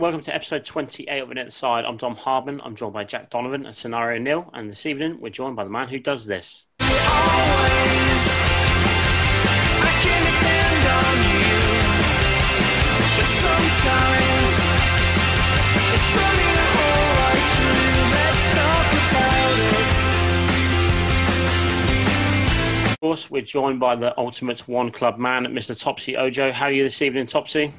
And 0.00 0.04
welcome 0.04 0.22
to 0.22 0.34
episode 0.34 0.64
28 0.64 1.18
of 1.18 1.28
Net 1.28 1.52
Side. 1.52 1.84
I'm 1.84 1.98
Dom 1.98 2.16
Harbin. 2.16 2.58
I'm 2.64 2.74
joined 2.74 2.94
by 2.94 3.04
Jack 3.04 3.28
Donovan 3.28 3.66
and 3.66 3.76
Scenario 3.76 4.18
Neil. 4.18 4.48
And 4.54 4.70
this 4.70 4.86
evening, 4.86 5.20
we're 5.20 5.28
joined 5.28 5.56
by 5.56 5.64
the 5.64 5.68
man 5.68 5.88
who 5.88 5.98
does 5.98 6.24
this. 6.24 6.64
Of 22.88 23.00
course, 23.02 23.30
we're 23.30 23.42
joined 23.42 23.80
by 23.80 23.96
the 23.96 24.18
ultimate 24.18 24.66
one 24.66 24.90
club 24.90 25.18
man, 25.18 25.44
Mr. 25.48 25.78
Topsy 25.78 26.16
Ojo. 26.16 26.52
How 26.52 26.64
are 26.66 26.72
you 26.72 26.84
this 26.84 27.02
evening, 27.02 27.26
Topsy? 27.26 27.74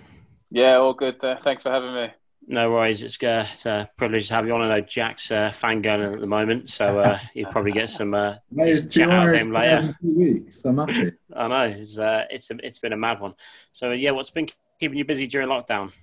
Yeah, 0.51 0.75
all 0.75 0.93
good. 0.93 1.15
There. 1.21 1.39
Thanks 1.43 1.63
for 1.63 1.71
having 1.71 1.93
me. 1.93 2.09
No 2.45 2.71
worries. 2.71 3.01
It's, 3.03 3.21
uh, 3.23 3.47
it's 3.51 3.65
a 3.65 3.87
privilege 3.97 4.27
to 4.27 4.33
have 4.33 4.45
you 4.45 4.53
on. 4.53 4.61
I 4.61 4.79
know 4.79 4.81
Jack's 4.81 5.31
uh, 5.31 5.49
fangirling 5.49 6.13
at 6.13 6.19
the 6.19 6.27
moment, 6.27 6.69
so 6.69 6.99
uh, 6.99 7.19
you'll 7.33 7.51
probably 7.51 7.71
get 7.71 7.89
some 7.89 8.13
uh, 8.13 8.35
chat 8.89 9.09
out 9.09 9.29
of 9.29 9.33
him 9.33 9.51
later. 9.51 9.95
Weeks. 10.01 10.65
I'm 10.65 10.79
happy. 10.79 11.13
I 11.35 11.47
know 11.47 11.63
it's 11.63 11.97
uh, 11.97 12.25
it's 12.29 12.51
a, 12.51 12.57
it's 12.63 12.79
been 12.79 12.91
a 12.91 12.97
mad 12.97 13.21
one. 13.21 13.33
So 13.71 13.91
yeah, 13.91 14.11
what's 14.11 14.31
been 14.31 14.49
keeping 14.79 14.97
you 14.97 15.05
busy 15.05 15.27
during 15.27 15.47
lockdown? 15.47 15.93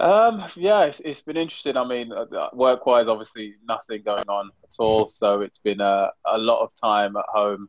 Um, 0.00 0.44
yeah, 0.54 0.84
it's, 0.84 1.00
it's 1.00 1.22
been 1.22 1.38
interesting. 1.38 1.76
I 1.76 1.84
mean, 1.84 2.12
uh, 2.12 2.48
work-wise, 2.52 3.08
obviously 3.08 3.54
nothing 3.66 4.02
going 4.04 4.28
on 4.28 4.50
at 4.62 4.74
all. 4.78 5.08
So 5.08 5.40
it's 5.40 5.58
been 5.58 5.80
a, 5.80 6.10
a 6.26 6.38
lot 6.38 6.62
of 6.62 6.70
time 6.80 7.16
at 7.16 7.24
home 7.28 7.68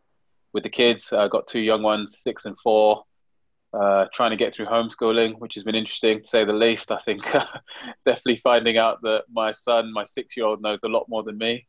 with 0.53 0.63
the 0.63 0.69
kids. 0.69 1.13
I 1.13 1.27
got 1.27 1.47
two 1.47 1.59
young 1.59 1.81
ones, 1.81 2.17
six 2.21 2.45
and 2.45 2.55
four 2.61 3.05
uh, 3.73 4.05
trying 4.13 4.31
to 4.31 4.37
get 4.37 4.53
through 4.53 4.65
homeschooling, 4.65 5.39
which 5.39 5.55
has 5.55 5.63
been 5.63 5.75
interesting 5.75 6.21
to 6.21 6.27
say 6.27 6.43
the 6.43 6.53
least. 6.53 6.91
I 6.91 6.99
think 7.05 7.21
definitely 8.05 8.37
finding 8.37 8.77
out 8.77 9.01
that 9.03 9.25
my 9.31 9.51
son, 9.51 9.93
my 9.93 10.03
six-year-old, 10.03 10.61
knows 10.61 10.79
a 10.83 10.89
lot 10.89 11.07
more 11.07 11.23
than 11.23 11.37
me 11.37 11.67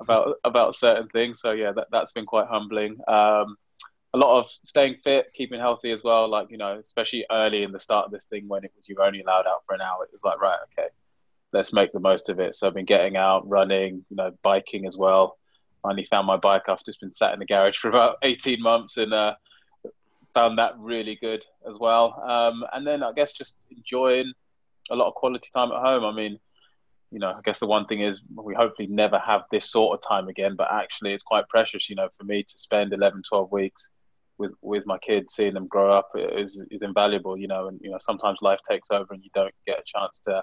about 0.00 0.36
about 0.44 0.74
certain 0.74 1.08
things. 1.08 1.40
So 1.40 1.52
yeah, 1.52 1.72
that 1.72 1.88
that's 1.92 2.12
been 2.12 2.26
quite 2.26 2.46
humbling. 2.46 2.96
Um, 3.06 3.56
a 4.14 4.18
lot 4.18 4.38
of 4.38 4.48
staying 4.66 4.96
fit, 5.02 5.26
keeping 5.34 5.60
healthy 5.60 5.90
as 5.90 6.02
well. 6.02 6.28
Like 6.28 6.50
you 6.50 6.56
know, 6.56 6.78
especially 6.78 7.26
early 7.30 7.62
in 7.62 7.72
the 7.72 7.80
start 7.80 8.06
of 8.06 8.12
this 8.12 8.24
thing 8.26 8.48
when 8.48 8.64
it 8.64 8.72
was 8.76 8.88
you 8.88 8.94
were 8.96 9.04
only 9.04 9.20
allowed 9.20 9.46
out 9.46 9.64
for 9.66 9.74
an 9.74 9.82
hour. 9.82 10.04
It 10.04 10.12
was 10.12 10.22
like 10.24 10.40
right, 10.40 10.58
okay, 10.72 10.88
let's 11.52 11.72
make 11.72 11.92
the 11.92 12.00
most 12.00 12.30
of 12.30 12.40
it. 12.40 12.56
So 12.56 12.66
I've 12.66 12.74
been 12.74 12.86
getting 12.86 13.16
out, 13.16 13.46
running, 13.48 14.04
you 14.08 14.16
know, 14.16 14.32
biking 14.42 14.86
as 14.86 14.96
well. 14.96 15.36
Finally 15.82 16.06
found 16.06 16.26
my 16.26 16.38
bike. 16.38 16.62
I've 16.68 16.84
just 16.86 17.00
been 17.00 17.12
sat 17.12 17.34
in 17.34 17.38
the 17.38 17.44
garage 17.44 17.76
for 17.80 17.88
about 17.88 18.16
eighteen 18.22 18.62
months 18.62 18.96
and. 18.96 19.12
Uh, 19.12 19.34
found 20.34 20.58
that 20.58 20.78
really 20.78 21.16
good 21.20 21.42
as 21.68 21.78
well. 21.78 22.20
Um, 22.26 22.64
and 22.72 22.86
then 22.86 23.02
I 23.02 23.12
guess 23.12 23.32
just 23.32 23.54
enjoying 23.70 24.32
a 24.90 24.96
lot 24.96 25.08
of 25.08 25.14
quality 25.14 25.48
time 25.54 25.72
at 25.72 25.80
home. 25.80 26.04
I 26.04 26.12
mean, 26.12 26.38
you 27.10 27.20
know, 27.20 27.30
I 27.30 27.40
guess 27.44 27.60
the 27.60 27.66
one 27.66 27.86
thing 27.86 28.02
is 28.02 28.20
we 28.34 28.54
hopefully 28.54 28.88
never 28.88 29.18
have 29.18 29.42
this 29.50 29.70
sort 29.70 29.96
of 29.96 30.06
time 30.06 30.28
again, 30.28 30.56
but 30.56 30.68
actually 30.72 31.14
it's 31.14 31.22
quite 31.22 31.48
precious, 31.48 31.88
you 31.88 31.96
know, 31.96 32.08
for 32.18 32.24
me 32.24 32.42
to 32.42 32.58
spend 32.58 32.92
11, 32.92 33.22
12 33.28 33.52
weeks 33.52 33.88
with, 34.36 34.50
with 34.62 34.84
my 34.84 34.98
kids, 34.98 35.32
seeing 35.34 35.54
them 35.54 35.68
grow 35.68 35.96
up 35.96 36.10
is, 36.16 36.58
is 36.70 36.82
invaluable, 36.82 37.38
you 37.38 37.46
know, 37.46 37.68
and, 37.68 37.80
you 37.82 37.90
know, 37.90 37.98
sometimes 38.00 38.38
life 38.42 38.58
takes 38.68 38.88
over 38.90 39.14
and 39.14 39.22
you 39.22 39.30
don't 39.32 39.54
get 39.66 39.78
a 39.78 39.82
chance 39.86 40.20
to 40.26 40.42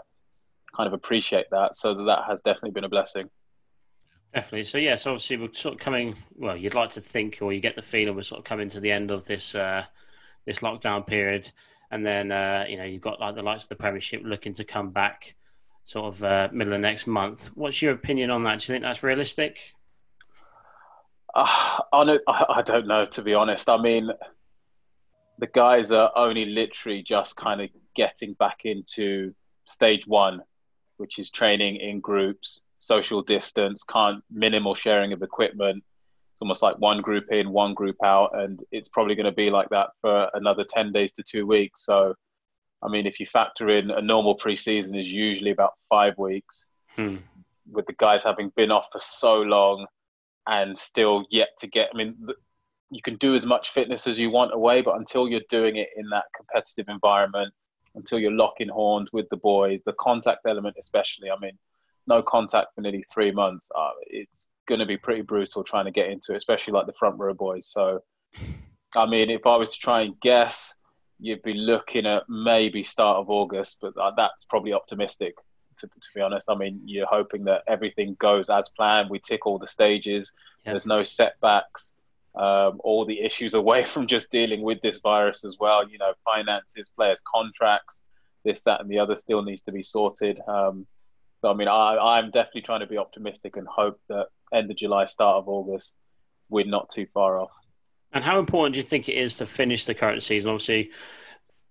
kind 0.75 0.87
of 0.87 0.93
appreciate 0.93 1.47
that. 1.51 1.75
So 1.75 2.05
that 2.05 2.23
has 2.27 2.39
definitely 2.45 2.71
been 2.71 2.85
a 2.85 2.89
blessing. 2.89 3.29
Definitely. 4.33 4.63
So 4.63 4.77
yes, 4.77 5.05
obviously 5.05 5.37
we're 5.37 5.53
sort 5.53 5.75
of 5.75 5.79
coming. 5.81 6.15
Well, 6.37 6.55
you'd 6.55 6.73
like 6.73 6.91
to 6.91 7.01
think, 7.01 7.39
or 7.41 7.51
you 7.51 7.59
get 7.59 7.75
the 7.75 7.81
feeling 7.81 8.15
we're 8.15 8.21
sort 8.21 8.39
of 8.39 8.45
coming 8.45 8.69
to 8.69 8.79
the 8.79 8.91
end 8.91 9.11
of 9.11 9.25
this 9.25 9.55
uh, 9.55 9.83
this 10.45 10.59
lockdown 10.59 11.05
period, 11.05 11.51
and 11.91 12.05
then 12.05 12.31
uh, 12.31 12.65
you 12.67 12.77
know 12.77 12.85
you've 12.85 13.01
got 13.01 13.19
like 13.19 13.35
the 13.35 13.43
likes 13.43 13.63
of 13.63 13.69
the 13.69 13.75
Premiership 13.75 14.21
looking 14.23 14.53
to 14.53 14.63
come 14.63 14.89
back, 14.89 15.35
sort 15.83 16.13
of 16.13 16.23
uh, 16.23 16.47
middle 16.53 16.73
of 16.73 16.79
next 16.79 17.07
month. 17.07 17.47
What's 17.55 17.81
your 17.81 17.91
opinion 17.91 18.31
on 18.31 18.45
that? 18.45 18.59
Do 18.59 18.63
you 18.63 18.75
think 18.75 18.83
that's 18.83 19.03
realistic? 19.03 19.59
Uh, 21.35 21.79
I, 21.91 22.17
I 22.27 22.61
don't 22.61 22.87
know 22.87 23.05
to 23.07 23.21
be 23.21 23.33
honest. 23.33 23.67
I 23.67 23.81
mean, 23.81 24.11
the 25.39 25.47
guys 25.47 25.91
are 25.91 26.09
only 26.15 26.45
literally 26.45 27.03
just 27.03 27.35
kind 27.35 27.59
of 27.59 27.69
getting 27.97 28.31
back 28.35 28.61
into 28.63 29.33
stage 29.65 30.07
one, 30.07 30.41
which 30.95 31.19
is 31.19 31.29
training 31.29 31.75
in 31.75 31.99
groups 31.99 32.61
social 32.81 33.21
distance, 33.21 33.83
can't 33.83 34.23
minimal 34.31 34.73
sharing 34.73 35.13
of 35.13 35.21
equipment. 35.21 35.77
It's 35.77 36.41
almost 36.41 36.63
like 36.63 36.79
one 36.79 36.99
group 36.99 37.31
in, 37.31 37.51
one 37.51 37.75
group 37.75 37.95
out, 38.03 38.31
and 38.33 38.59
it's 38.71 38.89
probably 38.89 39.13
going 39.13 39.27
to 39.27 39.31
be 39.31 39.51
like 39.51 39.69
that 39.69 39.91
for 40.01 40.29
another 40.33 40.65
ten 40.67 40.91
days 40.91 41.11
to 41.13 41.23
two 41.23 41.45
weeks. 41.45 41.85
So, 41.85 42.15
I 42.81 42.89
mean, 42.89 43.05
if 43.05 43.19
you 43.19 43.27
factor 43.27 43.69
in 43.69 43.91
a 43.91 44.01
normal 44.01 44.35
preseason 44.35 44.99
is 44.99 45.07
usually 45.07 45.51
about 45.51 45.73
five 45.89 46.17
weeks, 46.17 46.65
hmm. 46.95 47.17
with 47.71 47.85
the 47.85 47.93
guys 47.93 48.23
having 48.23 48.51
been 48.55 48.71
off 48.71 48.85
for 48.91 48.99
so 48.99 49.41
long 49.41 49.85
and 50.47 50.77
still 50.77 51.25
yet 51.29 51.49
to 51.59 51.67
get. 51.67 51.89
I 51.93 51.97
mean, 51.97 52.17
you 52.89 53.01
can 53.03 53.15
do 53.17 53.35
as 53.35 53.45
much 53.45 53.69
fitness 53.69 54.07
as 54.07 54.17
you 54.17 54.31
want 54.31 54.55
away, 54.55 54.81
but 54.81 54.97
until 54.97 55.27
you're 55.27 55.41
doing 55.51 55.75
it 55.75 55.89
in 55.95 56.09
that 56.09 56.25
competitive 56.35 56.91
environment, 56.91 57.53
until 57.93 58.17
you're 58.17 58.31
locking 58.31 58.69
horns 58.69 59.09
with 59.13 59.29
the 59.29 59.37
boys, 59.37 59.81
the 59.85 59.93
contact 59.99 60.39
element 60.47 60.77
especially. 60.79 61.29
I 61.29 61.37
mean 61.39 61.59
no 62.07 62.21
contact 62.21 62.75
for 62.75 62.81
nearly 62.81 63.05
three 63.13 63.31
months, 63.31 63.67
uh, 63.75 63.91
it's 64.07 64.47
going 64.67 64.79
to 64.79 64.85
be 64.85 64.97
pretty 64.97 65.21
brutal 65.21 65.63
trying 65.63 65.85
to 65.85 65.91
get 65.91 66.09
into 66.09 66.33
it, 66.33 66.37
especially 66.37 66.73
like 66.73 66.85
the 66.85 66.93
front 66.93 67.17
row 67.17 67.33
boys. 67.33 67.67
So, 67.67 68.01
I 68.95 69.05
mean, 69.05 69.29
if 69.29 69.45
I 69.45 69.55
was 69.55 69.73
to 69.73 69.79
try 69.79 70.01
and 70.01 70.19
guess, 70.21 70.73
you'd 71.19 71.43
be 71.43 71.53
looking 71.53 72.05
at 72.05 72.23
maybe 72.27 72.83
start 72.83 73.17
of 73.17 73.29
August, 73.29 73.77
but 73.79 73.95
uh, 73.97 74.11
that's 74.17 74.43
probably 74.45 74.73
optimistic. 74.73 75.35
To, 75.77 75.87
to, 75.87 76.07
be 76.13 76.21
honest, 76.21 76.47
I 76.49 76.55
mean, 76.55 76.81
you're 76.85 77.07
hoping 77.07 77.43
that 77.45 77.63
everything 77.67 78.15
goes 78.19 78.49
as 78.49 78.69
planned. 78.69 79.09
We 79.09 79.19
tick 79.19 79.45
all 79.45 79.57
the 79.57 79.67
stages. 79.67 80.31
There's 80.65 80.85
no 80.85 81.03
setbacks. 81.03 81.93
Um, 82.35 82.79
all 82.83 83.05
the 83.05 83.19
issues 83.21 83.53
away 83.61 83.85
from 83.85 84.07
just 84.07 84.31
dealing 84.31 84.61
with 84.61 84.81
this 84.81 84.99
virus 84.99 85.43
as 85.43 85.57
well. 85.59 85.87
You 85.87 85.97
know, 85.97 86.13
finances, 86.25 86.87
players' 86.95 87.21
contracts, 87.25 87.99
this, 88.43 88.61
that, 88.63 88.81
and 88.81 88.89
the 88.89 88.99
other 88.99 89.17
still 89.17 89.41
needs 89.41 89.61
to 89.63 89.71
be 89.71 89.83
sorted. 89.83 90.39
Um, 90.47 90.87
so 91.41 91.49
I 91.49 91.53
mean, 91.53 91.67
I, 91.67 91.97
I'm 91.97 92.31
definitely 92.31 92.61
trying 92.61 92.81
to 92.81 92.87
be 92.87 92.97
optimistic 92.97 93.57
and 93.57 93.67
hope 93.67 93.99
that 94.09 94.27
end 94.53 94.69
of 94.69 94.77
July, 94.77 95.07
start 95.07 95.37
of 95.37 95.49
August, 95.49 95.95
we're 96.49 96.65
not 96.65 96.89
too 96.89 97.07
far 97.13 97.39
off. 97.39 97.51
And 98.13 98.23
how 98.23 98.39
important 98.39 98.73
do 98.73 98.81
you 98.81 98.85
think 98.85 99.09
it 99.09 99.15
is 99.15 99.37
to 99.37 99.45
finish 99.45 99.85
the 99.85 99.95
current 99.95 100.21
season? 100.21 100.49
Obviously, 100.49 100.91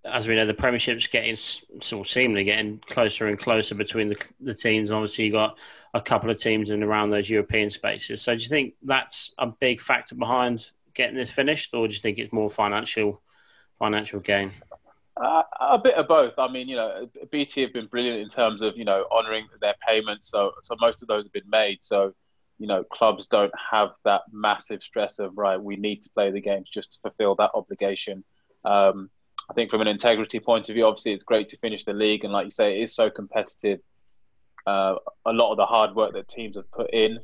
as 0.04 0.26
we 0.26 0.34
know, 0.34 0.46
the 0.46 0.54
Premiership's 0.54 1.06
getting 1.06 1.36
sort 1.36 2.08
seemingly 2.08 2.44
getting 2.44 2.78
closer 2.78 3.26
and 3.26 3.38
closer 3.38 3.74
between 3.74 4.08
the, 4.08 4.28
the 4.40 4.54
teams. 4.54 4.90
Obviously, 4.90 5.26
you 5.26 5.32
got 5.32 5.58
a 5.92 6.00
couple 6.00 6.30
of 6.30 6.40
teams 6.40 6.70
in 6.70 6.82
around 6.82 7.10
those 7.10 7.28
European 7.28 7.68
spaces. 7.68 8.22
So, 8.22 8.34
do 8.34 8.42
you 8.42 8.48
think 8.48 8.74
that's 8.82 9.34
a 9.38 9.52
big 9.60 9.80
factor 9.80 10.14
behind 10.14 10.66
getting 10.94 11.14
this 11.14 11.30
finished, 11.30 11.74
or 11.74 11.86
do 11.86 11.94
you 11.94 12.00
think 12.00 12.18
it's 12.18 12.32
more 12.32 12.50
financial 12.50 13.22
financial 13.78 14.20
gain? 14.20 14.52
Uh, 15.16 15.42
a 15.60 15.78
bit 15.78 15.94
of 15.94 16.08
both. 16.08 16.32
I 16.38 16.50
mean, 16.50 16.68
you 16.68 16.76
know, 16.76 17.08
BT 17.30 17.62
have 17.62 17.72
been 17.72 17.86
brilliant 17.86 18.20
in 18.20 18.28
terms 18.28 18.62
of 18.62 18.76
you 18.76 18.84
know 18.84 19.06
honouring 19.10 19.46
their 19.60 19.74
payments. 19.86 20.30
So, 20.30 20.52
so 20.62 20.76
most 20.80 21.02
of 21.02 21.08
those 21.08 21.24
have 21.24 21.32
been 21.32 21.50
made. 21.50 21.78
So, 21.82 22.14
you 22.58 22.66
know, 22.66 22.84
clubs 22.84 23.26
don't 23.26 23.52
have 23.70 23.90
that 24.04 24.22
massive 24.32 24.82
stress 24.82 25.18
of 25.18 25.36
right. 25.36 25.60
We 25.60 25.76
need 25.76 26.02
to 26.02 26.10
play 26.10 26.30
the 26.30 26.40
games 26.40 26.68
just 26.72 26.92
to 26.92 26.98
fulfil 27.02 27.34
that 27.36 27.50
obligation. 27.54 28.24
Um, 28.64 29.10
I 29.50 29.52
think 29.52 29.70
from 29.70 29.80
an 29.80 29.88
integrity 29.88 30.38
point 30.38 30.68
of 30.68 30.74
view, 30.74 30.86
obviously, 30.86 31.12
it's 31.12 31.24
great 31.24 31.48
to 31.48 31.58
finish 31.58 31.84
the 31.84 31.92
league, 31.92 32.24
and 32.24 32.32
like 32.32 32.46
you 32.46 32.52
say, 32.52 32.78
it 32.78 32.84
is 32.84 32.94
so 32.94 33.10
competitive. 33.10 33.80
Uh, 34.66 34.94
a 35.26 35.32
lot 35.32 35.50
of 35.50 35.56
the 35.56 35.66
hard 35.66 35.94
work 35.96 36.12
that 36.12 36.28
teams 36.28 36.56
have 36.56 36.70
put 36.70 36.92
in, 36.94 37.18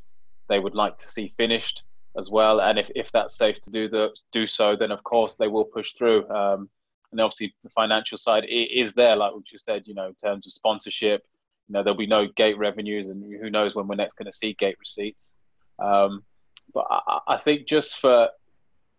they 0.49 0.59
would 0.59 0.75
like 0.75 0.99
to 0.99 1.09
see 1.09 1.33
finished 1.37 1.83
as 2.19 2.31
well. 2.31 2.61
And 2.61 2.79
if, 2.79 2.91
if 2.95 3.13
that's 3.13 3.37
safe 3.37 3.61
to 3.63 3.71
do 3.71 3.89
the 3.89 4.09
do 4.33 4.47
so, 4.47 4.75
then 4.77 4.91
of 4.91 5.05
course 5.05 5.35
they 5.35 5.49
will 5.49 5.65
push 5.65 5.93
through. 5.93 6.29
Um, 6.29 6.69
and 7.13 7.21
obviously 7.21 7.55
the 7.63 7.71
financial 7.71 8.19
side 8.19 8.45
is 8.49 8.93
there, 8.95 9.17
like 9.17 9.33
what 9.33 9.51
you 9.51 9.59
said, 9.59 9.83
you 9.87 9.95
know, 9.95 10.09
in 10.09 10.15
terms 10.15 10.47
of 10.47 10.53
sponsorship. 10.53 11.25
You 11.69 11.73
know, 11.73 11.83
there'll 11.83 11.99
be 11.99 12.07
no 12.07 12.27
gate 12.37 12.59
revenues, 12.59 13.09
and 13.09 13.25
who 13.41 13.51
knows 13.51 13.75
when 13.75 13.89
we're 13.89 13.97
next 13.97 14.17
going 14.17 14.31
to 14.31 14.37
see 14.37 14.55
gate 14.59 14.77
receipts. 14.79 15.33
Um, 15.79 16.25
but 16.73 16.87
I, 16.91 17.21
I, 17.29 17.39
think 17.39 17.67
just 17.67 17.99
for 17.99 18.29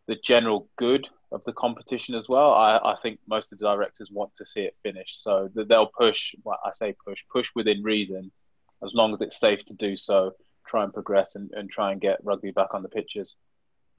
the 0.07 0.15
general 0.23 0.67
good 0.77 1.07
of 1.31 1.43
the 1.45 1.53
competition 1.53 2.15
as 2.15 2.27
well, 2.27 2.53
I, 2.53 2.77
I, 2.77 2.95
think 3.01 3.19
most 3.27 3.51
of 3.51 3.59
the 3.59 3.65
directors 3.65 4.09
want 4.11 4.35
to 4.35 4.45
see 4.45 4.61
it 4.61 4.75
finished. 4.83 5.23
So 5.23 5.49
they'll 5.53 5.91
push. 5.97 6.33
Well, 6.43 6.59
I 6.63 6.71
say 6.73 6.95
push, 7.05 7.19
push 7.31 7.51
within 7.55 7.83
reason, 7.83 8.31
as 8.83 8.93
long 8.93 9.13
as 9.13 9.21
it's 9.21 9.39
safe 9.39 9.63
to 9.65 9.73
do 9.73 9.97
so. 9.97 10.33
Try 10.67 10.83
and 10.83 10.93
progress 10.93 11.35
and, 11.35 11.49
and 11.51 11.69
try 11.69 11.91
and 11.93 12.01
get 12.01 12.19
rugby 12.23 12.51
back 12.51 12.73
on 12.73 12.83
the 12.83 12.89
pitches. 12.89 13.35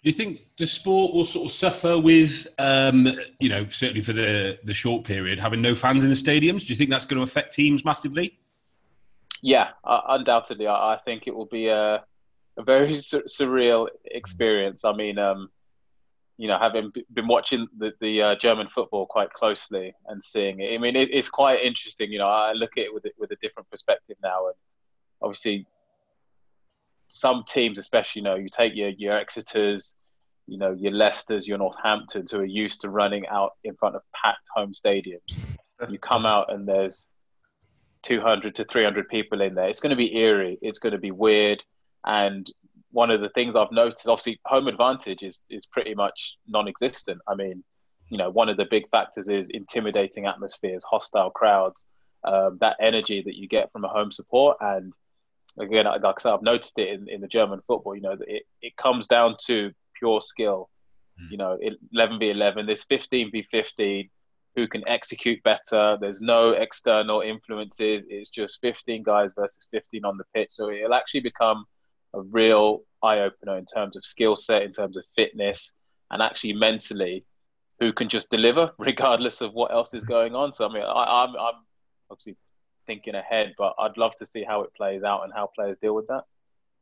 Do 0.02 0.08
you 0.08 0.14
think 0.14 0.46
the 0.56 0.66
sport 0.66 1.12
will 1.12 1.24
sort 1.24 1.46
of 1.46 1.50
suffer 1.50 1.98
with, 1.98 2.46
um, 2.58 3.08
you 3.40 3.48
know, 3.48 3.66
certainly 3.66 4.00
for 4.00 4.12
the 4.12 4.58
the 4.62 4.72
short 4.72 5.04
period, 5.04 5.40
having 5.40 5.60
no 5.60 5.74
fans 5.74 6.04
in 6.04 6.10
the 6.10 6.16
stadiums? 6.16 6.66
Do 6.66 6.72
you 6.72 6.76
think 6.76 6.90
that's 6.90 7.04
going 7.04 7.18
to 7.18 7.24
affect 7.24 7.52
teams 7.52 7.84
massively? 7.84 8.38
Yeah, 9.42 9.70
uh, 9.82 10.00
undoubtedly. 10.08 10.68
I, 10.68 10.94
I, 10.94 10.98
think 11.04 11.26
it 11.26 11.34
will 11.34 11.46
be 11.46 11.68
a, 11.68 12.04
a 12.56 12.62
very 12.62 12.96
sur- 13.00 13.24
surreal 13.28 13.88
experience. 14.04 14.84
I 14.84 14.92
mean, 14.92 15.18
um, 15.18 15.50
you 16.36 16.46
know, 16.46 16.58
having 16.58 16.92
been 17.12 17.26
watching 17.26 17.66
the, 17.76 17.92
the 18.00 18.22
uh, 18.22 18.34
German 18.36 18.68
football 18.72 19.06
quite 19.06 19.32
closely 19.32 19.94
and 20.06 20.22
seeing 20.22 20.60
it, 20.60 20.72
I 20.72 20.78
mean, 20.78 20.94
it, 20.94 21.08
it's 21.12 21.28
quite 21.28 21.60
interesting. 21.60 22.12
You 22.12 22.18
know, 22.18 22.28
I 22.28 22.52
look 22.52 22.78
at 22.78 22.84
it 22.84 22.94
with 22.94 23.04
with 23.18 23.32
a 23.32 23.36
different 23.42 23.68
perspective 23.68 24.16
now, 24.22 24.46
and 24.46 24.54
obviously, 25.20 25.66
some 27.08 27.44
teams, 27.46 27.78
especially, 27.78 28.20
you 28.20 28.24
know, 28.24 28.36
you 28.36 28.48
take 28.50 28.74
your 28.74 28.90
your 28.90 29.18
Exeter's, 29.18 29.94
you 30.46 30.58
know, 30.58 30.72
your 30.72 30.92
Leicester's, 30.92 31.46
your 31.46 31.58
Northamptons, 31.58 32.30
who 32.30 32.38
are 32.38 32.44
used 32.44 32.80
to 32.82 32.90
running 32.90 33.26
out 33.28 33.52
in 33.64 33.74
front 33.76 33.96
of 33.96 34.02
packed 34.14 34.46
home 34.54 34.72
stadiums. 34.72 35.56
You 35.88 35.98
come 35.98 36.26
out 36.26 36.52
and 36.52 36.66
there's 36.66 37.06
200 38.02 38.54
to 38.56 38.64
300 38.64 39.08
people 39.08 39.40
in 39.40 39.54
there. 39.54 39.68
It's 39.68 39.80
going 39.80 39.90
to 39.90 39.96
be 39.96 40.16
eerie. 40.16 40.58
It's 40.60 40.78
going 40.78 40.92
to 40.92 40.98
be 40.98 41.10
weird. 41.10 41.62
And 42.04 42.50
one 42.90 43.10
of 43.10 43.20
the 43.20 43.28
things 43.30 43.56
I've 43.56 43.72
noticed, 43.72 44.08
obviously, 44.08 44.40
home 44.44 44.68
advantage 44.68 45.22
is 45.22 45.40
is 45.50 45.66
pretty 45.66 45.94
much 45.94 46.36
non-existent. 46.46 47.20
I 47.28 47.34
mean, 47.34 47.62
you 48.08 48.18
know, 48.18 48.30
one 48.30 48.48
of 48.48 48.56
the 48.56 48.66
big 48.70 48.88
factors 48.90 49.28
is 49.28 49.48
intimidating 49.50 50.26
atmospheres, 50.26 50.82
hostile 50.88 51.30
crowds, 51.30 51.84
um, 52.24 52.58
that 52.60 52.76
energy 52.80 53.22
that 53.22 53.36
you 53.36 53.48
get 53.48 53.70
from 53.72 53.84
a 53.84 53.88
home 53.88 54.12
support. 54.12 54.56
And 54.60 54.92
again, 55.60 55.86
like 55.86 56.04
I 56.04 56.12
said, 56.20 56.32
I've 56.32 56.42
noticed 56.42 56.78
it 56.78 56.88
in, 56.88 57.08
in 57.08 57.20
the 57.20 57.28
German 57.28 57.60
football. 57.66 57.94
You 57.94 58.02
know, 58.02 58.16
it 58.26 58.44
it 58.62 58.76
comes 58.76 59.06
down 59.06 59.36
to 59.46 59.72
pure 59.98 60.20
skill. 60.20 60.70
Mm. 61.20 61.30
You 61.30 61.36
know, 61.38 61.58
11 61.92 62.18
v 62.18 62.30
11. 62.30 62.66
There's 62.66 62.84
15 62.84 63.30
v 63.30 63.46
15 63.50 64.10
who 64.56 64.66
can 64.66 64.86
execute 64.88 65.42
better. 65.42 65.96
There's 66.00 66.20
no 66.20 66.50
external 66.50 67.20
influences. 67.20 68.04
It's 68.08 68.30
just 68.30 68.58
15 68.60 69.02
guys 69.02 69.30
versus 69.36 69.66
15 69.70 70.04
on 70.04 70.18
the 70.18 70.24
pitch. 70.34 70.48
So 70.50 70.70
it'll 70.70 70.94
actually 70.94 71.20
become 71.20 71.64
a 72.14 72.22
real 72.22 72.82
eye 73.02 73.20
opener 73.20 73.56
in 73.56 73.66
terms 73.66 73.96
of 73.96 74.04
skill 74.04 74.36
set, 74.36 74.62
in 74.62 74.72
terms 74.72 74.96
of 74.96 75.04
fitness, 75.14 75.70
and 76.10 76.22
actually 76.22 76.54
mentally, 76.54 77.24
who 77.80 77.92
can 77.92 78.08
just 78.08 78.30
deliver 78.30 78.72
regardless 78.78 79.40
of 79.40 79.52
what 79.52 79.72
else 79.72 79.94
is 79.94 80.04
going 80.04 80.34
on. 80.34 80.54
So 80.54 80.68
I 80.68 80.72
mean, 80.72 80.82
I, 80.82 81.24
am 81.24 81.30
I'm, 81.30 81.36
I'm 81.36 81.54
obviously 82.10 82.36
thinking 82.88 83.14
ahead, 83.14 83.54
but 83.56 83.74
I'd 83.78 83.96
love 83.96 84.16
to 84.16 84.26
see 84.26 84.42
how 84.42 84.62
it 84.62 84.74
plays 84.74 85.04
out 85.04 85.22
and 85.22 85.32
how 85.32 85.50
players 85.54 85.76
deal 85.80 85.94
with 85.94 86.08
that. 86.08 86.24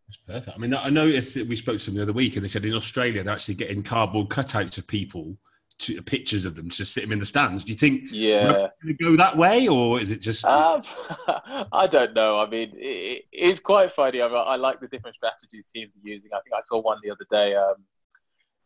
That's 0.06 0.16
perfect. 0.18 0.56
I 0.56 0.60
mean, 0.60 0.72
I 0.72 0.88
noticed 0.88 1.36
we 1.36 1.56
spoke 1.56 1.78
to 1.78 1.86
them 1.86 1.96
the 1.96 2.02
other 2.02 2.12
week, 2.12 2.36
and 2.36 2.44
they 2.44 2.48
said 2.48 2.64
in 2.64 2.74
Australia 2.74 3.22
they're 3.22 3.34
actually 3.34 3.56
getting 3.56 3.82
cardboard 3.82 4.28
cutouts 4.28 4.78
of 4.78 4.86
people 4.86 5.36
to, 5.78 6.00
pictures 6.00 6.44
of 6.44 6.54
them 6.54 6.70
to 6.70 6.84
sit 6.84 7.02
them 7.02 7.12
in 7.12 7.18
the 7.18 7.26
stands. 7.26 7.64
Do 7.64 7.72
you 7.72 7.78
think 7.78 8.04
yeah 8.10 8.68
go 9.00 9.16
that 9.16 9.36
way, 9.36 9.68
or 9.68 10.00
is 10.00 10.12
it 10.12 10.20
just? 10.20 10.44
Um, 10.44 10.82
I 11.72 11.88
don't 11.90 12.14
know. 12.14 12.38
I 12.38 12.48
mean, 12.48 12.72
it, 12.76 13.24
it's 13.32 13.60
quite 13.60 13.92
funny. 13.92 14.22
I, 14.22 14.28
mean, 14.28 14.36
I, 14.36 14.56
like 14.56 14.80
the 14.80 14.88
different 14.88 15.16
strategies 15.16 15.64
teams 15.74 15.96
are 15.96 16.08
using. 16.08 16.30
I 16.32 16.40
think 16.40 16.54
I 16.56 16.60
saw 16.62 16.80
one 16.80 16.98
the 17.02 17.10
other 17.10 17.26
day. 17.30 17.56
Um, 17.56 17.74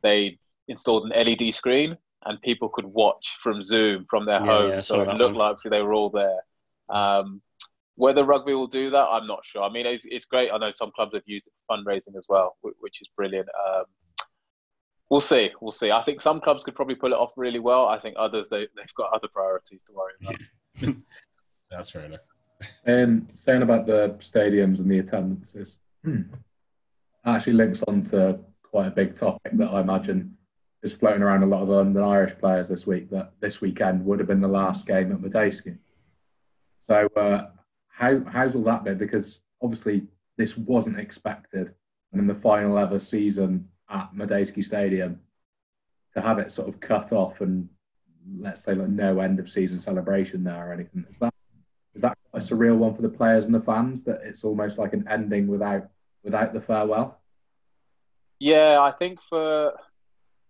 they 0.02 0.38
installed 0.68 1.10
an 1.10 1.26
LED 1.26 1.54
screen, 1.54 1.96
and 2.26 2.40
people 2.42 2.68
could 2.68 2.86
watch 2.86 3.36
from 3.42 3.62
Zoom 3.64 4.06
from 4.08 4.26
their 4.26 4.40
yeah, 4.40 4.46
home, 4.46 4.70
yeah, 4.72 4.80
so 4.80 5.00
it 5.00 5.08
looked 5.08 5.36
one. 5.36 5.48
like 5.48 5.60
so 5.60 5.70
they 5.70 5.82
were 5.82 5.94
all 5.94 6.10
there. 6.10 6.40
Um, 6.90 7.40
whether 7.96 8.24
rugby 8.24 8.54
will 8.54 8.66
do 8.66 8.90
that, 8.90 9.06
I'm 9.08 9.26
not 9.26 9.40
sure. 9.44 9.62
I 9.62 9.70
mean, 9.70 9.86
it's, 9.86 10.04
it's 10.06 10.24
great. 10.24 10.50
I 10.50 10.58
know 10.58 10.70
some 10.74 10.90
clubs 10.94 11.14
have 11.14 11.22
used 11.26 11.46
it 11.46 11.52
for 11.66 11.76
fundraising 11.76 12.16
as 12.16 12.24
well, 12.28 12.56
which 12.62 13.00
is 13.00 13.08
brilliant. 13.16 13.48
Um, 13.48 13.84
We'll 15.10 15.20
see. 15.20 15.50
We'll 15.60 15.72
see. 15.72 15.90
I 15.90 16.02
think 16.02 16.22
some 16.22 16.40
clubs 16.40 16.62
could 16.62 16.76
probably 16.76 16.94
pull 16.94 17.12
it 17.12 17.16
off 17.16 17.32
really 17.36 17.58
well. 17.58 17.86
I 17.86 17.98
think 17.98 18.14
others 18.16 18.46
they 18.48 18.68
they've 18.76 18.94
got 18.96 19.12
other 19.12 19.26
priorities 19.26 19.80
to 19.86 19.92
worry 19.92 20.12
about. 20.22 20.96
That's 21.70 21.90
fair 21.90 22.04
enough. 22.04 22.20
And 22.84 23.28
saying 23.34 23.62
about 23.62 23.86
the 23.86 24.16
stadiums 24.20 24.78
and 24.78 24.88
the 24.88 25.00
attendances, 25.00 25.78
hmm, 26.04 26.22
actually 27.26 27.54
links 27.54 27.82
on 27.88 28.04
to 28.04 28.38
quite 28.62 28.86
a 28.86 28.90
big 28.90 29.16
topic 29.16 29.56
that 29.56 29.68
I 29.68 29.80
imagine 29.80 30.36
is 30.82 30.92
floating 30.92 31.22
around 31.22 31.42
a 31.42 31.46
lot 31.46 31.62
of 31.62 31.68
London 31.68 32.02
Irish 32.04 32.38
players 32.38 32.68
this 32.68 32.86
week. 32.86 33.10
That 33.10 33.32
this 33.40 33.60
weekend 33.60 34.04
would 34.04 34.20
have 34.20 34.28
been 34.28 34.40
the 34.40 34.48
last 34.48 34.86
game 34.86 35.10
at 35.10 35.18
Madejski. 35.18 35.76
So 36.90 37.06
uh, 37.14 37.46
how 37.86 38.20
how's 38.24 38.56
all 38.56 38.64
that 38.64 38.82
been? 38.82 38.98
Because 38.98 39.42
obviously 39.62 40.08
this 40.36 40.56
wasn't 40.56 40.98
expected, 40.98 41.72
and 42.10 42.20
in 42.20 42.26
the 42.26 42.34
final 42.34 42.76
ever 42.76 42.98
season 42.98 43.68
at 43.88 44.12
Madejski 44.12 44.64
Stadium 44.64 45.20
to 46.14 46.20
have 46.20 46.40
it 46.40 46.50
sort 46.50 46.68
of 46.68 46.80
cut 46.80 47.12
off 47.12 47.40
and 47.40 47.68
let's 48.40 48.64
say 48.64 48.74
like 48.74 48.88
no 48.88 49.20
end 49.20 49.38
of 49.38 49.48
season 49.48 49.78
celebration 49.78 50.42
there 50.42 50.68
or 50.68 50.72
anything. 50.72 51.06
Is 51.08 51.18
that 51.18 51.32
is 51.94 52.02
that 52.02 52.18
a 52.34 52.40
surreal 52.40 52.76
one 52.76 52.96
for 52.96 53.02
the 53.02 53.08
players 53.08 53.46
and 53.46 53.54
the 53.54 53.60
fans 53.60 54.02
that 54.02 54.22
it's 54.24 54.42
almost 54.42 54.76
like 54.76 54.92
an 54.92 55.06
ending 55.08 55.46
without 55.46 55.88
without 56.24 56.52
the 56.52 56.60
farewell? 56.60 57.20
Yeah, 58.40 58.80
I 58.80 58.90
think 58.90 59.20
for 59.28 59.74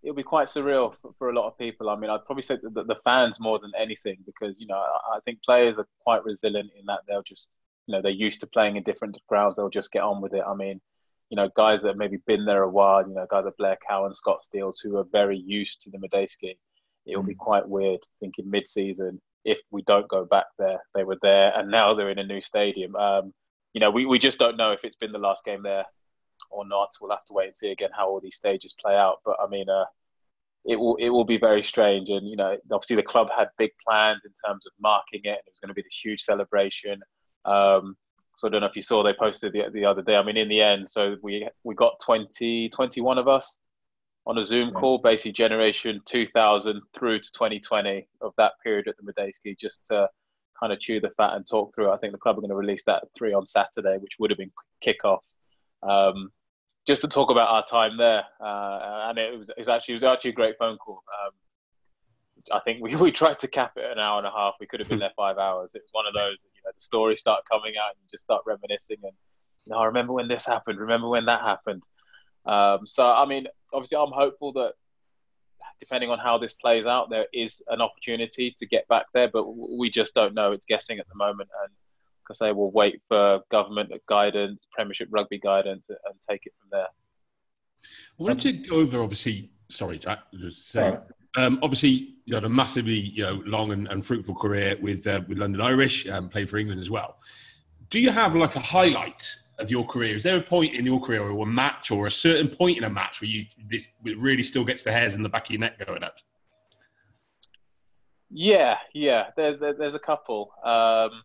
it'll 0.03 0.15
be 0.15 0.23
quite 0.23 0.47
surreal 0.47 0.93
for, 1.01 1.13
for 1.17 1.29
a 1.29 1.33
lot 1.33 1.47
of 1.47 1.57
people. 1.57 1.89
I 1.89 1.95
mean, 1.95 2.09
I'd 2.09 2.25
probably 2.25 2.43
say 2.43 2.57
the, 2.61 2.83
the 2.83 2.99
fans 3.03 3.39
more 3.39 3.59
than 3.59 3.71
anything 3.77 4.17
because 4.25 4.59
you 4.59 4.67
know 4.67 4.75
I, 4.77 5.17
I 5.17 5.19
think 5.25 5.41
players 5.43 5.77
are 5.77 5.87
quite 6.03 6.23
resilient 6.23 6.71
in 6.77 6.85
that 6.87 7.01
they'll 7.07 7.23
just 7.23 7.47
you 7.87 7.93
know 7.93 8.01
they're 8.01 8.11
used 8.11 8.39
to 8.41 8.47
playing 8.47 8.75
in 8.75 8.83
different 8.83 9.17
grounds. 9.27 9.55
They'll 9.55 9.69
just 9.69 9.91
get 9.91 10.03
on 10.03 10.21
with 10.21 10.33
it. 10.33 10.43
I 10.45 10.55
mean, 10.55 10.81
you 11.29 11.35
know, 11.35 11.49
guys 11.55 11.81
that 11.81 11.89
have 11.89 11.97
maybe 11.97 12.17
been 12.27 12.45
there 12.45 12.63
a 12.63 12.69
while, 12.69 13.07
you 13.07 13.13
know, 13.13 13.27
guys 13.29 13.45
like 13.45 13.57
Blair 13.57 13.77
Cowan, 13.87 14.13
Scott 14.13 14.43
Steels, 14.43 14.79
who 14.83 14.97
are 14.97 15.05
very 15.11 15.37
used 15.37 15.81
to 15.81 15.89
the 15.89 15.97
Madejski. 15.97 16.57
It'll 17.05 17.23
be 17.23 17.33
mm. 17.33 17.39
quite 17.39 17.67
weird 17.67 17.99
thinking 18.19 18.49
mid-season 18.49 19.19
if 19.43 19.57
we 19.71 19.81
don't 19.83 20.07
go 20.07 20.25
back 20.25 20.45
there. 20.59 20.79
They 20.93 21.03
were 21.03 21.17
there, 21.21 21.51
and 21.57 21.71
now 21.71 21.93
they're 21.93 22.11
in 22.11 22.19
a 22.19 22.23
new 22.23 22.41
stadium. 22.41 22.95
Um, 22.95 23.33
you 23.73 23.79
know, 23.79 23.89
we, 23.89 24.05
we 24.05 24.19
just 24.19 24.37
don't 24.37 24.57
know 24.57 24.71
if 24.71 24.81
it's 24.83 24.97
been 24.97 25.13
the 25.13 25.17
last 25.17 25.43
game 25.45 25.63
there 25.63 25.85
or 26.51 26.67
not. 26.67 26.89
We'll 26.99 27.11
have 27.11 27.25
to 27.25 27.33
wait 27.33 27.47
and 27.47 27.55
see 27.55 27.71
again 27.71 27.89
how 27.95 28.09
all 28.09 28.19
these 28.19 28.35
stages 28.35 28.75
play 28.79 28.95
out. 28.95 29.19
But 29.25 29.37
I 29.41 29.47
mean, 29.47 29.69
uh, 29.69 29.85
it 30.65 30.75
will 30.75 30.95
it 30.97 31.09
will 31.09 31.25
be 31.25 31.37
very 31.37 31.63
strange. 31.63 32.09
And 32.09 32.27
you 32.27 32.35
know, 32.35 32.57
obviously 32.71 32.95
the 32.95 33.03
club 33.03 33.27
had 33.35 33.49
big 33.57 33.71
plans 33.87 34.21
in 34.25 34.31
terms 34.45 34.65
of 34.65 34.73
marking 34.79 35.21
it, 35.23 35.29
and 35.29 35.37
it 35.37 35.51
was 35.51 35.59
going 35.61 35.69
to 35.69 35.73
be 35.73 35.81
this 35.81 35.99
huge 36.03 36.21
celebration. 36.21 37.01
Um, 37.45 37.95
so 38.37 38.47
I 38.47 38.51
don't 38.51 38.61
know 38.61 38.67
if 38.67 38.75
you 38.75 38.81
saw 38.81 39.03
they 39.03 39.13
posted 39.13 39.53
the, 39.53 39.63
the 39.73 39.85
other 39.85 40.01
day. 40.01 40.15
I 40.15 40.23
mean, 40.23 40.37
in 40.37 40.49
the 40.49 40.61
end, 40.61 40.89
so 40.89 41.15
we 41.21 41.47
we 41.63 41.75
got 41.75 41.99
20, 42.03 42.69
21 42.69 43.17
of 43.17 43.27
us 43.27 43.55
on 44.25 44.37
a 44.37 44.45
Zoom 44.45 44.71
call, 44.71 44.99
basically 44.99 45.31
generation 45.31 45.99
2000 46.05 46.81
through 46.97 47.19
to 47.19 47.31
2020 47.33 48.07
of 48.21 48.33
that 48.37 48.53
period 48.63 48.87
at 48.87 48.95
the 48.97 49.11
Madejski, 49.11 49.57
just 49.59 49.85
to 49.85 50.07
kind 50.59 50.71
of 50.71 50.79
chew 50.79 50.99
the 50.99 51.09
fat 51.17 51.33
and 51.33 51.47
talk 51.47 51.73
through. 51.73 51.91
I 51.91 51.97
think 51.97 52.13
the 52.13 52.19
club 52.19 52.37
are 52.37 52.41
going 52.41 52.49
to 52.49 52.55
release 52.55 52.83
that 52.85 53.03
at 53.03 53.09
three 53.17 53.33
on 53.33 53.45
Saturday, 53.47 53.97
which 53.97 54.13
would 54.19 54.29
have 54.29 54.37
been 54.37 54.51
kickoff. 54.85 55.19
Um, 55.81 56.31
just 56.87 57.01
to 57.01 57.07
talk 57.07 57.29
about 57.29 57.49
our 57.49 57.65
time 57.65 57.97
there, 57.97 58.23
uh, 58.43 59.09
and 59.09 59.17
it 59.17 59.37
was, 59.37 59.49
it 59.49 59.59
was 59.59 59.69
actually 59.69 59.93
it 59.93 60.01
was 60.01 60.03
actually 60.03 60.31
a 60.31 60.33
great 60.33 60.55
phone 60.57 60.77
call. 60.77 61.03
Um, 61.25 61.31
I 62.51 62.59
think 62.61 62.81
we, 62.81 62.95
we 63.07 63.11
tried 63.11 63.39
to 63.39 63.47
cap 63.47 63.73
it 63.77 63.85
an 63.91 63.99
hour 63.99 64.17
and 64.17 64.27
a 64.27 64.31
half. 64.31 64.55
We 64.59 64.67
could 64.67 64.79
have 64.79 64.89
been 64.89 64.99
there 64.99 65.11
five 65.15 65.37
hours. 65.37 65.71
It 65.73 65.81
was 65.83 65.89
one 65.91 66.07
of 66.07 66.13
those, 66.13 66.37
you 66.43 66.61
know, 66.65 66.71
the 66.75 66.81
stories 66.81 67.19
start 67.19 67.43
coming 67.49 67.73
out 67.81 67.91
and 67.91 67.97
you 68.01 68.07
just 68.11 68.23
start 68.23 68.43
reminiscing 68.45 68.97
and, 69.03 69.13
you 69.65 69.73
know, 69.73 69.79
I 69.79 69.85
remember 69.85 70.13
when 70.13 70.27
this 70.27 70.45
happened. 70.45 70.79
Remember 70.79 71.07
when 71.07 71.25
that 71.25 71.41
happened. 71.41 71.83
Um, 72.45 72.87
so, 72.87 73.05
I 73.05 73.25
mean, 73.25 73.45
obviously, 73.71 73.97
I'm 73.97 74.11
hopeful 74.11 74.53
that 74.53 74.73
depending 75.79 76.09
on 76.09 76.17
how 76.17 76.37
this 76.37 76.53
plays 76.53 76.85
out, 76.85 77.09
there 77.09 77.27
is 77.33 77.61
an 77.67 77.81
opportunity 77.81 78.55
to 78.57 78.65
get 78.65 78.87
back 78.87 79.05
there, 79.13 79.29
but 79.31 79.45
we 79.51 79.89
just 79.89 80.15
don't 80.15 80.33
know. 80.33 80.51
It's 80.51 80.65
guessing 80.65 80.99
at 80.99 81.07
the 81.07 81.15
moment. 81.15 81.49
And 81.63 81.71
like 82.29 82.39
they 82.39 82.51
we'll 82.51 82.71
wait 82.71 83.01
for 83.07 83.41
government 83.49 83.91
guidance, 84.07 84.65
Premiership 84.71 85.07
rugby 85.11 85.39
guidance, 85.39 85.85
and 85.89 86.15
take 86.29 86.45
it 86.45 86.53
from 86.59 86.69
there. 86.71 86.87
I 88.19 88.23
wanted 88.23 88.63
to 88.63 88.69
go 88.69 88.77
over, 88.77 89.01
obviously, 89.01 89.51
sorry, 89.69 89.97
Jack, 89.97 90.19
just 90.37 90.69
say, 90.69 90.97
um, 91.37 91.59
obviously, 91.61 92.15
you 92.25 92.35
had 92.35 92.43
a 92.43 92.49
massively 92.49 92.93
you 92.93 93.23
know 93.23 93.41
long 93.45 93.71
and, 93.71 93.87
and 93.87 94.05
fruitful 94.05 94.35
career 94.35 94.77
with 94.81 95.07
uh, 95.07 95.21
with 95.27 95.39
London 95.39 95.61
Irish, 95.61 96.07
um, 96.09 96.29
played 96.29 96.49
for 96.49 96.57
England 96.57 96.79
as 96.79 96.89
well. 96.89 97.17
Do 97.89 97.99
you 97.99 98.11
have 98.11 98.35
like 98.35 98.55
a 98.55 98.59
highlight 98.59 99.27
of 99.59 99.71
your 99.71 99.85
career? 99.85 100.15
Is 100.15 100.23
there 100.23 100.37
a 100.37 100.41
point 100.41 100.73
in 100.73 100.85
your 100.85 100.99
career 100.99 101.21
or 101.21 101.43
a 101.43 101.45
match 101.45 101.91
or 101.91 102.07
a 102.07 102.11
certain 102.11 102.49
point 102.49 102.77
in 102.77 102.83
a 102.83 102.89
match 102.89 103.21
where 103.21 103.29
you 103.29 103.45
this 103.67 103.93
really 104.03 104.43
still 104.43 104.65
gets 104.65 104.83
the 104.83 104.91
hairs 104.91 105.13
in 105.15 105.21
the 105.21 105.29
back 105.29 105.45
of 105.45 105.51
your 105.51 105.59
neck 105.59 105.85
going 105.85 106.03
up? 106.03 106.15
Yeah, 108.29 108.77
yeah. 108.93 109.27
There's 109.35 109.59
there, 109.59 109.73
there's 109.73 109.95
a 109.95 109.99
couple. 109.99 110.51
Um, 110.63 111.23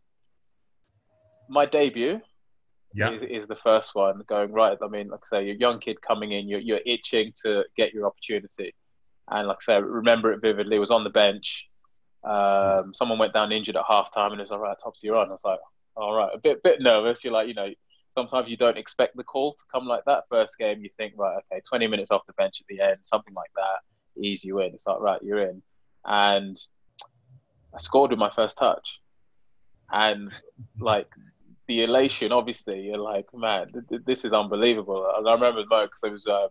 my 1.49 1.67
debut 1.67 2.21
yeah. 2.97 3.11
Is, 3.11 3.43
is, 3.43 3.47
the 3.47 3.57
first 3.57 3.95
one 3.95 4.23
going 4.27 4.53
right. 4.53 4.79
I 4.83 4.89
mean, 4.89 5.09
like 5.09 5.21
I 5.31 5.37
say, 5.37 5.45
you're 5.45 5.55
a 5.55 5.59
young 5.59 5.81
kid 5.81 6.01
coming 6.01 6.33
in, 6.33 6.49
you're, 6.49 6.61
you're 6.61 6.81
itching 6.87 7.35
to 7.45 7.65
get 7.77 7.93
your 7.93 8.07
opportunity. 8.07 8.75
And 9.29 9.49
like 9.49 9.59
I 9.61 9.65
said, 9.65 9.75
I 9.75 9.79
remember 9.81 10.33
it 10.33 10.41
vividly. 10.41 10.77
It 10.77 10.81
was 10.81 10.91
on 10.91 11.05
the 11.05 11.11
bench. 11.11 11.67
Um, 12.25 12.95
someone 12.95 13.19
went 13.19 13.35
down 13.35 13.53
injured 13.53 13.77
at 13.77 13.85
half 13.87 14.15
time 14.15 14.33
and 14.33 14.41
it 14.41 14.45
was 14.45 14.51
all 14.51 14.61
right, 14.61 14.77
Topsy, 14.83 15.09
you're 15.09 15.17
on. 15.17 15.29
I 15.29 15.33
was 15.33 15.45
like, 15.45 15.59
all 15.95 16.15
right, 16.15 16.31
a 16.33 16.39
bit 16.39 16.63
bit 16.63 16.81
nervous. 16.81 17.23
You're 17.23 17.35
like, 17.35 17.49
you 17.49 17.55
know, 17.55 17.69
sometimes 18.15 18.49
you 18.49 18.57
don't 18.57 18.79
expect 18.79 19.17
the 19.17 19.25
call 19.25 19.53
to 19.53 19.65
come 19.71 19.87
like 19.87 20.05
that. 20.07 20.25
First 20.31 20.57
game, 20.57 20.83
you 20.83 20.91
think, 20.97 21.15
right, 21.17 21.39
okay, 21.53 21.61
20 21.69 21.87
minutes 21.89 22.11
off 22.11 22.27
the 22.27 22.33
bench 22.33 22.61
at 22.61 22.67
the 22.67 22.81
end, 22.81 22.99
something 23.03 23.35
like 23.35 23.51
that, 23.57 24.23
ease 24.23 24.43
you 24.43 24.61
in. 24.61 24.73
It's 24.73 24.87
like, 24.87 25.01
right, 25.01 25.23
you're 25.23 25.49
in. 25.49 25.63
And 26.05 26.59
I 27.75 27.79
scored 27.79 28.11
with 28.11 28.19
my 28.19 28.31
first 28.31 28.57
touch. 28.57 29.01
And 29.93 30.33
like 30.81 31.09
the 31.67 31.83
elation, 31.83 32.33
obviously, 32.33 32.81
you're 32.83 32.99
like, 32.99 33.27
man, 33.35 33.69
th- 33.69 33.85
th- 33.89 34.03
this 34.07 34.25
is 34.25 34.33
unbelievable. 34.33 35.07
I 35.15 35.33
remember 35.33 35.63
the 35.63 35.69
moment 35.69 35.91
because 35.91 36.05
it 36.05 36.13
was 36.13 36.27
um, 36.27 36.49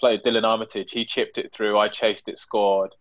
played 0.00 0.22
Delon 0.22 0.44
Armitage. 0.44 0.92
He 0.92 1.04
chipped 1.04 1.38
it 1.38 1.52
through. 1.52 1.78
I 1.78 1.88
chased 1.88 2.28
it, 2.28 2.38
scored, 2.38 2.94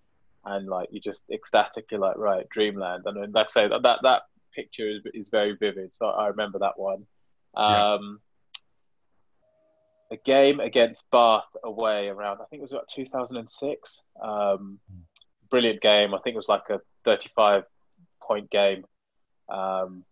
and 0.46 0.68
like 0.68 0.90
you 0.92 1.00
just 1.00 1.22
ecstatic. 1.32 1.86
You're 1.92 2.00
like, 2.00 2.18
right, 2.18 2.48
dreamland. 2.50 3.04
And 3.06 3.22
then, 3.22 3.32
like 3.32 3.48
I 3.50 3.52
say, 3.52 3.68
that 3.68 3.84
that, 3.84 4.00
that 4.04 4.24
picture 4.54 4.90
is, 4.90 5.02
is 5.14 5.30
very 5.30 5.56
vivid. 5.56 5.94
So 5.94 6.08
I 6.08 6.28
remember 6.28 6.60
that 6.60 6.78
one. 6.78 7.06
Um, 7.56 8.20
yeah. 10.12 10.18
A 10.18 10.18
game 10.18 10.60
against 10.60 11.10
Bath 11.12 11.46
away 11.64 12.10
around, 12.10 12.40
I 12.40 12.46
think 12.46 12.60
it 12.60 12.62
was 12.62 12.72
about 12.72 12.88
2006. 12.94 14.04
Um, 14.24 14.80
brilliant 15.50 15.82
game. 15.82 16.14
I 16.14 16.20
think 16.20 16.36
it 16.36 16.38
was 16.38 16.48
like 16.48 16.70
a 16.70 16.80
35 17.06 17.64
point 18.22 18.50
game. 18.52 18.86
Um, 19.50 20.04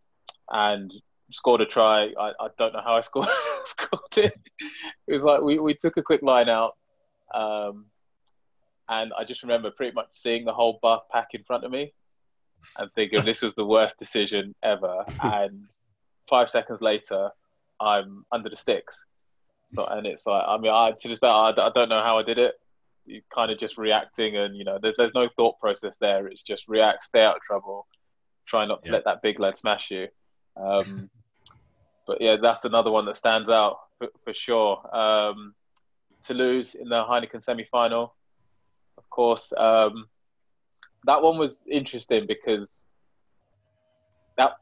and 0.49 0.91
scored 1.33 1.61
a 1.61 1.65
try. 1.65 2.11
I, 2.19 2.31
I 2.39 2.47
don't 2.57 2.73
know 2.73 2.81
how 2.83 2.95
I 2.95 3.01
scored 3.09 3.27
scored 3.65 4.17
it. 4.17 4.33
It 5.07 5.13
was 5.13 5.23
like 5.23 5.41
we, 5.41 5.59
we 5.59 5.73
took 5.73 5.97
a 5.97 6.03
quick 6.03 6.21
line 6.21 6.49
out. 6.49 6.73
Um, 7.33 7.85
and 8.89 9.11
I 9.17 9.23
just 9.23 9.43
remember 9.43 9.71
pretty 9.71 9.93
much 9.93 10.07
seeing 10.11 10.45
the 10.45 10.53
whole 10.53 10.79
Bath 10.81 11.03
pack 11.11 11.29
in 11.33 11.43
front 11.43 11.63
of 11.63 11.71
me 11.71 11.93
and 12.77 12.89
thinking 12.93 13.23
this 13.25 13.41
was 13.41 13.53
the 13.55 13.65
worst 13.65 13.97
decision 13.97 14.53
ever. 14.63 15.05
And 15.23 15.69
five 16.29 16.49
seconds 16.49 16.81
later, 16.81 17.29
I'm 17.79 18.25
under 18.31 18.49
the 18.49 18.57
sticks. 18.57 18.97
So, 19.75 19.85
and 19.85 20.05
it's 20.05 20.25
like, 20.25 20.43
I 20.47 20.57
mean, 20.57 20.71
I 20.71 20.91
to 20.91 21.09
just 21.09 21.23
I, 21.23 21.49
I 21.49 21.71
don't 21.73 21.89
know 21.89 22.03
how 22.03 22.19
I 22.19 22.23
did 22.23 22.37
it. 22.37 22.55
You 23.05 23.21
kind 23.33 23.51
of 23.51 23.57
just 23.57 23.77
reacting, 23.77 24.37
and 24.37 24.55
you 24.55 24.63
know, 24.63 24.77
there's 24.81 24.95
there's 24.97 25.13
no 25.15 25.27
thought 25.35 25.59
process 25.59 25.97
there. 25.99 26.27
It's 26.27 26.43
just 26.43 26.67
react, 26.67 27.03
stay 27.03 27.23
out 27.23 27.37
of 27.37 27.41
trouble, 27.41 27.87
try 28.47 28.65
not 28.65 28.83
to 28.83 28.89
yeah. 28.89 28.93
let 28.93 29.05
that 29.05 29.21
big 29.21 29.39
lead 29.39 29.57
smash 29.57 29.87
you. 29.89 30.07
Um, 30.55 31.09
but 32.05 32.19
yeah, 32.21 32.37
that's 32.41 32.65
another 32.65 32.91
one 32.91 33.05
that 33.05 33.17
stands 33.17 33.49
out 33.49 33.77
for, 33.97 34.09
for 34.23 34.33
sure. 34.33 34.95
Um, 34.95 35.53
Toulouse 36.23 36.75
in 36.75 36.89
the 36.89 37.03
Heineken 37.03 37.43
semi-final, 37.43 38.13
of 38.97 39.09
course. 39.09 39.51
Um, 39.57 40.07
that 41.05 41.21
one 41.21 41.37
was 41.37 41.63
interesting 41.69 42.25
because 42.27 42.83
that 44.37 44.53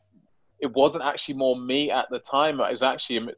it 0.60 0.74
wasn't 0.74 1.04
actually 1.04 1.36
more 1.36 1.56
me 1.56 1.92
at 1.92 2.08
the 2.10 2.20
time. 2.20 2.60
It 2.60 2.72
was 2.72 2.84
actually 2.84 3.34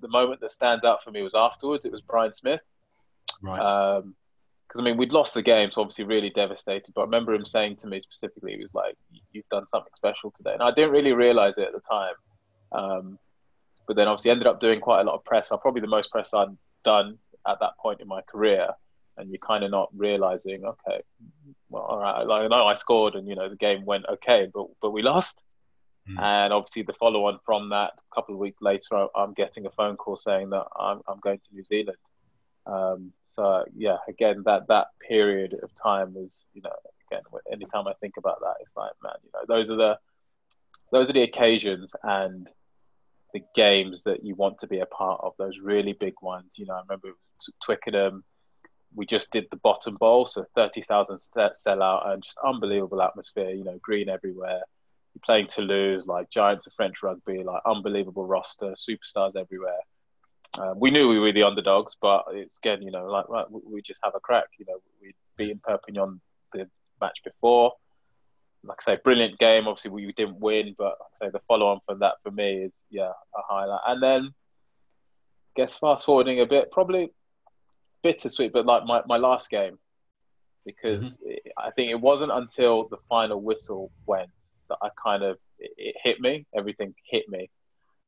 the 0.00 0.08
moment 0.08 0.40
that 0.40 0.52
stands 0.52 0.84
out 0.84 1.02
for 1.02 1.10
me 1.10 1.22
was 1.22 1.34
afterwards. 1.34 1.84
It 1.84 1.92
was 1.92 2.00
Brian 2.00 2.32
Smith. 2.32 2.60
Right. 3.42 3.60
Um, 3.60 4.14
because 4.66 4.82
I 4.82 4.84
mean 4.84 4.98
we'd 4.98 5.12
lost 5.12 5.32
the 5.32 5.40
game, 5.40 5.70
so 5.70 5.80
obviously 5.80 6.04
really 6.04 6.28
devastated. 6.28 6.92
But 6.94 7.02
I 7.02 7.04
remember 7.04 7.32
him 7.32 7.46
saying 7.46 7.76
to 7.76 7.86
me 7.86 8.00
specifically, 8.00 8.52
he 8.52 8.60
was 8.60 8.74
like, 8.74 8.96
"You've 9.32 9.48
done 9.48 9.66
something 9.66 9.92
special 9.94 10.30
today," 10.30 10.52
and 10.52 10.62
I 10.62 10.70
didn't 10.72 10.90
really 10.90 11.14
realize 11.14 11.56
it 11.56 11.68
at 11.68 11.72
the 11.72 11.80
time. 11.80 12.14
Um, 12.72 13.18
but 13.88 13.96
then 13.96 14.06
obviously 14.06 14.30
ended 14.30 14.46
up 14.46 14.60
doing 14.60 14.80
quite 14.80 15.00
a 15.00 15.04
lot 15.04 15.14
of 15.14 15.24
press. 15.24 15.50
I 15.50 15.56
probably 15.56 15.80
the 15.80 15.88
most 15.88 16.10
press 16.12 16.32
I'd 16.34 16.56
done 16.84 17.18
at 17.46 17.58
that 17.60 17.78
point 17.80 18.00
in 18.00 18.06
my 18.06 18.20
career, 18.20 18.68
and 19.16 19.30
you're 19.30 19.38
kind 19.38 19.64
of 19.64 19.70
not 19.70 19.88
realizing, 19.96 20.64
okay, 20.64 21.00
well, 21.70 21.82
all 21.82 21.98
right, 21.98 22.22
like 22.22 22.44
I 22.44 22.48
know 22.48 22.66
I 22.66 22.74
scored, 22.74 23.14
and 23.14 23.26
you 23.26 23.34
know 23.34 23.48
the 23.48 23.56
game 23.56 23.84
went 23.86 24.04
okay, 24.08 24.46
but 24.52 24.66
but 24.80 24.90
we 24.90 25.02
lost. 25.02 25.40
Mm. 26.08 26.22
And 26.22 26.52
obviously, 26.52 26.82
the 26.82 26.92
follow 26.92 27.26
on 27.26 27.38
from 27.44 27.70
that, 27.70 27.92
a 27.98 28.14
couple 28.14 28.34
of 28.34 28.38
weeks 28.38 28.60
later, 28.60 29.08
I'm 29.16 29.32
getting 29.32 29.66
a 29.66 29.70
phone 29.70 29.96
call 29.96 30.16
saying 30.16 30.50
that 30.50 30.66
I'm, 30.78 31.00
I'm 31.08 31.20
going 31.20 31.38
to 31.38 31.54
New 31.54 31.64
Zealand. 31.64 31.98
Um, 32.66 33.12
so 33.34 33.64
yeah, 33.74 33.96
again, 34.06 34.42
that 34.44 34.68
that 34.68 34.88
period 35.06 35.56
of 35.62 35.70
time 35.82 36.12
was, 36.14 36.30
you 36.52 36.62
know, 36.62 36.72
again, 37.10 37.22
anytime 37.50 37.86
I 37.88 37.94
think 38.00 38.14
about 38.18 38.40
that, 38.40 38.54
it's 38.60 38.76
like, 38.76 38.92
man, 39.02 39.12
you 39.22 39.30
know, 39.32 39.44
those 39.48 39.70
are 39.70 39.76
the 39.76 39.98
those 40.90 41.10
are 41.10 41.14
the 41.14 41.22
occasions 41.22 41.90
and 42.02 42.48
the 43.32 43.42
games 43.54 44.02
that 44.04 44.24
you 44.24 44.34
want 44.34 44.58
to 44.60 44.66
be 44.66 44.80
a 44.80 44.86
part 44.86 45.20
of. 45.22 45.32
Those 45.38 45.58
really 45.62 45.92
big 45.92 46.14
ones. 46.22 46.50
You 46.56 46.66
know, 46.66 46.74
I 46.74 46.80
remember 46.80 47.08
Twickenham. 47.64 48.24
We 48.94 49.04
just 49.04 49.30
did 49.30 49.46
the 49.50 49.56
bottom 49.56 49.96
bowl, 49.96 50.26
so 50.26 50.44
thirty 50.54 50.82
thousand 50.82 51.18
sellout 51.36 52.08
and 52.08 52.22
just 52.22 52.36
unbelievable 52.44 53.02
atmosphere. 53.02 53.50
You 53.50 53.64
know, 53.64 53.78
green 53.82 54.08
everywhere. 54.08 54.62
You're 55.14 55.22
playing 55.24 55.48
Toulouse, 55.48 56.06
like 56.06 56.30
giants 56.30 56.66
of 56.66 56.72
French 56.74 56.96
rugby, 57.02 57.42
like 57.42 57.62
unbelievable 57.66 58.26
roster, 58.26 58.74
superstars 58.74 59.36
everywhere. 59.36 59.80
Um, 60.58 60.80
we 60.80 60.90
knew 60.90 61.08
we 61.08 61.18
were 61.18 61.32
the 61.32 61.42
underdogs, 61.42 61.96
but 62.00 62.24
it's 62.32 62.56
again, 62.58 62.82
you 62.82 62.90
know, 62.90 63.06
like 63.06 63.28
right, 63.28 63.46
we 63.50 63.82
just 63.82 64.00
have 64.02 64.14
a 64.14 64.20
crack. 64.20 64.46
You 64.58 64.66
know, 64.68 64.78
we'd 65.02 65.14
beaten 65.36 65.60
Perpignan 65.62 66.20
the 66.52 66.68
match 67.00 67.18
before. 67.24 67.72
Like 68.64 68.78
I 68.86 68.94
say, 68.94 69.00
brilliant 69.02 69.38
game. 69.38 69.68
Obviously, 69.68 69.90
we 69.90 70.12
didn't 70.12 70.40
win, 70.40 70.74
but 70.76 70.96
like 71.00 71.10
I 71.22 71.26
say 71.26 71.30
the 71.30 71.40
follow-on 71.46 71.80
from 71.86 72.00
that 72.00 72.14
for 72.22 72.30
me 72.30 72.64
is 72.64 72.72
yeah 72.90 73.10
a 73.36 73.42
highlight. 73.48 73.80
And 73.86 74.02
then, 74.02 74.22
I 74.26 75.50
guess 75.56 75.78
fast 75.78 76.04
forwarding 76.04 76.40
a 76.40 76.46
bit, 76.46 76.70
probably 76.70 77.10
bittersweet, 78.02 78.52
but 78.52 78.66
like 78.66 78.84
my, 78.84 79.02
my 79.06 79.16
last 79.16 79.50
game, 79.50 79.78
because 80.64 81.16
mm-hmm. 81.16 81.30
it, 81.30 81.52
I 81.56 81.70
think 81.70 81.90
it 81.90 82.00
wasn't 82.00 82.32
until 82.32 82.88
the 82.88 82.98
final 83.08 83.40
whistle 83.40 83.90
went 84.06 84.30
that 84.68 84.78
I 84.82 84.88
kind 85.02 85.22
of 85.22 85.38
it, 85.58 85.72
it 85.76 85.96
hit 86.02 86.20
me. 86.20 86.46
Everything 86.56 86.94
hit 87.04 87.28
me 87.28 87.50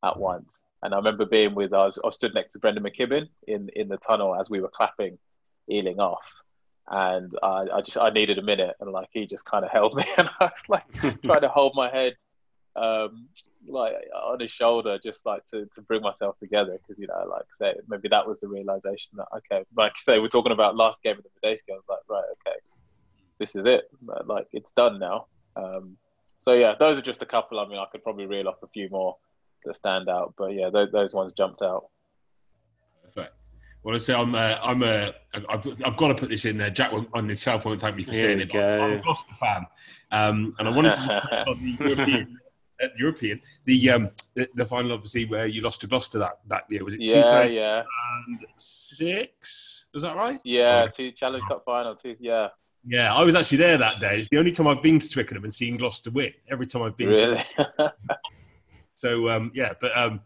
at 0.04 0.12
mm-hmm. 0.12 0.20
once 0.20 0.48
and 0.82 0.94
I 0.94 0.96
remember 0.96 1.26
being 1.26 1.54
with, 1.54 1.72
I 1.72 1.84
was, 1.84 1.98
I 2.04 2.10
stood 2.10 2.34
next 2.34 2.52
to 2.52 2.58
Brendan 2.58 2.84
McKibbin 2.84 3.28
in, 3.46 3.68
in 3.76 3.88
the 3.88 3.98
tunnel 3.98 4.34
as 4.34 4.48
we 4.48 4.60
were 4.60 4.68
clapping 4.68 5.18
Ealing 5.70 6.00
off. 6.00 6.22
And 6.90 7.32
I, 7.42 7.66
I 7.72 7.80
just, 7.82 7.96
I 7.96 8.10
needed 8.10 8.38
a 8.38 8.42
minute. 8.42 8.74
And 8.80 8.90
like, 8.90 9.08
he 9.12 9.26
just 9.26 9.44
kind 9.44 9.64
of 9.64 9.70
held 9.70 9.94
me. 9.94 10.04
And 10.18 10.28
I 10.40 10.44
was 10.44 10.62
like 10.68 10.92
trying 11.22 11.42
to 11.42 11.48
hold 11.48 11.74
my 11.76 11.88
head, 11.88 12.16
um, 12.74 13.28
like 13.68 13.94
on 14.14 14.40
his 14.40 14.50
shoulder, 14.50 14.98
just 15.02 15.24
like 15.24 15.44
to, 15.46 15.66
to 15.74 15.82
bring 15.82 16.02
myself 16.02 16.36
together. 16.38 16.78
Cause, 16.86 16.96
you 16.98 17.06
know, 17.06 17.28
like 17.30 17.44
say, 17.54 17.74
maybe 17.88 18.08
that 18.08 18.26
was 18.26 18.38
the 18.40 18.48
realization 18.48 19.12
that, 19.14 19.28
okay, 19.36 19.64
like 19.76 19.92
say, 19.98 20.18
we're 20.18 20.28
talking 20.28 20.52
about 20.52 20.76
last 20.76 21.00
game 21.02 21.16
of 21.16 21.24
the. 21.24 21.48
I 21.48 21.56
was 21.68 21.84
like, 21.88 22.00
right, 22.08 22.24
okay, 22.46 22.58
this 23.38 23.54
is 23.54 23.66
it. 23.66 23.84
Like, 24.26 24.48
it's 24.52 24.72
done 24.72 24.98
now. 24.98 25.26
Um, 25.54 25.96
so 26.40 26.54
yeah, 26.54 26.74
those 26.78 26.98
are 26.98 27.02
just 27.02 27.22
a 27.22 27.26
couple. 27.26 27.60
I 27.60 27.68
mean, 27.68 27.78
I 27.78 27.84
could 27.92 28.02
probably 28.02 28.26
reel 28.26 28.48
off 28.48 28.62
a 28.64 28.68
few 28.68 28.88
more 28.90 29.16
that 29.64 29.76
stand 29.76 30.08
out. 30.08 30.34
But 30.36 30.54
yeah, 30.54 30.70
those, 30.70 30.90
those 30.90 31.12
ones 31.12 31.32
jumped 31.36 31.62
out. 31.62 31.84
Perfect. 33.04 33.34
Well, 33.82 33.94
I 33.94 33.98
say 33.98 34.14
I'm 34.14 34.34
uh, 34.34 34.58
I'm 34.62 34.82
a 34.82 35.14
I've, 35.48 35.66
I've 35.84 35.96
got 35.96 36.08
to 36.08 36.14
put 36.14 36.28
this 36.28 36.44
in 36.44 36.58
there. 36.58 36.70
Jack 36.70 36.92
on 36.92 37.28
himself 37.28 37.64
won't 37.64 37.80
thank 37.80 37.96
me 37.96 38.02
for 38.02 38.12
saying 38.12 38.40
it. 38.40 38.52
Go. 38.52 38.82
I'm 38.82 38.92
a 38.98 39.02
Gloucester 39.02 39.34
fan, 39.34 39.66
um, 40.10 40.54
and 40.58 40.68
I 40.68 40.70
wanted 40.70 40.90
to 40.90 41.44
on 41.48 41.56
the 41.62 41.76
European, 41.80 42.38
uh, 42.82 42.88
European 42.98 43.40
the, 43.64 43.90
um, 43.90 44.08
the, 44.34 44.48
the 44.54 44.66
final 44.66 44.92
obviously 44.92 45.24
where 45.24 45.46
you 45.46 45.62
lost 45.62 45.80
to 45.80 45.86
Gloucester 45.86 46.18
that, 46.18 46.40
that 46.48 46.64
year 46.68 46.84
was 46.84 46.94
it? 46.94 47.00
Yeah, 47.00 47.44
yeah. 47.44 47.82
And 48.28 48.44
six 48.56 49.88
was 49.94 50.02
that 50.02 50.14
right? 50.16 50.40
Yeah, 50.44 50.86
oh. 50.86 50.90
two 50.94 51.12
Challenge 51.12 51.44
Cup 51.48 51.62
final, 51.64 51.96
two. 51.96 52.16
Yeah. 52.20 52.48
Yeah, 52.86 53.14
I 53.14 53.24
was 53.24 53.36
actually 53.36 53.58
there 53.58 53.76
that 53.76 54.00
day. 54.00 54.18
It's 54.18 54.28
the 54.30 54.38
only 54.38 54.52
time 54.52 54.66
I've 54.66 54.82
been 54.82 54.98
to 54.98 55.08
Twickenham 55.08 55.44
and 55.44 55.52
seen 55.52 55.76
Gloucester 55.76 56.10
win. 56.10 56.32
Every 56.50 56.66
time 56.66 56.82
I've 56.82 56.96
been. 56.96 57.08
Really? 57.08 57.40
So 59.00 59.30
um, 59.30 59.50
yeah, 59.54 59.72
but 59.80 59.96
um, 59.96 60.20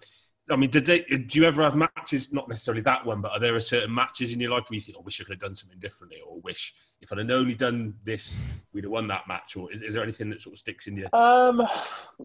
I 0.51 0.57
mean, 0.57 0.69
did 0.69 0.85
they, 0.85 1.01
do 1.01 1.39
you 1.39 1.47
ever 1.47 1.63
have 1.63 1.75
matches? 1.75 2.31
Not 2.31 2.49
necessarily 2.49 2.83
that 2.83 3.05
one, 3.05 3.23
but 3.23 3.33
are 3.33 3.41
there 3.41 3.57
a 3.57 3.61
certain 3.61 3.95
matches 3.95 4.33
in 4.33 4.41
your 4.41 4.51
life 4.51 4.69
where 4.69 4.75
you 4.75 4.81
think, 4.81 4.99
"I 4.99 5.01
oh, 5.01 5.03
wish 5.03 5.19
I 5.19 5.25
could 5.25 5.33
have 5.33 5.41
done 5.41 5.55
something 5.55 5.79
differently," 5.79 6.19
or 6.27 6.39
"Wish 6.41 6.75
if 7.01 7.11
I'd 7.11 7.31
only 7.31 7.55
done 7.55 7.95
this, 8.05 8.43
we'd 8.75 8.85
have 8.85 8.91
won 8.91 9.07
that 9.09 9.27
match"? 9.27 9.57
Or 9.57 9.73
is, 9.73 9.81
is 9.81 9.95
there 9.95 10.03
anything 10.03 10.29
that 10.31 10.43
sort 10.43 10.55
of 10.55 10.59
sticks 10.59 10.87
in 10.87 10.99
your? 10.99 11.09
Um, 11.15 11.63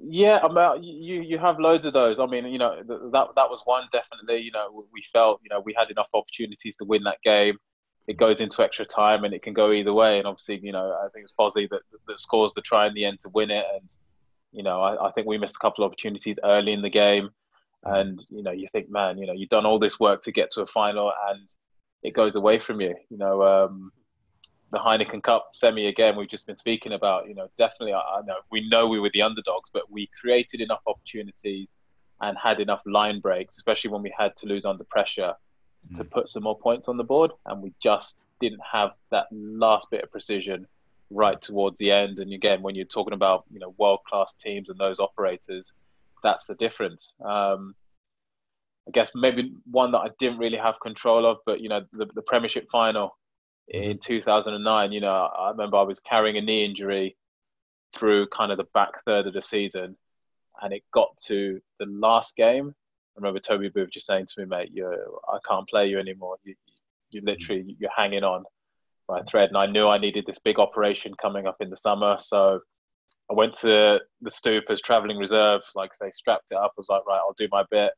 yeah, 0.04 0.40
I 0.44 0.74
mean, 0.76 0.84
you 0.84 1.22
you 1.22 1.38
have 1.38 1.60
loads 1.60 1.86
of 1.86 1.94
those. 1.94 2.18
I 2.20 2.26
mean, 2.26 2.46
you 2.48 2.60
know, 2.60 2.84
that 2.84 3.28
that 3.36 3.50
was 3.50 3.62
one 3.64 3.84
definitely. 3.94 4.42
You 4.42 4.52
know, 4.52 4.86
we 4.92 5.02
felt 5.14 5.40
you 5.42 5.50
know 5.50 5.62
we 5.62 5.74
had 5.78 5.90
enough 5.90 6.10
opportunities 6.14 6.76
to 6.78 6.86
win 6.86 7.04
that 7.04 7.22
game. 7.24 7.58
It 8.10 8.18
goes 8.18 8.42
into 8.42 8.62
extra 8.64 8.86
time, 8.86 9.24
and 9.24 9.34
it 9.34 9.44
can 9.44 9.54
go 9.54 9.72
either 9.72 9.94
way. 9.94 10.18
And 10.18 10.28
obviously, 10.28 10.60
you 10.62 10.74
know, 10.74 10.98
I 11.06 11.08
think 11.14 11.24
it's 11.24 11.34
Fozzie 11.40 11.70
that 11.70 11.82
that 12.08 12.20
scores 12.20 12.54
the 12.54 12.62
try 12.62 12.86
in 12.88 12.94
the 12.94 13.06
end 13.06 13.20
to 13.22 13.30
win 13.30 13.50
it, 13.50 13.66
and 13.76 13.90
you 14.52 14.64
know, 14.64 14.82
I, 14.82 15.08
I 15.08 15.12
think 15.12 15.26
we 15.26 15.38
missed 15.38 15.56
a 15.56 15.60
couple 15.60 15.86
of 15.86 15.92
opportunities 15.92 16.36
early 16.44 16.74
in 16.74 16.82
the 16.82 16.90
game, 16.90 17.30
and 17.84 18.26
you 18.30 18.44
know, 18.44 18.52
you 18.52 18.68
think, 18.72 18.90
man, 18.90 19.18
you 19.18 19.26
know, 19.26 19.34
you've 19.34 19.50
done 19.50 19.66
all 19.66 19.80
this 19.80 20.00
work 20.00 20.24
to 20.24 20.32
get 20.32 20.52
to 20.52 20.62
a 20.62 20.68
final, 20.68 21.12
and 21.30 21.48
it 22.04 22.14
goes 22.14 22.36
away 22.36 22.60
from 22.60 22.82
you. 22.82 22.96
You 23.10 23.18
know, 23.18 23.44
um, 23.44 23.92
the 24.72 24.80
Heineken 24.80 25.24
Cup 25.24 25.52
semi 25.54 25.88
again, 25.88 26.16
we've 26.16 26.30
just 26.30 26.46
been 26.46 26.58
speaking 26.58 26.94
about. 26.94 27.28
You 27.28 27.36
know, 27.36 27.48
definitely, 27.58 27.94
I, 27.94 28.00
I 28.00 28.22
know 28.26 28.36
we 28.52 28.68
know 28.68 28.88
we 28.88 29.00
were 29.00 29.12
the 29.14 29.22
underdogs, 29.22 29.70
but 29.74 29.90
we 29.90 30.10
created 30.20 30.62
enough 30.62 30.82
opportunities 30.88 31.76
and 32.22 32.38
had 32.38 32.60
enough 32.60 32.82
line 32.86 33.22
breaks, 33.22 33.56
especially 33.58 33.92
when 33.92 34.02
we 34.02 34.14
had 34.18 34.36
to 34.36 34.46
lose 34.46 34.66
under 34.66 34.84
pressure, 34.84 35.34
mm. 35.90 35.98
to 35.98 36.04
put 36.04 36.30
some 36.30 36.44
more 36.44 36.58
points 36.58 36.90
on 36.90 36.98
the 36.98 37.04
board, 37.04 37.32
and 37.46 37.62
we 37.62 37.74
just 37.82 38.18
didn't 38.42 38.62
have 38.72 38.92
that 39.12 39.26
last 39.32 39.88
bit 39.90 40.04
of 40.04 40.12
precision 40.12 40.68
right 41.10 41.42
towards 41.42 41.78
the 41.78 41.92
end. 41.92 42.20
And 42.20 42.32
again, 42.34 42.62
when 42.62 42.76
you're 42.76 42.86
talking 42.86 43.14
about 43.14 43.46
you 43.52 43.60
know 43.60 43.74
world 43.78 44.00
class 44.08 44.36
teams 44.36 44.70
and 44.70 44.78
those 44.78 45.00
operators, 45.00 45.72
that's 46.24 46.48
the 46.48 46.56
difference. 46.56 47.14
Um, 47.24 47.76
I 48.88 48.92
guess 48.92 49.12
maybe 49.14 49.54
one 49.70 49.92
that 49.92 50.00
I 50.00 50.10
didn't 50.20 50.40
really 50.40 50.58
have 50.58 50.80
control 50.82 51.26
of, 51.26 51.38
but 51.46 51.62
you 51.62 51.70
know 51.70 51.82
the, 51.94 52.08
the 52.16 52.22
Premiership 52.22 52.68
final 52.72 53.18
in 53.68 54.00
2009. 54.00 54.92
You 54.92 55.02
know, 55.02 55.12
I 55.12 55.52
remember 55.52 55.78
I 55.78 55.84
was 55.84 56.00
carrying 56.00 56.38
a 56.38 56.42
knee 56.42 56.66
injury 56.66 57.16
through 57.96 58.28
kind 58.28 58.52
of 58.52 58.58
the 58.58 58.68
back 58.74 59.04
third 59.06 59.28
of 59.28 59.34
the 59.34 59.42
season, 59.42 59.96
and 60.62 60.74
it 60.74 60.84
got 60.94 61.10
to 61.26 61.60
the 61.80 61.86
last 61.86 62.36
game. 62.36 62.74
I 63.16 63.20
remember 63.20 63.40
Toby 63.40 63.70
Booth 63.70 63.92
just 63.92 64.08
saying 64.08 64.28
to 64.28 64.42
me, 64.42 64.46
"Mate, 64.46 64.72
you 64.74 64.88
I 65.28 65.38
can't 65.48 65.68
play 65.68 65.88
you 65.88 66.00
anymore. 66.00 66.38
You, 66.44 66.56
you 67.12 67.22
literally 67.24 67.76
you're 67.80 67.92
hanging 67.96 68.24
on 68.24 68.44
by 69.10 69.20
a 69.20 69.24
thread. 69.26 69.50
And 69.50 69.58
I 69.58 69.66
knew 69.66 69.88
I 69.88 69.98
needed 69.98 70.26
this 70.26 70.40
big 70.40 70.60
operation 70.60 71.14
coming 71.16 71.48
up 71.48 71.58
in 71.60 71.70
the 71.70 71.76
summer, 71.76 72.18
so 72.20 72.62
I 73.30 73.34
went 73.34 73.56
to 73.60 74.00
the 74.22 74.32
stoop 74.32 74.66
as 74.70 74.82
traveling 74.82 75.18
reserve. 75.18 75.62
Like 75.76 75.92
they 76.00 76.12
strapped 76.12 76.52
it 76.52 76.58
up. 76.58 76.74
I 76.78 76.80
was 76.80 76.90
like, 76.90 77.06
right, 77.06 77.20
I'll 77.20 77.36
do 77.38 77.48
my 77.52 77.64
bit. 77.70 77.92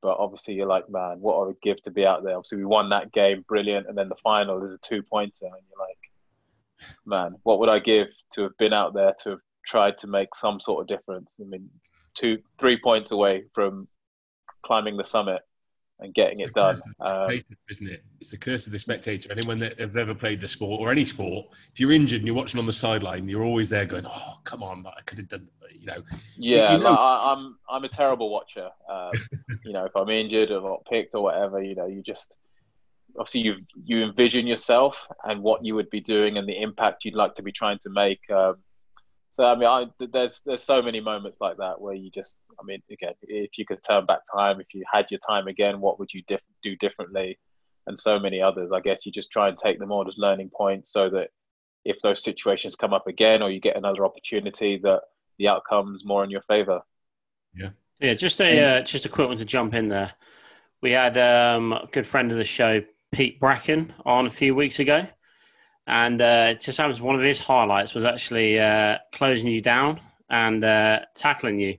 But 0.00 0.16
obviously, 0.18 0.54
you're 0.54 0.66
like, 0.66 0.90
man, 0.90 1.20
what 1.20 1.36
I 1.36 1.46
would 1.46 1.60
give 1.62 1.80
to 1.84 1.92
be 1.92 2.04
out 2.04 2.24
there. 2.24 2.36
Obviously, 2.36 2.58
we 2.58 2.64
won 2.64 2.88
that 2.88 3.12
game, 3.12 3.44
brilliant. 3.48 3.86
And 3.86 3.96
then 3.96 4.08
the 4.08 4.16
final 4.22 4.64
is 4.64 4.72
a 4.72 4.78
two 4.78 5.02
pointer, 5.02 5.44
and 5.44 5.52
you're 5.52 5.78
like, 5.78 6.88
man, 7.06 7.36
what 7.44 7.60
would 7.60 7.68
I 7.68 7.78
give 7.78 8.08
to 8.32 8.42
have 8.42 8.56
been 8.58 8.72
out 8.72 8.94
there 8.94 9.14
to 9.22 9.30
have 9.30 9.38
tried 9.64 9.98
to 9.98 10.08
make 10.08 10.34
some 10.34 10.60
sort 10.60 10.80
of 10.80 10.88
difference? 10.88 11.30
I 11.40 11.44
mean, 11.44 11.70
two, 12.14 12.38
three 12.58 12.80
points 12.82 13.12
away 13.12 13.44
from 13.54 13.86
climbing 14.64 14.96
the 14.96 15.06
summit 15.06 15.42
and 16.00 16.14
getting 16.14 16.40
it 16.40 16.52
done. 16.54 16.76
Um, 17.00 17.30
isn't 17.70 17.88
it? 17.88 18.04
It's 18.20 18.30
the 18.30 18.36
curse 18.36 18.66
of 18.66 18.72
the 18.72 18.78
spectator. 18.78 19.30
Anyone 19.30 19.58
that 19.60 19.78
has 19.78 19.96
ever 19.96 20.14
played 20.14 20.40
the 20.40 20.48
sport 20.48 20.80
or 20.80 20.90
any 20.90 21.04
sport, 21.04 21.46
if 21.72 21.80
you're 21.80 21.92
injured 21.92 22.18
and 22.18 22.26
you're 22.26 22.36
watching 22.36 22.58
on 22.58 22.66
the 22.66 22.72
sideline, 22.72 23.28
you're 23.28 23.44
always 23.44 23.68
there 23.68 23.86
going, 23.86 24.06
"Oh, 24.06 24.34
come 24.44 24.62
on, 24.62 24.84
I 24.86 25.00
could 25.02 25.18
have 25.18 25.28
done." 25.28 25.48
You 25.72 25.86
know. 25.86 26.02
Yeah, 26.36 26.72
you 26.72 26.78
know. 26.78 26.90
Like, 26.90 26.98
I, 26.98 27.32
am 27.32 27.38
I'm, 27.38 27.58
I'm 27.76 27.84
a 27.84 27.88
terrible 27.88 28.30
watcher. 28.30 28.68
Um, 28.90 29.12
you 29.64 29.72
know, 29.72 29.84
if 29.84 29.96
I'm 29.96 30.08
injured 30.08 30.50
or 30.50 30.60
not 30.60 30.84
picked 30.86 31.14
or 31.14 31.22
whatever, 31.22 31.62
you 31.62 31.74
know, 31.74 31.86
you 31.86 32.02
just 32.02 32.34
obviously 33.18 33.42
you 33.42 33.56
you 33.84 34.02
envision 34.02 34.46
yourself 34.46 35.06
and 35.24 35.42
what 35.42 35.64
you 35.64 35.74
would 35.74 35.90
be 35.90 36.00
doing 36.00 36.38
and 36.38 36.48
the 36.48 36.60
impact 36.60 37.04
you'd 37.04 37.14
like 37.14 37.34
to 37.36 37.42
be 37.42 37.52
trying 37.52 37.78
to 37.80 37.90
make. 37.90 38.20
Um, 38.30 38.56
so 39.32 39.44
I 39.44 39.54
mean, 39.54 39.68
I, 39.68 39.86
there's 40.12 40.42
there's 40.44 40.62
so 40.62 40.82
many 40.82 41.00
moments 41.00 41.38
like 41.40 41.56
that 41.56 41.80
where 41.80 41.94
you 41.94 42.10
just, 42.10 42.36
I 42.60 42.64
mean, 42.64 42.82
again, 42.90 43.14
if 43.22 43.56
you 43.56 43.64
could 43.64 43.82
turn 43.82 44.04
back 44.04 44.20
time, 44.32 44.60
if 44.60 44.74
you 44.74 44.84
had 44.90 45.06
your 45.10 45.20
time 45.26 45.48
again, 45.48 45.80
what 45.80 45.98
would 45.98 46.12
you 46.12 46.22
diff- 46.28 46.40
do 46.62 46.76
differently? 46.76 47.38
And 47.86 47.98
so 47.98 48.18
many 48.18 48.42
others. 48.42 48.70
I 48.72 48.80
guess 48.80 49.06
you 49.06 49.10
just 49.10 49.30
try 49.30 49.48
and 49.48 49.58
take 49.58 49.78
them 49.78 49.90
all 49.90 50.06
as 50.06 50.14
learning 50.18 50.50
points, 50.54 50.92
so 50.92 51.08
that 51.10 51.30
if 51.84 51.96
those 52.02 52.22
situations 52.22 52.76
come 52.76 52.92
up 52.92 53.06
again, 53.06 53.42
or 53.42 53.50
you 53.50 53.58
get 53.58 53.78
another 53.78 54.04
opportunity, 54.04 54.78
that 54.82 55.00
the 55.38 55.48
outcome's 55.48 56.04
more 56.04 56.22
in 56.24 56.30
your 56.30 56.42
favour. 56.42 56.82
Yeah. 57.54 57.70
Yeah. 58.00 58.14
Just 58.14 58.38
a 58.40 58.60
uh, 58.60 58.80
just 58.82 59.06
a 59.06 59.08
quick 59.08 59.28
one 59.28 59.38
to 59.38 59.46
jump 59.46 59.72
in 59.72 59.88
there. 59.88 60.12
We 60.82 60.90
had 60.90 61.16
um, 61.16 61.72
a 61.72 61.88
good 61.90 62.06
friend 62.06 62.30
of 62.30 62.36
the 62.36 62.44
show, 62.44 62.82
Pete 63.12 63.40
Bracken, 63.40 63.94
on 64.04 64.26
a 64.26 64.30
few 64.30 64.54
weeks 64.54 64.78
ago 64.78 65.06
and 65.86 66.22
uh, 66.22 66.54
just 66.54 66.76
sounds 66.76 67.00
one 67.00 67.16
of 67.16 67.22
his 67.22 67.40
highlights 67.40 67.94
was 67.94 68.04
actually 68.04 68.58
uh, 68.58 68.98
closing 69.12 69.50
you 69.50 69.60
down 69.60 70.00
and 70.30 70.64
uh, 70.64 71.00
tackling 71.14 71.58
you 71.58 71.76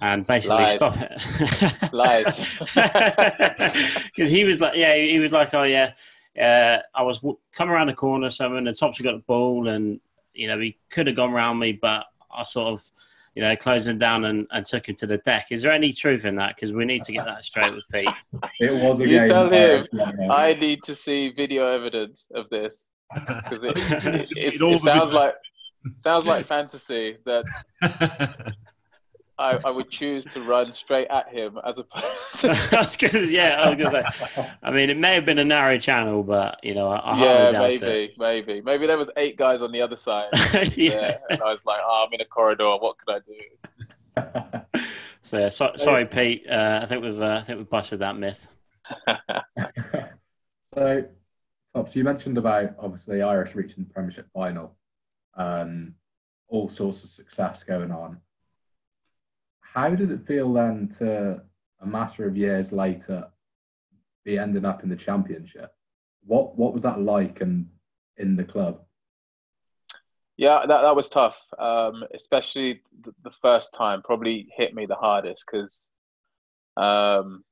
and 0.00 0.26
basically 0.26 0.56
Lies. 0.56 0.74
stop 0.74 0.96
it. 0.96 1.92
Lies. 1.92 2.26
Because 4.14 4.30
he 4.30 4.44
was 4.44 4.60
like, 4.60 4.76
yeah, 4.76 4.94
he 4.94 5.18
was 5.18 5.32
like, 5.32 5.52
oh 5.54 5.64
yeah, 5.64 5.92
uh, 6.40 6.78
I 6.94 7.02
was 7.02 7.18
w- 7.18 7.38
coming 7.54 7.74
around 7.74 7.88
the 7.88 7.94
corner, 7.94 8.30
someone 8.30 8.66
and 8.66 8.76
Topsy 8.76 9.02
got 9.02 9.12
the 9.12 9.24
ball, 9.26 9.68
and 9.68 10.00
you 10.34 10.46
know 10.46 10.58
he 10.58 10.78
could 10.90 11.06
have 11.06 11.16
gone 11.16 11.32
around 11.32 11.58
me, 11.58 11.72
but 11.72 12.06
I 12.32 12.44
sort 12.44 12.68
of, 12.68 12.90
you 13.34 13.42
know, 13.42 13.56
closed 13.56 13.88
him 13.88 13.98
down 13.98 14.24
and, 14.24 14.46
and 14.52 14.64
took 14.64 14.88
him 14.88 14.94
to 14.96 15.06
the 15.06 15.18
deck. 15.18 15.48
Is 15.50 15.62
there 15.62 15.72
any 15.72 15.92
truth 15.92 16.24
in 16.24 16.36
that? 16.36 16.54
Because 16.54 16.72
we 16.72 16.84
need 16.84 17.02
to 17.04 17.12
get 17.12 17.24
that 17.24 17.44
straight 17.44 17.74
with 17.74 17.84
Pete. 17.92 18.08
It 18.60 18.72
was 18.72 19.00
a 19.00 19.08
you 19.08 19.18
game. 19.18 19.28
tell 19.28 19.48
him 19.48 19.86
I 20.30 20.54
need 20.54 20.82
to 20.84 20.94
see 20.94 21.30
video 21.30 21.66
evidence 21.66 22.26
of 22.34 22.48
this 22.50 22.88
because 23.14 23.64
it, 23.64 23.76
it, 24.04 24.30
it, 24.36 24.60
it, 24.60 24.80
sounds 24.80 25.12
like 25.12 25.34
sounds 25.98 26.26
like 26.26 26.46
fantasy 26.54 27.16
that 27.24 27.44
I, 29.38 29.58
I, 29.64 29.70
would 29.70 29.90
choose 29.90 30.24
to 30.26 30.42
run 30.44 30.72
straight 30.72 31.08
at 31.08 31.28
him 31.28 31.58
as 31.66 31.78
opposed. 31.78 32.38
To... 32.40 32.68
That's 32.70 32.96
good. 32.96 33.30
Yeah, 33.30 33.56
I 33.58 33.68
was 33.70 33.78
gonna 33.78 34.04
say. 34.04 34.50
I 34.62 34.70
mean, 34.70 34.90
it 34.90 34.96
may 34.96 35.14
have 35.16 35.24
been 35.24 35.40
a 35.40 35.44
narrow 35.44 35.76
channel, 35.76 36.22
but 36.22 36.60
you 36.62 36.74
know, 36.74 36.88
I, 36.88 36.98
I 36.98 37.18
yeah, 37.18 37.50
maybe, 37.58 38.14
maybe, 38.16 38.60
maybe 38.60 38.86
there 38.86 38.96
was 38.96 39.10
eight 39.16 39.36
guys 39.36 39.60
on 39.60 39.72
the 39.72 39.82
other 39.82 39.96
side. 39.96 40.28
yeah, 40.76 41.18
and 41.30 41.42
I 41.42 41.50
was 41.50 41.66
like, 41.66 41.80
oh, 41.84 42.04
I'm 42.06 42.12
in 42.12 42.20
a 42.20 42.24
corridor. 42.24 42.76
What 42.76 42.96
could 42.98 43.12
I 43.12 43.18
do? 43.26 44.62
so, 45.22 45.38
yeah, 45.38 45.48
so, 45.48 45.72
sorry, 45.78 46.06
Pete. 46.06 46.46
Uh, 46.48 46.80
I 46.82 46.86
think 46.86 47.02
we've 47.02 47.20
uh, 47.20 47.38
I 47.40 47.42
think 47.42 47.58
we've 47.58 47.68
busted 47.68 47.98
that 47.98 48.16
myth. 48.16 48.48
so 50.74 51.04
so 51.74 51.86
you 51.94 52.04
mentioned 52.04 52.38
about 52.38 52.76
obviously 52.78 53.20
Irish 53.20 53.54
reaching 53.54 53.84
the 53.84 53.92
Premiership 53.92 54.28
final, 54.32 54.76
um, 55.36 55.94
all 56.48 56.68
sorts 56.68 57.02
of 57.02 57.10
success 57.10 57.64
going 57.64 57.90
on. 57.90 58.18
How 59.60 59.90
did 59.90 60.12
it 60.12 60.26
feel 60.26 60.52
then 60.52 60.88
to 60.98 61.42
a 61.80 61.86
matter 61.86 62.26
of 62.26 62.36
years 62.36 62.70
later 62.70 63.28
be 64.24 64.38
ending 64.38 64.64
up 64.64 64.84
in 64.84 64.88
the 64.88 64.96
Championship? 64.96 65.72
What 66.24 66.56
what 66.56 66.72
was 66.72 66.82
that 66.82 67.00
like 67.00 67.40
and 67.40 67.68
in 68.16 68.36
the 68.36 68.44
club? 68.44 68.80
Yeah, 70.36 70.60
that, 70.66 70.82
that 70.82 70.96
was 70.96 71.08
tough, 71.08 71.36
um, 71.58 72.02
especially 72.12 72.82
the, 73.04 73.12
the, 73.22 73.30
first 73.40 73.72
time. 73.72 74.02
Probably 74.02 74.48
hit 74.56 74.74
me 74.74 74.84
the 74.84 74.96
hardest 74.96 75.44
because 75.46 75.82
um, 76.76 77.44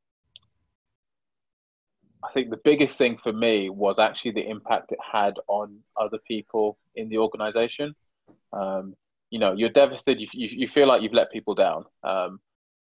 I 2.24 2.32
think 2.32 2.50
the 2.50 2.60
biggest 2.64 2.96
thing 2.96 3.16
for 3.16 3.32
me 3.32 3.68
was 3.68 3.98
actually 3.98 4.32
the 4.32 4.48
impact 4.48 4.92
it 4.92 4.98
had 5.00 5.34
on 5.48 5.78
other 6.00 6.18
people 6.26 6.78
in 6.94 7.08
the 7.08 7.18
organization. 7.18 7.94
Um, 8.52 8.94
you 9.30 9.38
know, 9.38 9.52
you're 9.52 9.70
devastated. 9.70 10.20
You, 10.20 10.28
you, 10.32 10.48
you, 10.52 10.68
feel 10.68 10.86
like 10.86 11.02
you've 11.02 11.14
let 11.14 11.32
people 11.32 11.54
down. 11.54 11.84
Um, 12.04 12.38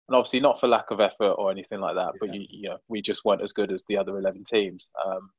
and 0.07 0.15
obviously 0.15 0.41
not 0.41 0.59
for 0.59 0.67
lack 0.67 0.91
of 0.91 0.99
effort 0.99 1.31
or 1.31 1.49
anything 1.49 1.79
like 1.79 1.95
that, 1.95 2.13
but 2.19 2.33
you, 2.33 2.45
you 2.49 2.69
know, 2.69 2.77
we 2.89 3.01
just 3.01 3.23
weren't 3.23 3.41
as 3.41 3.53
good 3.53 3.71
as 3.71 3.83
the 3.87 3.97
other 3.97 4.17
11 4.17 4.43
teams. 4.43 4.87
Um, 5.05 5.29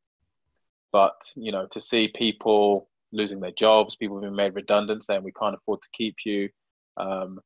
but, 0.90 1.16
you 1.34 1.52
know, 1.52 1.66
to 1.72 1.80
see 1.80 2.10
people 2.14 2.88
losing 3.12 3.40
their 3.40 3.52
jobs, 3.52 3.96
people 3.96 4.20
being 4.20 4.34
made 4.34 4.54
redundant, 4.54 5.04
saying 5.04 5.22
we 5.22 5.32
can't 5.32 5.54
afford 5.54 5.82
to 5.82 5.88
keep 5.94 6.16
you, 6.24 6.48
um, 6.96 7.38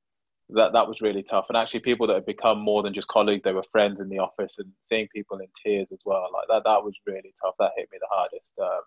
that 0.51 0.73
that 0.73 0.89
was 0.89 1.01
really 1.01 1.23
tough. 1.23 1.47
And 1.49 1.57
actually, 1.57 1.81
people 1.81 2.07
that 2.07 2.15
had 2.15 2.27
become 2.27 2.61
more 2.61 2.83
than 2.83 2.95
just 2.95 3.09
colleagues, 3.09 3.43
they 3.45 3.53
were 3.53 3.65
friends 3.71 4.01
in 4.01 4.09
the 4.09 4.19
office, 4.19 4.55
and 4.59 4.73
seeing 4.85 5.09
people 5.15 5.39
in 5.39 5.49
tears 5.63 5.89
as 5.93 6.01
well, 6.05 6.29
like 6.33 6.49
that, 6.49 6.65
that 6.65 6.83
was 6.83 6.95
really 7.07 7.35
tough. 7.43 7.55
That 7.59 7.73
hit 7.77 7.89
me 7.93 7.99
the 8.01 8.09
hardest. 8.11 8.47
Um, 8.61 8.83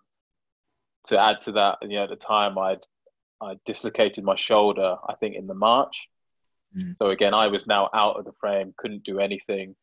to 1.06 1.18
add 1.18 1.40
to 1.42 1.52
that, 1.52 1.78
you 1.82 1.96
know, 1.96 2.04
at 2.04 2.10
the 2.10 2.16
time, 2.16 2.58
I'd 2.58 2.80
I 3.42 3.56
dislocated 3.64 4.22
my 4.24 4.36
shoulder, 4.36 4.96
I 5.08 5.14
think, 5.16 5.34
in 5.34 5.46
the 5.46 5.54
March. 5.54 6.08
Mm. 6.76 6.96
So 6.96 7.10
again, 7.10 7.34
I 7.34 7.48
was 7.48 7.66
now 7.66 7.90
out 7.92 8.16
of 8.18 8.24
the 8.24 8.32
frame, 8.40 8.72
couldn't 8.76 9.04
do 9.04 9.18
anything. 9.18 9.74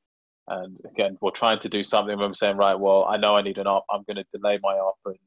And 0.48 0.80
again, 0.90 1.18
we're 1.22 1.32
trying 1.32 1.60
to 1.60 1.70
do 1.70 1.84
something. 1.84 2.20
I'm 2.20 2.34
saying, 2.34 2.58
right, 2.58 2.80
well, 2.80 3.06
I 3.06 3.18
know 3.18 3.36
I 3.36 3.42
need 3.42 3.58
an 3.58 3.68
op. 3.68 3.86
I'm 3.92 4.04
going 4.08 4.18
to 4.18 4.26
delay 4.34 4.60
my 4.64 4.74
op 4.74 4.98
and 5.06 5.18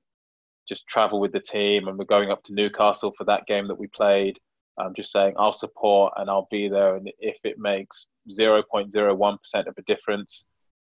just 0.68 0.86
travel 0.88 1.20
with 1.20 1.32
the 1.32 1.40
team. 1.40 1.88
And 1.88 1.98
we're 1.98 2.06
going 2.06 2.30
up 2.30 2.42
to 2.44 2.54
Newcastle 2.54 3.12
for 3.16 3.24
that 3.24 3.46
game 3.46 3.68
that 3.68 3.78
we 3.78 3.86
played. 3.86 4.38
I'm 4.78 4.94
just 4.94 5.12
saying 5.12 5.34
I'll 5.38 5.52
support 5.52 6.14
and 6.16 6.30
I'll 6.30 6.48
be 6.50 6.68
there. 6.68 6.96
And 6.96 7.10
if 7.18 7.36
it 7.44 7.58
makes 7.58 8.06
0.01% 8.30 9.66
of 9.66 9.74
a 9.76 9.82
difference, 9.82 10.44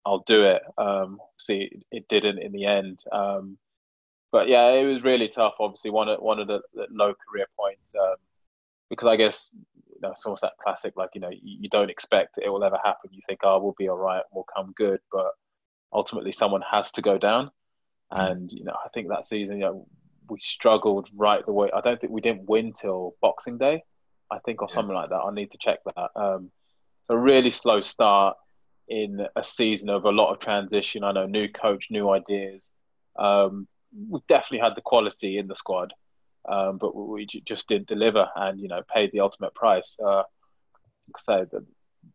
I'll 0.05 0.25
do 0.27 0.45
it. 0.45 0.63
Um, 0.79 1.19
see, 1.39 1.71
it 1.91 2.09
didn't 2.09 2.39
in 2.39 2.53
the 2.53 2.67
end. 2.67 3.01
Um, 3.13 3.59
but 4.31 4.49
yeah, 4.49 4.71
it 4.71 4.85
was 4.85 5.05
really 5.05 5.29
tough. 5.29 5.55
Obviously, 5.61 5.91
one 5.91 6.09
of 6.09 6.21
one 6.21 6.41
of 6.41 6.49
the, 6.49 6.61
the 6.75 6.87
low 6.91 7.15
career 7.15 7.47
points 7.59 7.95
um, 8.01 8.17
because 8.89 9.09
I 9.09 9.17
guess 9.17 9.51
you 9.55 10.01
know 10.03 10.11
it's 10.11 10.25
almost 10.25 10.43
that 10.43 10.57
classic. 10.63 10.95
Like 10.97 11.11
you 11.15 11.21
know, 11.21 11.31
you, 11.31 11.59
you, 11.61 11.69
don't 11.69 11.91
expect 11.91 12.39
it 12.43 12.49
will 12.49 12.65
ever 12.65 12.79
happen. 12.83 13.11
You 13.13 13.21
think, 13.29 13.41
oh, 13.45 13.59
we'll 13.63 13.75
be 13.79 13.89
all 13.89 13.99
right, 13.99 14.23
we'll 14.33 14.47
come 14.55 14.73
good, 14.77 15.01
but 15.13 15.33
ultimately, 15.93 16.33
someone 16.33 16.63
has 16.69 16.91
to 16.93 17.03
go 17.03 17.19
down. 17.19 17.51
Mm. 18.11 18.31
And 18.31 18.53
you 18.53 18.65
know, 18.65 18.73
I 18.85 18.89
think 18.89 19.09
that 19.09 19.27
season, 19.27 19.57
you 19.59 19.65
know, 19.65 19.87
we 20.33 20.41
struggled 20.41 21.09
right 21.15 21.45
the 21.45 21.53
way. 21.53 21.71
I 21.75 21.83
don't 21.83 22.01
think 22.01 22.13
we 22.13 22.23
didn't 22.23 22.49
win 22.49 22.73
till 22.73 23.15
Boxing 23.21 23.59
Day, 23.59 23.85
I 24.31 24.39
think, 24.39 24.63
or 24.63 24.69
yeah. 24.71 24.75
something 24.75 24.95
like 24.95 25.11
that. 25.11 25.17
I 25.17 25.33
need 25.33 25.51
to 25.51 25.59
check 25.61 25.81
that. 25.85 26.11
Um, 26.17 26.51
so 27.05 27.15
really 27.15 27.51
slow 27.51 27.83
start 27.83 28.37
in 28.89 29.27
a 29.37 29.45
season 29.45 29.91
of 29.91 30.05
a 30.05 30.11
lot 30.11 30.33
of 30.33 30.41
transition. 30.41 31.05
I 31.05 31.13
know 31.13 31.27
new 31.27 31.49
coach, 31.49 31.87
new 31.91 32.09
ideas. 32.11 32.71
Um, 33.19 33.69
we 34.09 34.21
definitely 34.27 34.67
had 34.67 34.75
the 34.75 34.81
quality 34.81 35.37
in 35.37 35.49
the 35.49 35.55
squad, 35.55 35.93
um, 36.49 36.79
but 36.79 36.97
we 36.97 37.29
just 37.47 37.69
didn't 37.69 37.89
deliver, 37.89 38.27
and 38.35 38.59
you 38.59 38.69
know, 38.69 38.83
paid 38.93 39.13
the 39.13 39.21
ultimate 39.21 39.55
price. 39.55 39.97
Uh, 40.03 40.23
so 41.19 41.47
the 41.53 41.65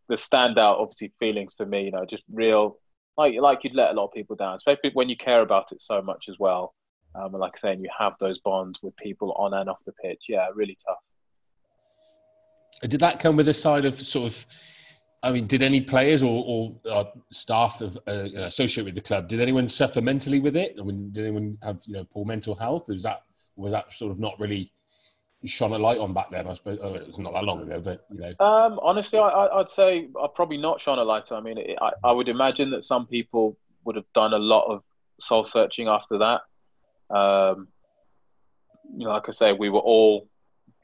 the 0.08 0.16
standout, 0.16 0.80
obviously, 0.80 1.12
feelings 1.20 1.54
for 1.56 1.64
me, 1.64 1.84
you 1.84 1.92
know, 1.92 2.04
just 2.04 2.24
real 2.32 2.78
like 3.16 3.34
like 3.40 3.60
you'd 3.62 3.74
let 3.74 3.92
a 3.92 3.94
lot 3.94 4.06
of 4.06 4.12
people 4.12 4.34
down, 4.34 4.56
especially 4.56 4.90
when 4.92 5.08
you 5.08 5.16
care 5.16 5.40
about 5.40 5.70
it 5.70 5.80
so 5.80 6.02
much 6.02 6.24
as 6.28 6.36
well. 6.38 6.74
Um, 7.14 7.34
and 7.34 7.40
like 7.40 7.52
I 7.56 7.58
saying, 7.58 7.80
you 7.80 7.90
have 7.96 8.14
those 8.20 8.38
bonds 8.40 8.78
with 8.82 8.96
people 8.96 9.32
on 9.32 9.54
and 9.54 9.68
off 9.68 9.78
the 9.86 9.92
pitch. 9.92 10.24
Yeah, 10.28 10.46
really 10.54 10.76
tough. 10.86 10.98
Did 12.90 13.00
that 13.00 13.18
come 13.18 13.36
with 13.36 13.48
a 13.48 13.54
side 13.54 13.84
of 13.84 14.00
sort 14.00 14.30
of? 14.30 14.46
I 15.22 15.32
mean, 15.32 15.48
did 15.48 15.62
any 15.62 15.80
players 15.80 16.22
or, 16.22 16.44
or 16.46 16.76
uh, 16.88 17.04
staff 17.32 17.80
of, 17.80 17.98
uh, 18.06 18.28
associated 18.36 18.84
with 18.84 18.94
the 18.94 19.00
club? 19.00 19.26
Did 19.26 19.40
anyone 19.40 19.66
suffer 19.66 20.00
mentally 20.00 20.38
with 20.38 20.56
it? 20.56 20.76
I 20.78 20.84
mean, 20.84 21.10
did 21.10 21.24
anyone 21.24 21.58
have 21.62 21.80
you 21.86 21.94
know 21.94 22.04
poor 22.04 22.24
mental 22.24 22.54
health? 22.54 22.88
Was 22.88 23.02
that 23.02 23.22
was 23.56 23.72
that 23.72 23.92
sort 23.92 24.12
of 24.12 24.20
not 24.20 24.38
really 24.38 24.72
shone 25.44 25.72
a 25.72 25.78
light 25.78 25.98
on 25.98 26.14
back 26.14 26.30
then? 26.30 26.46
I 26.46 26.54
suppose 26.54 26.78
oh, 26.80 26.94
it 26.94 27.06
was 27.06 27.18
not 27.18 27.32
that 27.34 27.44
long 27.44 27.62
ago, 27.62 27.80
but 27.80 28.06
you 28.12 28.20
know. 28.20 28.44
Um, 28.44 28.78
honestly, 28.80 29.18
I, 29.18 29.56
would 29.56 29.68
say 29.68 30.08
I 30.20 30.26
probably 30.32 30.58
not 30.58 30.80
shone 30.80 30.98
a 30.98 31.04
light. 31.04 31.32
I 31.32 31.40
mean, 31.40 31.58
it, 31.58 31.78
I, 31.80 31.90
I 32.04 32.12
would 32.12 32.28
imagine 32.28 32.70
that 32.70 32.84
some 32.84 33.06
people 33.06 33.56
would 33.84 33.96
have 33.96 34.06
done 34.14 34.34
a 34.34 34.38
lot 34.38 34.66
of 34.66 34.82
soul 35.20 35.44
searching 35.44 35.88
after 35.88 36.18
that. 36.18 36.42
Um, 37.10 37.68
you 38.96 39.06
know, 39.06 39.12
like 39.12 39.28
I 39.28 39.32
say, 39.32 39.52
we 39.52 39.70
were 39.70 39.80
all 39.80 40.28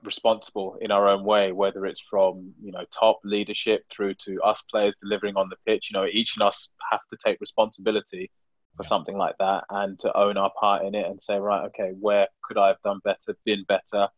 responsible 0.03 0.77
in 0.81 0.91
our 0.91 1.09
own 1.09 1.25
way, 1.25 1.53
whether 1.53 1.87
it's 1.87 2.03
from 2.11 2.53
you 2.63 2.73
know 2.73 2.85
top 2.97 3.21
leadership 3.25 3.85
through 3.91 4.15
to 4.27 4.41
us 4.43 4.63
players 4.71 4.95
delivering 5.03 5.37
on 5.37 5.49
the 5.49 5.57
pitch. 5.67 5.89
You 5.91 5.99
know, 5.99 6.07
each 6.07 6.35
of 6.37 6.47
us 6.47 6.69
have 6.91 7.01
to 7.11 7.17
take 7.25 7.41
responsibility 7.41 8.31
for 8.77 8.85
yeah. 8.85 8.89
something 8.89 9.17
like 9.17 9.37
that 9.39 9.65
and 9.71 9.99
to 10.01 10.17
own 10.17 10.37
our 10.37 10.51
part 10.59 10.85
in 10.85 10.95
it 10.95 11.07
and 11.07 11.21
say, 11.23 11.39
right, 11.39 11.65
okay, 11.67 11.93
where 12.01 12.27
could 12.43 12.59
I 12.59 12.69
have 12.69 12.83
done 12.83 13.01
better, 13.05 13.37
been 13.45 13.65
better, 13.69 14.09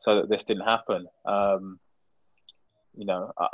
so 0.00 0.16
that 0.16 0.28
this 0.28 0.44
didn't 0.44 0.64
happen. 0.64 1.06
Um, 1.24 1.80
you 2.94 3.06
know, 3.06 3.32
uh, 3.36 3.48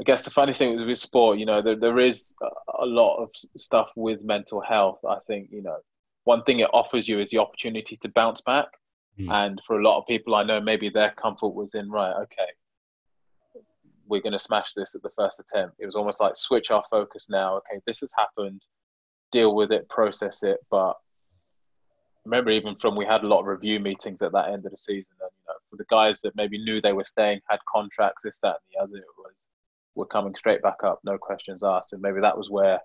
I 0.00 0.04
guess 0.04 0.22
the 0.22 0.30
funny 0.30 0.52
thing 0.52 0.76
with 0.86 0.98
sport, 0.98 1.38
you 1.38 1.46
know, 1.46 1.62
there, 1.62 1.76
there 1.76 1.98
is 1.98 2.32
a 2.78 2.84
lot 2.84 3.16
of 3.16 3.30
stuff 3.56 3.88
with 3.96 4.22
mental 4.22 4.60
health. 4.60 4.98
I 5.08 5.18
think, 5.26 5.48
you 5.50 5.62
know, 5.62 5.78
one 6.26 6.42
thing 6.42 6.58
it 6.58 6.68
offers 6.72 7.06
you 7.08 7.20
is 7.20 7.30
the 7.30 7.38
opportunity 7.38 7.96
to 7.96 8.08
bounce 8.08 8.40
back. 8.40 8.66
Mm. 9.18 9.32
And 9.32 9.62
for 9.66 9.80
a 9.80 9.84
lot 9.84 9.98
of 9.98 10.06
people 10.06 10.34
I 10.34 10.42
know, 10.42 10.60
maybe 10.60 10.90
their 10.90 11.12
comfort 11.12 11.54
was 11.54 11.74
in, 11.74 11.88
right, 11.88 12.14
okay, 12.22 13.62
we're 14.08 14.20
going 14.20 14.32
to 14.32 14.38
smash 14.38 14.72
this 14.74 14.94
at 14.94 15.02
the 15.02 15.10
first 15.16 15.40
attempt. 15.40 15.76
It 15.78 15.86
was 15.86 15.94
almost 15.94 16.20
like 16.20 16.34
switch 16.34 16.70
our 16.70 16.82
focus 16.90 17.28
now. 17.30 17.56
Okay, 17.58 17.80
this 17.86 18.00
has 18.00 18.10
happened, 18.18 18.62
deal 19.30 19.54
with 19.54 19.70
it, 19.70 19.88
process 19.88 20.42
it. 20.42 20.58
But 20.68 20.94
remember, 22.24 22.50
even 22.50 22.74
from 22.76 22.96
we 22.96 23.06
had 23.06 23.22
a 23.22 23.28
lot 23.28 23.40
of 23.40 23.46
review 23.46 23.78
meetings 23.78 24.20
at 24.20 24.32
that 24.32 24.48
end 24.48 24.64
of 24.66 24.72
the 24.72 24.76
season, 24.76 25.14
and 25.20 25.30
you 25.32 25.44
know, 25.46 25.54
for 25.70 25.76
the 25.76 25.86
guys 25.88 26.20
that 26.22 26.34
maybe 26.34 26.58
knew 26.58 26.80
they 26.80 26.92
were 26.92 27.04
staying, 27.04 27.40
had 27.48 27.60
contracts, 27.72 28.22
this, 28.24 28.38
that, 28.42 28.56
and 28.56 28.74
the 28.74 28.82
other, 28.82 28.96
it 28.96 29.04
was 29.16 29.46
we're 29.94 30.06
coming 30.06 30.34
straight 30.34 30.60
back 30.60 30.82
up, 30.84 30.98
no 31.04 31.16
questions 31.16 31.62
asked, 31.64 31.92
and 31.92 32.02
maybe 32.02 32.20
that 32.20 32.36
was 32.36 32.50
where 32.50 32.80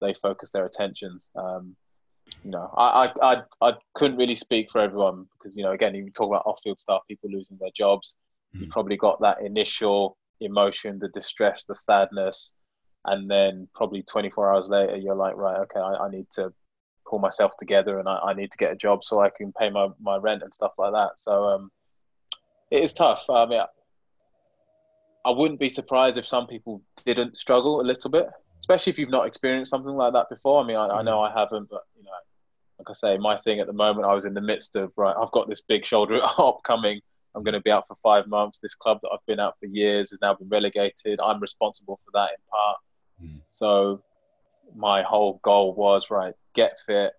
they 0.00 0.14
focused 0.14 0.54
their 0.54 0.64
attentions. 0.64 1.28
Um, 1.36 1.76
know, 2.44 2.72
I, 2.76 3.06
I, 3.06 3.32
I, 3.32 3.42
I, 3.60 3.72
couldn't 3.94 4.16
really 4.16 4.36
speak 4.36 4.70
for 4.70 4.80
everyone 4.80 5.26
because, 5.38 5.56
you 5.56 5.62
know, 5.62 5.72
again, 5.72 5.94
you 5.94 6.10
talk 6.10 6.28
about 6.28 6.46
off-field 6.46 6.80
stuff, 6.80 7.02
people 7.08 7.30
losing 7.30 7.56
their 7.58 7.70
jobs. 7.76 8.14
Mm-hmm. 8.54 8.64
You 8.64 8.70
probably 8.70 8.96
got 8.96 9.20
that 9.20 9.42
initial 9.42 10.16
emotion, 10.40 10.98
the 10.98 11.08
distress, 11.08 11.64
the 11.68 11.74
sadness, 11.74 12.50
and 13.04 13.30
then 13.30 13.68
probably 13.74 14.02
24 14.02 14.54
hours 14.54 14.66
later, 14.68 14.96
you're 14.96 15.14
like, 15.14 15.36
right, 15.36 15.58
okay, 15.60 15.80
I, 15.80 16.06
I 16.06 16.10
need 16.10 16.26
to 16.32 16.52
pull 17.08 17.18
myself 17.18 17.52
together 17.58 18.00
and 18.00 18.08
I, 18.08 18.18
I, 18.18 18.34
need 18.34 18.50
to 18.50 18.58
get 18.58 18.72
a 18.72 18.76
job 18.76 19.04
so 19.04 19.20
I 19.20 19.30
can 19.30 19.52
pay 19.52 19.70
my, 19.70 19.88
my 20.00 20.16
rent 20.16 20.42
and 20.42 20.52
stuff 20.52 20.72
like 20.76 20.92
that. 20.92 21.10
So 21.16 21.44
um, 21.44 21.70
it 22.70 22.82
is 22.82 22.92
tough. 22.92 23.22
I 23.30 23.46
mean, 23.46 23.60
I 25.24 25.30
wouldn't 25.30 25.60
be 25.60 25.68
surprised 25.68 26.18
if 26.18 26.26
some 26.26 26.48
people 26.48 26.82
didn't 27.04 27.38
struggle 27.38 27.80
a 27.80 27.82
little 27.82 28.10
bit 28.10 28.26
especially 28.60 28.90
if 28.90 28.98
you've 28.98 29.10
not 29.10 29.26
experienced 29.26 29.70
something 29.70 29.94
like 29.94 30.12
that 30.12 30.28
before. 30.28 30.62
I 30.62 30.66
mean, 30.66 30.76
I, 30.76 30.88
I 30.88 31.02
know 31.02 31.18
mm. 31.18 31.30
I 31.30 31.38
haven't, 31.38 31.68
but 31.68 31.82
know, 31.95 31.95
like 32.78 32.90
I 32.90 32.94
say, 32.94 33.16
my 33.16 33.38
thing 33.38 33.60
at 33.60 33.66
the 33.66 33.72
moment, 33.72 34.06
I 34.06 34.14
was 34.14 34.24
in 34.24 34.34
the 34.34 34.40
midst 34.40 34.76
of 34.76 34.92
right. 34.96 35.14
I've 35.16 35.32
got 35.32 35.48
this 35.48 35.62
big 35.62 35.86
shoulder 35.86 36.20
up 36.38 36.60
coming. 36.64 37.00
I'm 37.34 37.42
going 37.42 37.54
to 37.54 37.60
be 37.60 37.70
out 37.70 37.86
for 37.86 37.96
five 38.02 38.26
months. 38.26 38.58
This 38.62 38.74
club 38.74 38.98
that 39.02 39.10
I've 39.12 39.24
been 39.26 39.40
out 39.40 39.54
for 39.60 39.66
years 39.66 40.10
has 40.10 40.18
now 40.22 40.34
been 40.34 40.48
relegated. 40.48 41.20
I'm 41.20 41.40
responsible 41.40 42.00
for 42.04 42.10
that 42.14 42.30
in 42.30 42.36
part. 42.50 42.76
Mm. 43.22 43.42
So 43.50 44.02
my 44.74 45.02
whole 45.02 45.40
goal 45.42 45.74
was 45.74 46.06
right, 46.10 46.34
get 46.54 46.78
fit. 46.86 47.12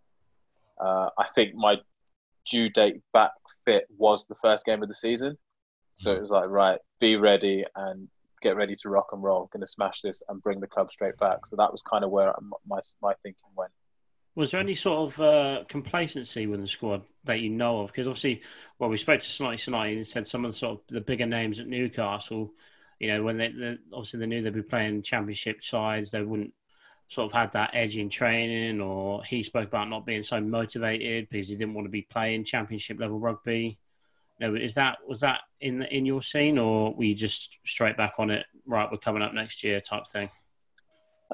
Uh, 0.79 1.09
I 1.17 1.27
think 1.35 1.55
my 1.55 1.77
due 2.49 2.69
date 2.69 3.01
back 3.13 3.31
fit 3.65 3.85
was 3.97 4.25
the 4.27 4.35
first 4.41 4.65
game 4.65 4.81
of 4.81 4.89
the 4.89 4.95
season. 4.95 5.37
So 5.93 6.13
mm. 6.13 6.17
it 6.17 6.21
was 6.21 6.31
like, 6.31 6.49
right, 6.49 6.79
be 6.99 7.15
ready 7.15 7.65
and 7.75 8.07
get 8.41 8.55
ready 8.55 8.75
to 8.75 8.89
rock 8.89 9.09
and 9.11 9.23
roll, 9.23 9.49
going 9.51 9.61
to 9.61 9.67
smash 9.67 10.01
this 10.01 10.21
and 10.29 10.41
bring 10.41 10.59
the 10.59 10.67
club 10.67 10.91
straight 10.91 11.17
back. 11.17 11.45
So 11.45 11.55
that 11.55 11.71
was 11.71 11.81
kind 11.81 12.03
of 12.03 12.11
where 12.11 12.33
my 12.67 12.79
my 13.01 13.13
thinking 13.23 13.49
went. 13.55 13.71
Was 14.37 14.51
there 14.51 14.61
any 14.61 14.75
sort 14.75 15.11
of 15.11 15.19
uh, 15.19 15.63
complacency 15.67 16.45
with 16.45 16.61
the 16.61 16.67
squad 16.67 17.01
that 17.23 17.39
you 17.39 17.49
know 17.49 17.81
of? 17.81 17.87
Because 17.87 18.05
obviously, 18.05 18.43
well, 18.77 18.87
we 18.87 18.95
spoke 18.95 19.19
to 19.19 19.27
Snotty 19.27 19.57
Snotty 19.57 19.95
and 19.95 20.05
said 20.05 20.27
some 20.27 20.45
of 20.45 20.51
the 20.51 20.57
sort 20.57 20.73
of 20.73 20.81
the 20.89 21.01
bigger 21.01 21.25
names 21.25 21.59
at 21.59 21.65
Newcastle. 21.65 22.51
You 22.99 23.07
know, 23.07 23.23
when 23.23 23.37
they, 23.37 23.47
they 23.47 23.79
obviously 23.91 24.19
they 24.19 24.27
knew 24.27 24.43
they'd 24.43 24.53
be 24.53 24.61
playing 24.61 25.01
championship 25.01 25.63
sides, 25.63 26.11
they 26.11 26.21
wouldn't 26.21 26.53
sort 27.07 27.25
of 27.25 27.31
had 27.31 27.51
that 27.53 27.71
edge 27.73 27.97
in 27.97 28.09
training. 28.09 28.79
Or 28.79 29.23
he 29.23 29.41
spoke 29.41 29.69
about 29.69 29.89
not 29.89 30.05
being 30.05 30.21
so 30.21 30.39
motivated 30.39 31.29
because 31.29 31.47
he 31.47 31.55
didn't 31.55 31.73
want 31.73 31.85
to 31.85 31.91
be 31.91 32.03
playing 32.03 32.43
championship 32.43 32.99
level 32.99 33.17
rugby. 33.17 33.79
No, 34.39 34.53
is 34.53 34.75
that 34.75 34.99
was 35.07 35.21
that 35.21 35.39
in 35.61 35.81
in 35.81 36.05
your 36.05 36.21
scene, 36.21 36.59
or 36.59 36.93
were 36.93 37.05
you 37.05 37.15
just 37.15 37.57
straight 37.65 37.97
back 37.97 38.13
on 38.19 38.29
it? 38.29 38.45
Right, 38.67 38.87
we're 38.91 38.99
coming 38.99 39.23
up 39.23 39.33
next 39.33 39.63
year, 39.63 39.81
type 39.81 40.05
thing. 40.05 40.29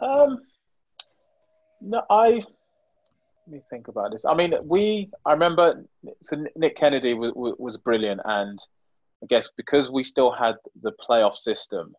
Um, 0.01 0.39
no, 1.81 2.01
I 2.09 2.41
let 3.45 3.53
me 3.53 3.61
think 3.69 3.87
about 3.87 4.11
this. 4.11 4.25
I 4.25 4.33
mean, 4.33 4.53
we 4.63 5.09
I 5.25 5.33
remember 5.33 5.83
so 6.21 6.45
Nick 6.55 6.75
Kennedy 6.77 7.13
was 7.13 7.31
was 7.35 7.77
brilliant, 7.77 8.21
and 8.25 8.59
I 9.21 9.27
guess 9.27 9.49
because 9.57 9.89
we 9.89 10.03
still 10.03 10.31
had 10.31 10.55
the 10.81 10.93
playoff 11.07 11.35
system, 11.35 11.93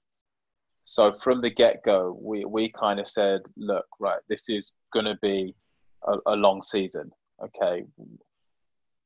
so 0.85 1.15
from 1.23 1.41
the 1.41 1.51
get 1.51 1.83
go, 1.85 2.19
we 2.21 2.45
we 2.45 2.71
kind 2.73 3.01
of 3.01 3.09
said, 3.09 3.43
look, 3.57 3.87
right, 4.01 4.21
this 4.29 4.49
is 4.49 4.73
going 4.93 5.07
to 5.07 5.19
be 5.21 5.55
a, 6.07 6.17
a 6.27 6.37
long 6.37 6.63
season. 6.63 7.11
Okay, 7.43 7.85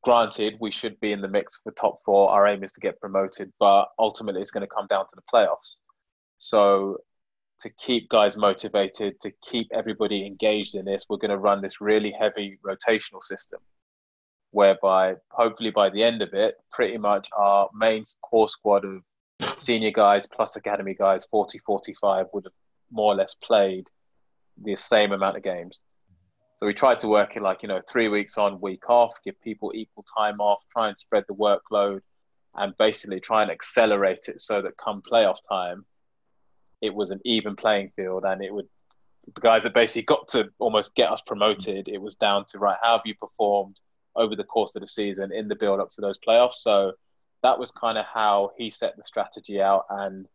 granted, 0.05 0.55
we 0.61 0.70
should 0.70 0.98
be 1.01 1.12
in 1.12 1.20
the 1.20 1.29
mix 1.29 1.59
for 1.62 1.72
top 1.72 2.01
four. 2.05 2.31
Our 2.31 2.46
aim 2.46 2.62
is 2.62 2.72
to 2.72 2.81
get 2.81 3.01
promoted, 3.01 3.53
but 3.59 3.88
ultimately 3.98 4.42
it's 4.42 4.51
going 4.51 4.66
to 4.66 4.74
come 4.74 4.87
down 4.88 5.05
to 5.05 5.11
the 5.14 5.22
playoffs. 5.33 5.77
So, 6.38 6.98
to 7.61 7.71
keep 7.71 8.09
guys 8.09 8.37
motivated, 8.37 9.18
to 9.21 9.33
keep 9.42 9.68
everybody 9.73 10.25
engaged 10.27 10.75
in 10.75 10.85
this, 10.85 11.07
we're 11.09 11.16
going 11.16 11.31
to 11.31 11.38
run 11.38 11.61
this 11.61 11.81
really 11.81 12.14
heavy 12.18 12.59
rotational 12.64 13.23
system, 13.23 13.61
whereby 14.53 15.14
hopefully 15.31 15.71
by 15.71 15.90
the 15.90 16.03
end 16.03 16.23
of 16.23 16.33
it, 16.35 16.57
pretty 16.73 16.99
much 16.99 17.29
our 17.37 17.68
main 17.75 18.05
core 18.23 18.49
squad 18.49 18.85
of 18.85 19.03
senior 19.57 19.90
guys 19.90 20.27
plus 20.27 20.57
academy 20.57 20.94
guys, 20.94 21.27
40 21.31 21.59
45, 21.59 22.27
would 22.33 22.44
have 22.44 22.53
more 22.90 23.12
or 23.12 23.16
less 23.16 23.35
played 23.35 23.88
the 24.64 24.77
same 24.77 25.12
amount 25.12 25.37
of 25.37 25.42
games. 25.42 25.83
So 26.57 26.66
we 26.66 26.75
tried 26.75 26.99
to 27.01 27.09
work 27.09 27.37
it 27.37 27.42
like, 27.42 27.62
you 27.62 27.68
know, 27.68 27.81
three 27.88 28.09
weeks 28.09 28.37
on, 28.37 28.61
week 28.61 28.90
off, 28.90 29.14
give 29.25 29.40
people 29.40 29.73
equal 29.75 30.05
time 30.16 30.40
off, 30.40 30.59
try 30.73 30.88
and 30.88 30.99
spread 30.99 31.25
the 31.29 31.35
workload, 31.35 32.01
and 32.57 32.77
basically 32.79 33.21
try 33.21 33.42
and 33.42 33.51
accelerate 33.51 34.27
it 34.27 34.40
so 34.40 34.61
that 34.62 34.77
come 34.77 35.01
playoff 35.01 35.37
time, 35.49 35.85
it 36.81 36.95
was 36.95 37.11
an 37.11 37.21
even 37.25 37.57
playing 37.57 37.91
field 37.97 38.25
and 38.25 38.43
it 38.43 38.53
would, 38.53 38.69
the 39.35 39.41
guys 39.41 39.62
that 39.64 39.75
basically 39.75 40.03
got 40.03 40.29
to 40.29 40.49
almost 40.59 40.95
get 40.95 41.11
us 41.11 41.23
promoted, 41.27 41.88
it 41.88 42.01
was 42.01 42.17
down 42.17 42.45
to, 42.51 42.59
right, 42.59 42.79
how 42.83 42.93
have 42.93 43.03
you 43.05 43.14
performed 43.14 43.79
over 44.17 44.35
the 44.35 44.45
course 44.45 44.75
of 44.75 44.81
the 44.81 44.87
season 44.87 45.33
in 45.33 45.49
the 45.49 45.57
build 45.57 45.81
up 45.81 45.91
to 45.91 46.01
those 46.01 46.19
playoffs? 46.27 46.57
So 46.57 46.93
that 47.43 47.59
was 47.59 47.71
kind 47.71 47.99
of 47.99 48.05
how 48.07 48.53
he 48.57 48.71
set 48.71 48.97
the 48.97 49.03
strategy 49.03 49.61
out. 49.61 49.85
And 49.91 50.27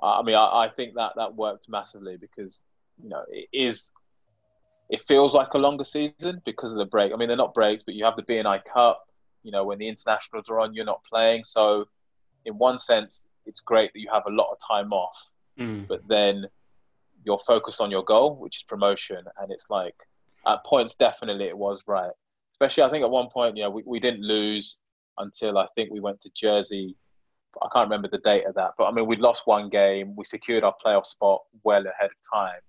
I 0.00 0.22
mean, 0.22 0.36
I, 0.36 0.64
I 0.64 0.70
think 0.74 0.94
that 0.94 1.12
that 1.16 1.34
worked 1.34 1.68
massively 1.68 2.16
because, 2.16 2.60
you 3.02 3.08
know, 3.08 3.24
it 3.28 3.48
is 3.52 3.90
it 4.88 5.00
feels 5.02 5.34
like 5.34 5.54
a 5.54 5.58
longer 5.58 5.84
season 5.84 6.40
because 6.44 6.72
of 6.72 6.78
the 6.78 6.84
break. 6.84 7.12
I 7.12 7.16
mean, 7.16 7.28
they're 7.28 7.36
not 7.36 7.54
breaks, 7.54 7.82
but 7.82 7.94
you 7.94 8.04
have 8.04 8.16
the 8.16 8.22
B&I 8.22 8.58
Cup. 8.72 9.04
You 9.42 9.52
know, 9.52 9.64
when 9.64 9.78
the 9.78 9.88
internationals 9.88 10.48
are 10.48 10.60
on, 10.60 10.74
you're 10.74 10.84
not 10.84 11.04
playing. 11.04 11.44
So, 11.44 11.86
in 12.44 12.54
one 12.58 12.78
sense, 12.78 13.22
it's 13.46 13.60
great 13.60 13.92
that 13.92 14.00
you 14.00 14.08
have 14.12 14.24
a 14.26 14.30
lot 14.30 14.50
of 14.52 14.58
time 14.66 14.92
off. 14.92 15.16
Mm. 15.58 15.88
But 15.88 16.06
then 16.08 16.46
you're 17.24 17.40
focused 17.46 17.80
on 17.80 17.90
your 17.90 18.04
goal, 18.04 18.36
which 18.36 18.58
is 18.58 18.64
promotion. 18.68 19.22
And 19.40 19.50
it's 19.50 19.66
like, 19.70 19.94
at 20.46 20.64
points, 20.64 20.94
definitely 20.94 21.46
it 21.46 21.56
was 21.56 21.82
right. 21.86 22.12
Especially, 22.52 22.84
I 22.84 22.90
think 22.90 23.04
at 23.04 23.10
one 23.10 23.28
point, 23.28 23.56
you 23.56 23.64
know, 23.64 23.70
we, 23.70 23.82
we 23.84 24.00
didn't 24.00 24.22
lose 24.22 24.78
until 25.18 25.58
I 25.58 25.66
think 25.74 25.90
we 25.90 26.00
went 26.00 26.20
to 26.22 26.30
Jersey. 26.36 26.96
I 27.60 27.68
can't 27.72 27.88
remember 27.88 28.08
the 28.08 28.18
date 28.18 28.46
of 28.46 28.54
that. 28.54 28.72
But 28.78 28.86
I 28.86 28.92
mean, 28.92 29.06
we 29.06 29.16
lost 29.16 29.42
one 29.46 29.68
game. 29.68 30.14
We 30.14 30.24
secured 30.24 30.62
our 30.62 30.74
playoff 30.84 31.06
spot 31.06 31.42
well 31.64 31.80
ahead 31.80 32.10
of 32.10 32.32
time 32.32 32.60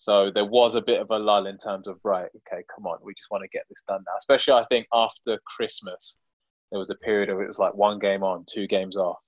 so 0.00 0.30
there 0.32 0.44
was 0.44 0.76
a 0.76 0.80
bit 0.80 1.00
of 1.00 1.10
a 1.10 1.18
lull 1.18 1.46
in 1.46 1.58
terms 1.58 1.88
of 1.88 1.98
right, 2.04 2.30
okay, 2.36 2.62
come 2.72 2.86
on, 2.86 2.98
we 3.02 3.14
just 3.14 3.32
want 3.32 3.42
to 3.42 3.48
get 3.48 3.64
this 3.68 3.82
done 3.88 4.04
now. 4.06 4.12
Especially 4.16 4.54
I 4.54 4.64
think 4.66 4.86
after 4.94 5.40
Christmas, 5.56 6.14
there 6.70 6.78
was 6.78 6.90
a 6.90 6.94
period 6.94 7.30
of 7.30 7.40
it 7.40 7.48
was 7.48 7.58
like 7.58 7.74
one 7.74 7.98
game 7.98 8.22
on, 8.22 8.46
two 8.48 8.68
games 8.68 8.96
off, 8.96 9.18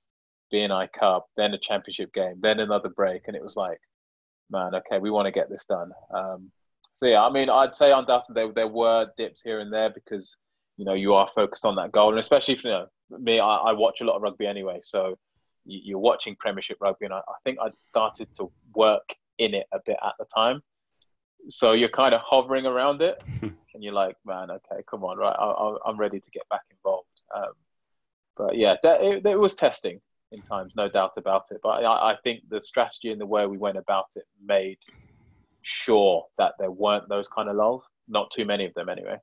B&I 0.50 0.86
Cup, 0.88 1.26
then 1.36 1.54
a 1.54 1.58
championship 1.58 2.12
game, 2.12 2.38
then 2.40 2.60
another 2.60 2.88
break, 2.88 3.22
and 3.26 3.36
it 3.36 3.42
was 3.42 3.56
like, 3.56 3.80
man, 4.50 4.74
okay, 4.74 4.98
we 4.98 5.10
want 5.10 5.26
to 5.26 5.32
get 5.32 5.48
this 5.48 5.64
done. 5.64 5.90
Um, 6.12 6.50
so 6.92 7.06
yeah, 7.06 7.22
I 7.22 7.30
mean, 7.30 7.48
I'd 7.48 7.76
say 7.76 7.92
undoubtedly 7.92 8.42
there, 8.42 8.52
there 8.52 8.68
were 8.68 9.08
dips 9.16 9.42
here 9.42 9.60
and 9.60 9.72
there 9.72 9.90
because 9.90 10.36
you 10.76 10.84
know 10.84 10.94
you 10.94 11.14
are 11.14 11.28
focused 11.34 11.64
on 11.64 11.76
that 11.76 11.92
goal, 11.92 12.10
and 12.10 12.18
especially 12.18 12.56
for 12.56 12.68
you 12.68 12.74
know, 12.74 12.86
me, 13.18 13.38
I, 13.38 13.56
I 13.56 13.72
watch 13.72 14.00
a 14.00 14.04
lot 14.04 14.16
of 14.16 14.22
rugby 14.22 14.46
anyway, 14.46 14.80
so 14.82 15.16
you're 15.64 15.98
watching 15.98 16.36
Premiership 16.36 16.78
rugby, 16.80 17.06
and 17.06 17.14
I, 17.14 17.18
I 17.18 17.34
think 17.44 17.58
I'd 17.62 17.78
started 17.78 18.28
to 18.34 18.50
work 18.74 19.14
in 19.38 19.54
it 19.54 19.66
a 19.72 19.78
bit 19.84 19.96
at 20.02 20.14
the 20.18 20.26
time. 20.34 20.62
So 21.48 21.72
you're 21.72 21.88
kind 21.88 22.14
of 22.14 22.20
hovering 22.24 22.66
around 22.66 23.02
it, 23.02 23.22
and 23.42 23.84
you're 23.84 23.92
like, 23.92 24.16
man, 24.24 24.50
okay, 24.50 24.82
come 24.88 25.04
on, 25.04 25.18
right? 25.18 25.36
I, 25.38 25.88
am 25.88 25.96
ready 25.96 26.20
to 26.20 26.30
get 26.30 26.48
back 26.48 26.62
involved. 26.70 27.06
Um, 27.34 27.52
but 28.36 28.56
yeah, 28.56 28.76
that, 28.82 29.02
it, 29.02 29.26
it, 29.26 29.38
was 29.38 29.54
testing 29.54 30.00
in 30.32 30.42
times, 30.42 30.72
no 30.76 30.88
doubt 30.88 31.12
about 31.16 31.46
it. 31.50 31.60
But 31.62 31.84
I, 31.84 32.12
I 32.12 32.16
think 32.22 32.42
the 32.48 32.62
strategy 32.62 33.10
and 33.10 33.20
the 33.20 33.26
way 33.26 33.46
we 33.46 33.58
went 33.58 33.78
about 33.78 34.06
it 34.16 34.24
made 34.44 34.78
sure 35.62 36.26
that 36.38 36.54
there 36.58 36.70
weren't 36.70 37.08
those 37.08 37.28
kind 37.28 37.48
of 37.48 37.56
lulls. 37.56 37.82
not 38.08 38.30
too 38.30 38.44
many 38.44 38.64
of 38.64 38.74
them 38.74 38.88
anyway. 38.88 39.16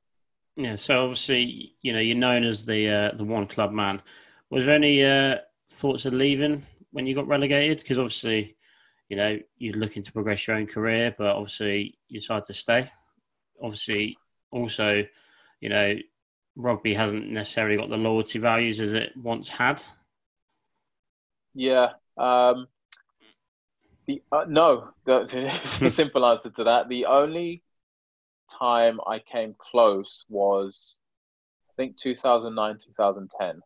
Yeah, 0.56 0.76
so 0.76 1.04
obviously, 1.04 1.76
you 1.82 1.94
know, 1.94 2.00
you're 2.00 2.18
known 2.18 2.44
as 2.44 2.66
the 2.66 2.90
uh, 2.90 3.16
the 3.16 3.24
one 3.24 3.46
club 3.46 3.72
man. 3.72 4.02
Was 4.50 4.66
there 4.66 4.76
any 4.76 5.04
uh, 5.04 5.38
thoughts 5.70 6.06
of 6.06 6.14
leaving 6.14 6.64
when 6.92 7.06
you 7.06 7.14
got 7.14 7.28
relegated? 7.28 7.80
Because 7.80 8.00
obviously, 8.00 8.56
you 9.10 9.18
know, 9.18 9.38
you're 9.58 9.76
looking 9.76 10.04
to 10.04 10.12
progress 10.12 10.48
your 10.48 10.56
own 10.56 10.66
career, 10.66 11.14
but 11.18 11.36
obviously 11.36 11.98
you 12.08 12.20
decided 12.20 12.46
to 12.46 12.54
stay. 12.54 12.90
Obviously, 13.62 14.18
also, 14.52 15.04
you 15.62 15.70
know, 15.70 15.96
rugby 16.56 16.94
hasn't 16.94 17.30
necessarily 17.30 17.78
got 17.78 17.90
the 17.90 17.98
loyalty 17.98 18.40
values 18.40 18.80
as 18.80 18.94
it 18.94 19.12
once 19.16 19.48
had. 19.48 19.84
Yeah. 21.58 21.94
Um, 22.18 22.68
the 24.06 24.22
uh, 24.32 24.46
no, 24.48 24.90
the, 25.06 25.90
simple 25.92 26.24
answer 26.26 26.52
to 26.52 26.64
that. 26.66 26.88
The 26.88 27.08
only 27.08 27.64
time 28.48 29.00
I 29.08 29.20
came 29.20 29.56
close 29.58 30.24
was, 30.30 30.98
I 31.72 31.74
think, 31.76 31.98
2009, 31.98 32.78
2010. 32.86 33.62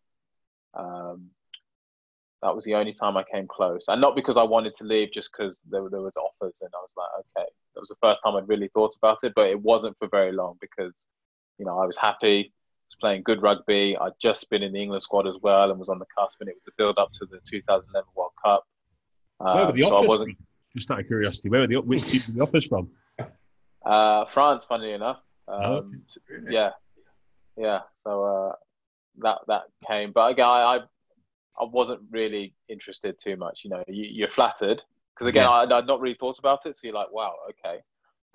Um, 0.73 1.32
that 2.41 2.56
was 2.56 2.63
the 2.63 2.75
only 2.75 2.93
time 2.93 3.17
I 3.17 3.23
came 3.23 3.45
close, 3.45 3.84
and 3.89 3.99
not 3.99 4.15
because 4.15 4.38
I 4.38 4.43
wanted 4.43 4.73
to 4.75 4.86
leave, 4.86 5.12
just 5.12 5.30
because 5.32 5.60
there, 5.69 5.88
there 5.91 6.01
was 6.01 6.15
offers, 6.15 6.58
and 6.62 6.71
I 6.73 6.80
was 6.80 6.91
like, 6.95 7.10
okay, 7.19 7.49
that 7.75 7.82
was 7.82 7.89
the 7.89 7.95
first 8.01 8.21
time 8.25 8.38
I'd 8.38 8.47
really 8.47 8.69
thought 8.73 8.95
about 8.97 9.19
it, 9.23 9.34
but 9.36 9.49
it 9.49 9.62
wasn't 9.62 9.97
for 9.99 10.08
very 10.08 10.32
long 10.32 10.58
because, 10.62 10.93
you 11.60 11.65
know, 11.65 11.77
I 11.77 11.86
was 11.86 11.97
happy, 11.97 12.54
was 12.91 12.97
playing 12.99 13.23
good 13.23 13.41
rugby. 13.41 13.97
I'd 13.99 14.12
just 14.21 14.49
been 14.49 14.63
in 14.63 14.73
the 14.73 14.82
England 14.82 15.04
squad 15.04 15.27
as 15.27 15.38
well, 15.41 15.69
and 15.69 15.80
was 15.80 15.89
on 15.89 15.99
the 15.99 16.06
cusp, 16.17 16.41
and 16.41 16.49
it 16.49 16.56
was 16.56 16.63
the 16.65 16.71
build 16.77 16.97
up 16.97 17.12
to 17.13 17.25
the 17.25 17.39
2011 17.49 18.08
World 18.15 18.32
Cup. 18.43 18.65
Um, 19.39 19.56
where 19.56 19.65
were 19.67 19.71
the 19.71 19.84
offers? 19.84 20.36
So 20.73 20.77
just 20.77 20.91
out 20.91 20.99
of 20.99 21.08
curiosity, 21.08 21.49
where 21.49 21.62
were 21.62 21.67
the 21.67 21.82
which 21.82 22.04
team 22.04 22.36
the 22.36 22.43
offers 22.43 22.65
from? 22.67 22.89
Uh, 23.84 24.25
France, 24.32 24.63
funnily 24.69 24.93
enough. 24.93 25.17
Oh, 25.47 25.80
um, 25.80 26.04
oh, 26.06 26.36
okay. 26.36 26.54
Yeah, 26.54 26.69
yeah. 27.58 27.80
So 28.04 28.23
uh, 28.23 28.56
that 29.23 29.39
that 29.47 29.63
came, 29.88 30.12
but 30.12 30.30
again, 30.30 30.45
I, 30.45 30.49
I, 30.49 30.77
I 31.60 31.63
wasn't 31.63 32.01
really 32.12 32.54
interested 32.69 33.17
too 33.17 33.38
much. 33.38 33.62
You 33.63 33.71
know, 33.71 33.84
you, 33.88 34.23
are 34.25 34.32
flattered 34.36 34.84
because 35.15 35.27
again, 35.27 35.45
yeah. 35.45 35.49
I, 35.49 35.65
would 35.65 35.88
not 35.88 35.99
really 35.99 36.15
thought 36.19 36.38
about 36.38 36.67
it. 36.67 36.75
So 36.75 36.82
you're 36.84 36.93
like, 36.93 37.12
wow, 37.12 37.34
okay. 37.49 37.80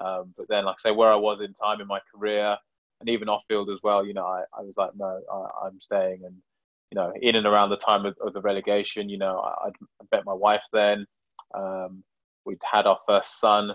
Um, 0.00 0.34
but 0.36 0.48
then, 0.48 0.64
like 0.64 0.78
I 0.84 0.88
say, 0.88 0.92
where 0.92 1.12
I 1.12 1.16
was 1.16 1.40
in 1.40 1.54
time 1.54 1.80
in 1.80 1.86
my 1.86 2.00
career, 2.12 2.56
and 3.00 3.08
even 3.08 3.28
off 3.28 3.42
field 3.48 3.70
as 3.70 3.78
well, 3.82 4.04
you 4.04 4.14
know, 4.14 4.26
I, 4.26 4.42
I 4.56 4.62
was 4.62 4.74
like, 4.76 4.90
no, 4.96 5.20
I, 5.32 5.66
am 5.66 5.80
staying. 5.80 6.22
And 6.24 6.34
you 6.90 6.96
know, 6.96 7.12
in 7.20 7.36
and 7.36 7.46
around 7.46 7.70
the 7.70 7.76
time 7.76 8.06
of, 8.06 8.16
of 8.24 8.32
the 8.32 8.40
relegation, 8.40 9.08
you 9.08 9.18
know, 9.18 9.40
I, 9.40 9.68
I 9.68 10.04
met 10.12 10.24
my 10.24 10.32
wife 10.32 10.62
then. 10.72 11.06
Um, 11.54 12.04
we'd 12.44 12.58
had 12.70 12.86
our 12.86 12.98
first 13.06 13.40
son 13.40 13.72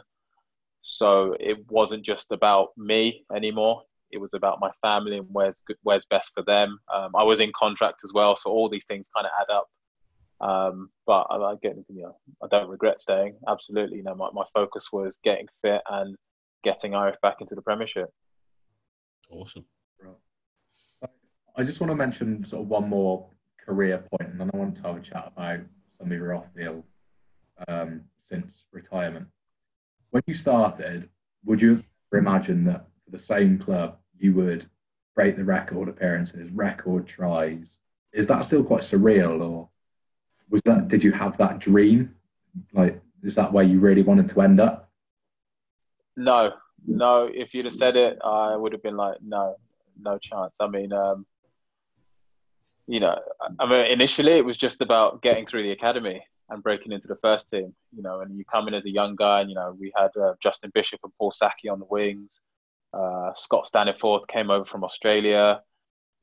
so 0.81 1.36
it 1.39 1.57
wasn't 1.69 2.03
just 2.03 2.31
about 2.31 2.69
me 2.77 3.23
anymore. 3.36 3.84
It 4.12 4.19
was 4.19 4.34
about 4.34 4.60
my 4.60 4.71
family 4.81 5.17
and 5.17 5.27
where's 5.31 5.55
good, 5.65 5.77
where's 5.84 6.05
best 6.05 6.31
for 6.34 6.43
them. 6.43 6.79
Um, 6.93 7.12
I 7.15 7.23
was 7.23 7.39
in 7.39 7.51
contract 7.57 8.01
as 8.03 8.12
well, 8.13 8.36
so 8.36 8.49
all 8.49 8.69
these 8.69 8.84
things 8.88 9.07
kind 9.15 9.25
of 9.25 9.31
add 9.39 9.53
up. 9.53 9.69
Um, 10.41 10.89
but 11.05 11.27
I, 11.29 11.36
I 11.36 11.55
get, 11.62 11.75
you 11.88 12.01
know, 12.01 12.17
I 12.43 12.47
don't 12.49 12.69
regret 12.69 12.99
staying. 12.99 13.36
Absolutely, 13.47 13.97
you 13.97 14.03
know, 14.03 14.15
my, 14.15 14.29
my 14.34 14.43
focus 14.53 14.89
was 14.91 15.17
getting 15.23 15.47
fit 15.62 15.81
and 15.89 16.15
getting 16.63 16.95
Irish 16.95 17.17
back 17.21 17.38
into 17.41 17.55
the 17.55 17.62
Premiership. 17.62 18.10
Awesome. 19.32 19.65
I 21.58 21.63
just 21.63 21.82
want 21.82 21.91
to 21.91 21.96
mention 21.96 22.46
sort 22.46 22.62
of 22.62 22.70
one 22.70 22.88
more 22.88 23.28
career 23.65 23.98
point, 23.98 24.32
and 24.32 24.39
then 24.39 24.50
I 24.54 24.58
want 24.58 24.76
to 24.78 24.84
have 24.84 24.98
a 24.98 25.02
chat 25.02 25.34
about 25.36 25.60
some 25.98 26.08
of 26.08 26.17
your 26.17 26.34
off-field 26.34 26.84
um, 27.67 28.04
since 28.20 28.63
retirement 28.72 29.28
when 30.12 30.24
you 30.28 30.34
started, 30.34 31.10
would 31.44 31.62
you 31.62 31.84
imagine 32.13 32.65
that 32.65 32.86
for 33.04 33.12
the 33.12 33.20
same 33.20 33.58
club 33.58 33.98
you 34.17 34.34
would 34.34 34.67
break 35.15 35.36
the 35.36 35.44
record 35.44 35.89
appearances, 35.89 36.52
record 36.52 37.08
tries? 37.08 37.80
Is 38.13 38.28
that 38.28 38.46
still 38.46 38.63
quite 38.63 38.82
surreal, 38.82 39.41
or 39.41 39.70
was 40.50 40.62
that? 40.63 40.89
Did 40.89 41.04
you 41.04 41.13
have 41.13 41.38
that 41.38 41.60
dream? 41.60 42.15
Like, 42.74 43.02
is 43.24 43.36
that 43.36 43.54
where 43.54 43.63
you 43.63 43.80
really 43.80 44.04
wanted 44.04 44.30
to 44.30 44.41
end 44.41 44.60
up? 44.60 44.91
No, 46.17 46.54
no. 46.88 47.30
If 47.32 47.54
you'd 47.54 47.65
have 47.65 47.74
said 47.74 47.96
it, 47.96 48.17
I 48.24 48.56
would 48.56 48.72
have 48.74 48.84
been 48.84 48.98
like, 48.98 49.17
no, 49.22 49.56
no 50.02 50.17
chance. 50.17 50.54
I 50.60 50.67
mean, 50.67 50.94
um, 50.94 51.26
you 52.88 53.00
know, 53.00 53.17
I 53.60 53.70
mean, 53.70 53.86
initially 53.91 54.34
it 54.34 54.46
was 54.46 54.58
just 54.58 54.82
about 54.82 55.22
getting 55.22 55.46
through 55.46 55.63
the 55.63 55.72
academy 55.72 56.22
and 56.50 56.62
breaking 56.62 56.91
into 56.91 57.08
the 57.08 57.17
first 57.22 57.50
team. 57.50 57.74
You 57.96 58.04
know, 58.04 58.22
and 58.22 58.38
you 58.38 58.46
come 58.46 58.67
in 58.67 58.74
as 58.74 58.86
a 58.86 58.89
young 58.89 59.15
guy, 59.15 59.41
and 59.41 59.50
you 59.50 59.56
know 59.56 59.76
we 59.80 59.91
had 59.96 60.10
uh, 60.22 60.34
Justin 60.41 60.72
Bishop 60.74 61.00
and 61.04 61.13
Paul 61.17 61.32
Sackey 61.32 61.72
on 61.72 61.80
the 61.80 61.86
wings. 61.89 62.39
Uh, 62.94 63.32
Scott 63.36 63.70
Staniforth 63.74 64.28
came 64.28 64.50
over 64.50 64.65
from 64.65 64.84
Australia, 64.84 65.62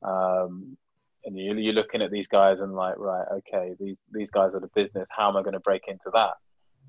um, 0.03 0.77
and 1.25 1.37
you, 1.37 1.55
you're 1.57 1.73
looking 1.73 2.03
at 2.03 2.11
these 2.11 2.29
guys 2.29 2.61
and 2.61 2.75
like, 2.75 2.99
right, 2.99 3.27
okay, 3.33 3.75
these 3.81 3.97
these 4.13 4.31
guys 4.31 4.53
are 4.55 4.61
the 4.61 4.71
business. 4.75 5.09
How 5.11 5.29
am 5.29 5.37
I 5.37 5.43
going 5.43 5.55
to 5.55 5.61
break 5.61 5.83
into 5.89 6.11
that? 6.13 6.35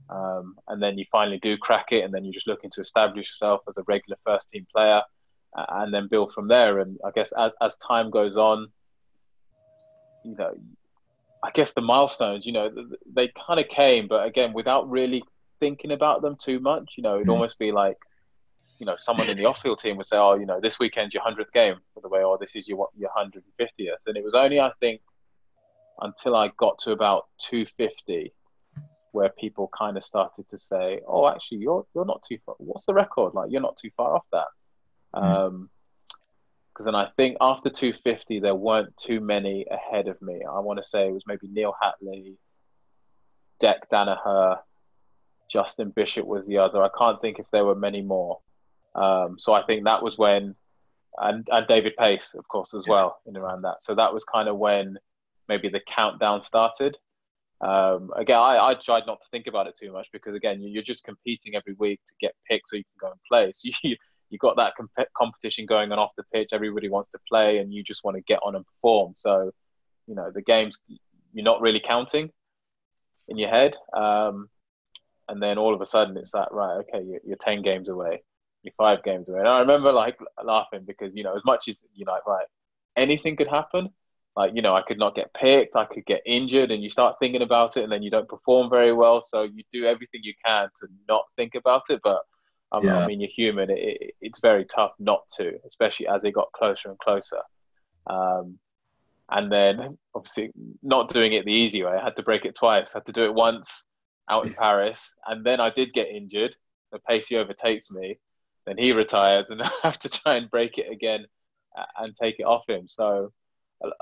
Um, 0.10 0.56
and 0.68 0.82
then 0.82 0.98
you 0.98 1.06
finally 1.12 1.40
do 1.40 1.58
crack 1.58 1.92
it, 1.92 2.04
and 2.04 2.14
then 2.14 2.24
you're 2.24 2.34
just 2.34 2.48
looking 2.48 2.72
to 2.72 2.82
establish 2.82 3.30
yourself 3.30 3.62
as 3.70 3.78
a 3.78 3.84
regular 3.88 4.18
first 4.26 4.50
team 4.50 4.66
player, 4.74 5.02
and 5.56 5.94
then 5.94 6.08
build 6.08 6.34
from 6.34 6.48
there. 6.48 6.80
And 6.80 6.98
I 7.06 7.12
guess 7.12 7.32
as, 7.38 7.52
as 7.62 7.76
time 7.78 8.10
goes 8.10 8.38
on, 8.38 8.68
you 10.24 10.36
know, 10.36 10.54
I 11.44 11.52
guess 11.52 11.74
the 11.74 11.82
milestones, 11.82 12.46
you 12.46 12.52
know, 12.52 12.72
they 13.14 13.30
kind 13.30 13.60
of 13.60 13.68
came, 13.70 14.08
but 14.08 14.26
again, 14.26 14.52
without 14.54 14.90
really 14.90 15.24
thinking 15.60 15.92
about 15.92 16.22
them 16.22 16.36
too 16.38 16.60
much. 16.60 16.94
You 16.98 17.04
know, 17.04 17.16
it'd 17.16 17.28
mm. 17.28 17.32
almost 17.32 17.60
be 17.60 17.72
like, 17.72 17.98
you 18.80 18.86
know, 18.86 18.96
someone 18.98 19.30
in 19.30 19.38
the 19.38 19.46
off-field 19.46 19.80
team 19.80 19.98
would 19.98 20.06
say, 20.06 20.18
"Oh, 20.18 20.36
you 20.36 20.46
know, 20.46 20.60
this 20.62 20.80
weekend's 20.80 21.14
your 21.14 21.24
hundredth 21.24 21.52
game," 21.52 21.76
for 21.94 22.02
the 22.02 22.08
way, 22.08 22.24
"Oh, 22.24 22.38
this 22.40 22.56
is 22.56 22.68
your 22.68 22.90
your 22.98 23.12
hundred 23.14 23.44
and 23.44 23.54
fiftieth," 23.58 24.00
and 24.08 24.16
it 24.16 24.24
was 24.24 24.34
only, 24.34 24.60
I 24.60 24.72
think, 24.80 25.02
until 26.00 26.36
I 26.36 26.52
got 26.58 26.80
to 26.80 26.92
about 26.92 27.28
two 27.38 27.66
fifty, 27.78 28.34
where 29.12 29.30
people 29.30 29.70
kind 29.78 29.98
of 29.98 30.04
started 30.04 30.48
to 30.50 30.58
say, 30.58 31.02
"Oh, 31.08 31.28
actually, 31.28 31.60
you're 31.60 31.86
you're 31.94 32.06
not 32.06 32.24
too 32.28 32.38
far. 32.46 32.56
What's 32.58 32.86
the 32.86 32.94
record? 32.94 33.34
Like, 33.34 33.52
you're 33.52 33.62
not 33.62 33.78
too 33.78 33.92
far 33.96 34.16
off 34.16 34.26
that." 34.32 34.48
Mm. 35.16 35.24
Um, 35.24 35.70
because 36.80 36.86
then 36.86 36.96
I 36.96 37.10
think 37.18 37.36
after 37.42 37.70
250 37.70 38.40
there 38.40 38.56
weren't 38.56 38.96
too 38.96 39.20
many 39.20 39.66
ahead 39.70 40.08
of 40.08 40.22
me. 40.22 40.44
I 40.50 40.60
want 40.60 40.82
to 40.82 40.88
say 40.88 41.10
it 41.10 41.12
was 41.12 41.24
maybe 41.28 41.50
Neil 41.50 41.76
Hatley, 41.84 42.38
Dec 43.62 43.80
Danaher, 43.92 44.60
Justin 45.50 45.90
Bishop 45.90 46.26
was 46.26 46.46
the 46.46 46.60
other. 46.60 46.82
I 46.82 46.90
can't 46.98 47.20
think 47.20 47.38
if 47.38 47.46
there 47.52 47.66
were 47.66 47.76
many 47.76 48.02
more. 48.02 48.40
Um, 48.96 49.36
so 49.38 49.52
I 49.52 49.64
think 49.64 49.86
that 49.86 50.02
was 50.02 50.18
when, 50.18 50.56
and, 51.18 51.46
and 51.52 51.68
David 51.68 51.98
Paice, 51.98 52.32
of 52.34 52.48
course, 52.48 52.74
as 52.74 52.86
yeah. 52.88 52.94
well, 52.94 53.20
in 53.26 53.36
around 53.36 53.64
that. 53.64 53.82
So 53.82 53.96
that 53.96 54.14
was 54.14 54.24
kind 54.24 54.48
of 54.48 54.58
when 54.58 54.98
maybe 55.50 55.68
the 55.68 55.82
countdown 55.86 56.42
started. 56.42 56.96
Um, 57.62 58.12
again, 58.16 58.38
I, 58.38 58.70
I, 58.70 58.74
tried 58.74 59.04
not 59.06 59.22
to 59.22 59.28
think 59.32 59.48
about 59.48 59.68
it 59.68 59.76
too 59.78 59.92
much 59.92 60.08
because 60.14 60.34
again, 60.34 60.62
you're 60.62 60.82
just 60.82 61.04
competing 61.04 61.56
every 61.56 61.74
week 61.74 62.00
to 62.08 62.14
get 62.22 62.34
picked 62.50 62.70
so 62.70 62.78
you 62.78 62.84
can 62.84 63.10
go 63.10 63.12
and 63.12 63.20
play. 63.30 63.52
So 63.54 63.70
you, 63.84 63.98
you've 64.30 64.40
got 64.40 64.56
that 64.58 64.76
comp- 64.78 65.10
competition 65.16 65.66
going 65.66 65.92
on 65.92 66.00
off 66.00 66.12
the 66.16 66.24
pitch. 66.34 66.50
Everybody 66.54 66.88
wants 66.88 67.12
to 67.12 67.20
play, 67.28 67.58
and 67.58 67.74
you 67.74 67.84
just 67.84 68.04
want 68.04 68.16
to 68.16 68.22
get 68.22 68.40
on 68.44 68.56
and 68.56 68.66
perform. 68.66 69.14
So, 69.16 69.52
you 70.08 70.16
know, 70.16 70.32
the 70.34 70.42
games 70.42 70.78
you're 71.34 71.44
not 71.44 71.62
really 71.62 71.82
counting 71.86 72.32
in 73.28 73.38
your 73.38 73.50
head, 73.50 73.76
um, 73.94 74.50
and 75.28 75.42
then 75.42 75.58
all 75.58 75.74
of 75.74 75.82
a 75.82 75.86
sudden 75.86 76.18
it's 76.18 76.34
like, 76.34 76.52
right, 76.52 76.78
okay, 76.78 77.04
you're, 77.06 77.20
you're 77.26 77.38
ten 77.42 77.62
games 77.62 77.90
away, 77.90 78.24
you're 78.64 78.74
five 78.78 79.04
games 79.04 79.28
away. 79.28 79.40
And 79.40 79.50
I 79.50 79.60
remember 79.60 79.92
like 79.92 80.18
laughing 80.42 80.86
because 80.88 81.14
you 81.14 81.24
know, 81.24 81.36
as 81.36 81.44
much 81.44 81.68
as 81.68 81.76
you're 81.94 82.08
like, 82.08 82.26
right, 82.26 82.48
anything 82.96 83.36
could 83.36 83.50
happen. 83.50 83.90
Like 84.40 84.56
you 84.56 84.62
know, 84.62 84.74
I 84.74 84.82
could 84.82 84.98
not 84.98 85.16
get 85.16 85.34
picked, 85.34 85.76
I 85.76 85.84
could 85.84 86.06
get 86.06 86.22
injured, 86.26 86.72
and 86.72 86.82
you 86.82 86.90
start 86.90 87.18
thinking 87.20 87.42
about 87.42 87.76
it, 87.76 87.84
and 87.84 87.92
then 87.92 88.02
you 88.02 88.10
don't 88.10 88.30
perform 88.30 88.70
very 88.70 88.94
well. 88.94 89.22
So 89.28 89.44
you 89.44 89.66
do 89.70 89.84
everything 89.84 90.22
you 90.24 90.34
can 90.46 90.70
to 90.80 90.88
not 91.10 91.26
think 91.36 91.56
about 91.56 91.90
it, 91.90 92.00
but 92.06 92.22
I, 92.72 92.80
yeah. 92.80 93.00
I 93.00 93.06
mean, 93.06 93.20
you're 93.20 93.30
human. 93.36 93.70
It, 93.70 93.80
it, 93.80 94.16
it's 94.22 94.40
very 94.40 94.64
tough 94.64 94.94
not 94.98 95.24
to, 95.36 95.60
especially 95.68 96.08
as 96.08 96.24
it 96.24 96.32
got 96.32 96.54
closer 96.54 96.88
and 96.88 96.98
closer. 97.00 97.42
Um, 98.08 98.58
and 99.30 99.52
then, 99.52 99.98
obviously, 100.16 100.52
not 100.82 101.10
doing 101.10 101.34
it 101.34 101.44
the 101.44 101.52
easy 101.52 101.84
way. 101.84 101.92
I 101.92 102.02
had 102.02 102.16
to 102.16 102.24
break 102.24 102.46
it 102.46 102.56
twice. 102.56 102.92
I 102.96 103.00
had 103.00 103.08
to 103.08 103.12
do 103.12 103.26
it 103.26 103.34
once 103.34 103.84
out 104.30 104.46
in 104.46 104.54
Paris, 104.58 105.14
and 105.28 105.46
then 105.46 105.60
I 105.60 105.70
did 105.70 105.92
get 105.92 106.08
injured. 106.08 106.56
So 106.94 107.00
Paicey 107.10 107.36
overtakes 107.36 107.92
me. 107.92 108.18
Then 108.66 108.78
he 108.78 108.94
retires, 108.94 109.48
and 109.50 109.62
I 109.64 109.72
have 109.84 110.00
to 110.00 110.08
try 110.08 110.36
and 110.36 110.50
break 110.50 110.78
it 110.78 110.90
again 110.90 111.26
and 111.98 112.16
take 112.16 112.40
it 112.40 112.44
off 112.44 112.64
him. 112.70 112.88
So 112.88 113.34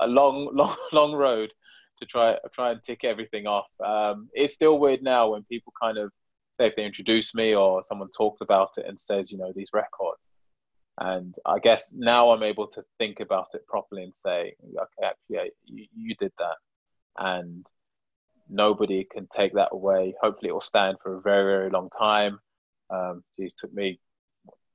a, 0.00 0.06
long, 0.06 0.50
long, 0.54 0.76
long 0.92 1.12
road 1.12 1.52
to 1.98 2.06
try 2.06 2.36
try 2.54 2.70
and 2.72 2.82
tick 2.82 3.04
everything 3.04 3.46
off. 3.46 3.66
Um, 3.84 4.28
it's 4.32 4.54
still 4.54 4.78
weird 4.78 5.02
now 5.02 5.30
when 5.30 5.44
people 5.44 5.72
kind 5.80 5.98
of 5.98 6.10
say 6.52 6.66
if 6.66 6.76
they 6.76 6.84
introduce 6.84 7.34
me 7.34 7.54
or 7.54 7.82
someone 7.84 8.08
talks 8.16 8.40
about 8.40 8.70
it 8.78 8.86
and 8.86 8.98
says, 8.98 9.30
you 9.30 9.38
know, 9.38 9.52
these 9.54 9.70
records. 9.72 10.20
And 11.00 11.36
I 11.46 11.60
guess 11.60 11.92
now 11.94 12.30
I'm 12.30 12.42
able 12.42 12.66
to 12.68 12.84
think 12.98 13.20
about 13.20 13.48
it 13.54 13.66
properly 13.68 14.02
and 14.02 14.14
say, 14.26 14.56
okay, 14.64 15.06
actually, 15.06 15.36
yeah, 15.36 15.44
you, 15.64 15.86
you 15.96 16.14
did 16.16 16.32
that. 16.38 16.56
And 17.18 17.64
nobody 18.48 19.04
can 19.04 19.28
take 19.32 19.54
that 19.54 19.68
away. 19.70 20.14
Hopefully, 20.20 20.48
it 20.48 20.52
will 20.52 20.60
stand 20.60 20.98
for 21.00 21.16
a 21.16 21.20
very, 21.20 21.44
very 21.44 21.70
long 21.70 21.88
time. 21.96 22.40
Um, 22.90 23.22
geez, 23.36 23.54
took 23.54 23.72
me 23.72 24.00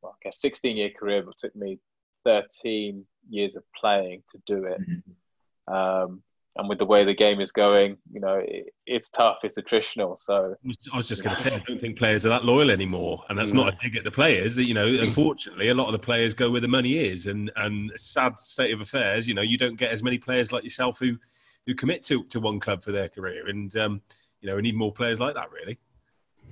well, 0.01 0.15
I 0.15 0.27
guess 0.27 0.39
16 0.41 0.77
year 0.77 0.91
career, 0.91 1.23
but 1.23 1.37
took 1.37 1.55
me 1.55 1.79
13 2.25 3.05
years 3.29 3.55
of 3.55 3.63
playing 3.79 4.23
to 4.31 4.41
do 4.45 4.65
it. 4.65 4.81
Mm-hmm. 4.81 5.73
Um, 5.73 6.23
and 6.55 6.69
with 6.69 6.77
the 6.77 6.85
way 6.85 7.03
the 7.03 7.15
game 7.15 7.41
is 7.41 7.51
going, 7.51 7.97
you 8.11 8.19
know, 8.19 8.35
it, 8.35 8.73
it's 8.85 9.09
tough. 9.09 9.37
It's 9.43 9.57
attritional. 9.57 10.17
So 10.23 10.55
I 10.93 10.97
was 10.97 11.07
just 11.07 11.23
going 11.23 11.35
to 11.35 11.41
say, 11.41 11.53
I 11.53 11.59
don't 11.59 11.81
think 11.81 11.97
players 11.97 12.25
are 12.25 12.29
that 12.29 12.45
loyal 12.45 12.69
anymore, 12.69 13.23
and 13.29 13.39
that's 13.39 13.53
not 13.53 13.73
a 13.73 13.77
dig 13.81 13.95
at 13.95 14.03
the 14.03 14.11
players. 14.11 14.55
That 14.55 14.65
you 14.65 14.75
know, 14.75 14.85
unfortunately, 14.85 15.69
a 15.69 15.73
lot 15.73 15.87
of 15.87 15.93
the 15.93 15.99
players 15.99 16.35
go 16.35 16.51
where 16.51 16.61
the 16.61 16.67
money 16.67 16.97
is, 16.97 17.25
and 17.25 17.51
and 17.55 17.91
sad 17.95 18.37
state 18.37 18.71
of 18.71 18.81
affairs. 18.81 19.27
You 19.27 19.33
know, 19.33 19.41
you 19.41 19.57
don't 19.57 19.77
get 19.77 19.91
as 19.91 20.03
many 20.03 20.19
players 20.19 20.51
like 20.51 20.63
yourself 20.63 20.99
who 20.99 21.17
who 21.65 21.73
commit 21.73 22.03
to 22.03 22.23
to 22.25 22.39
one 22.39 22.59
club 22.59 22.83
for 22.83 22.91
their 22.91 23.09
career, 23.09 23.47
and 23.47 23.75
um, 23.77 24.01
you 24.41 24.49
know, 24.49 24.55
we 24.55 24.61
need 24.61 24.75
more 24.75 24.91
players 24.91 25.19
like 25.19 25.33
that, 25.33 25.51
really. 25.51 25.79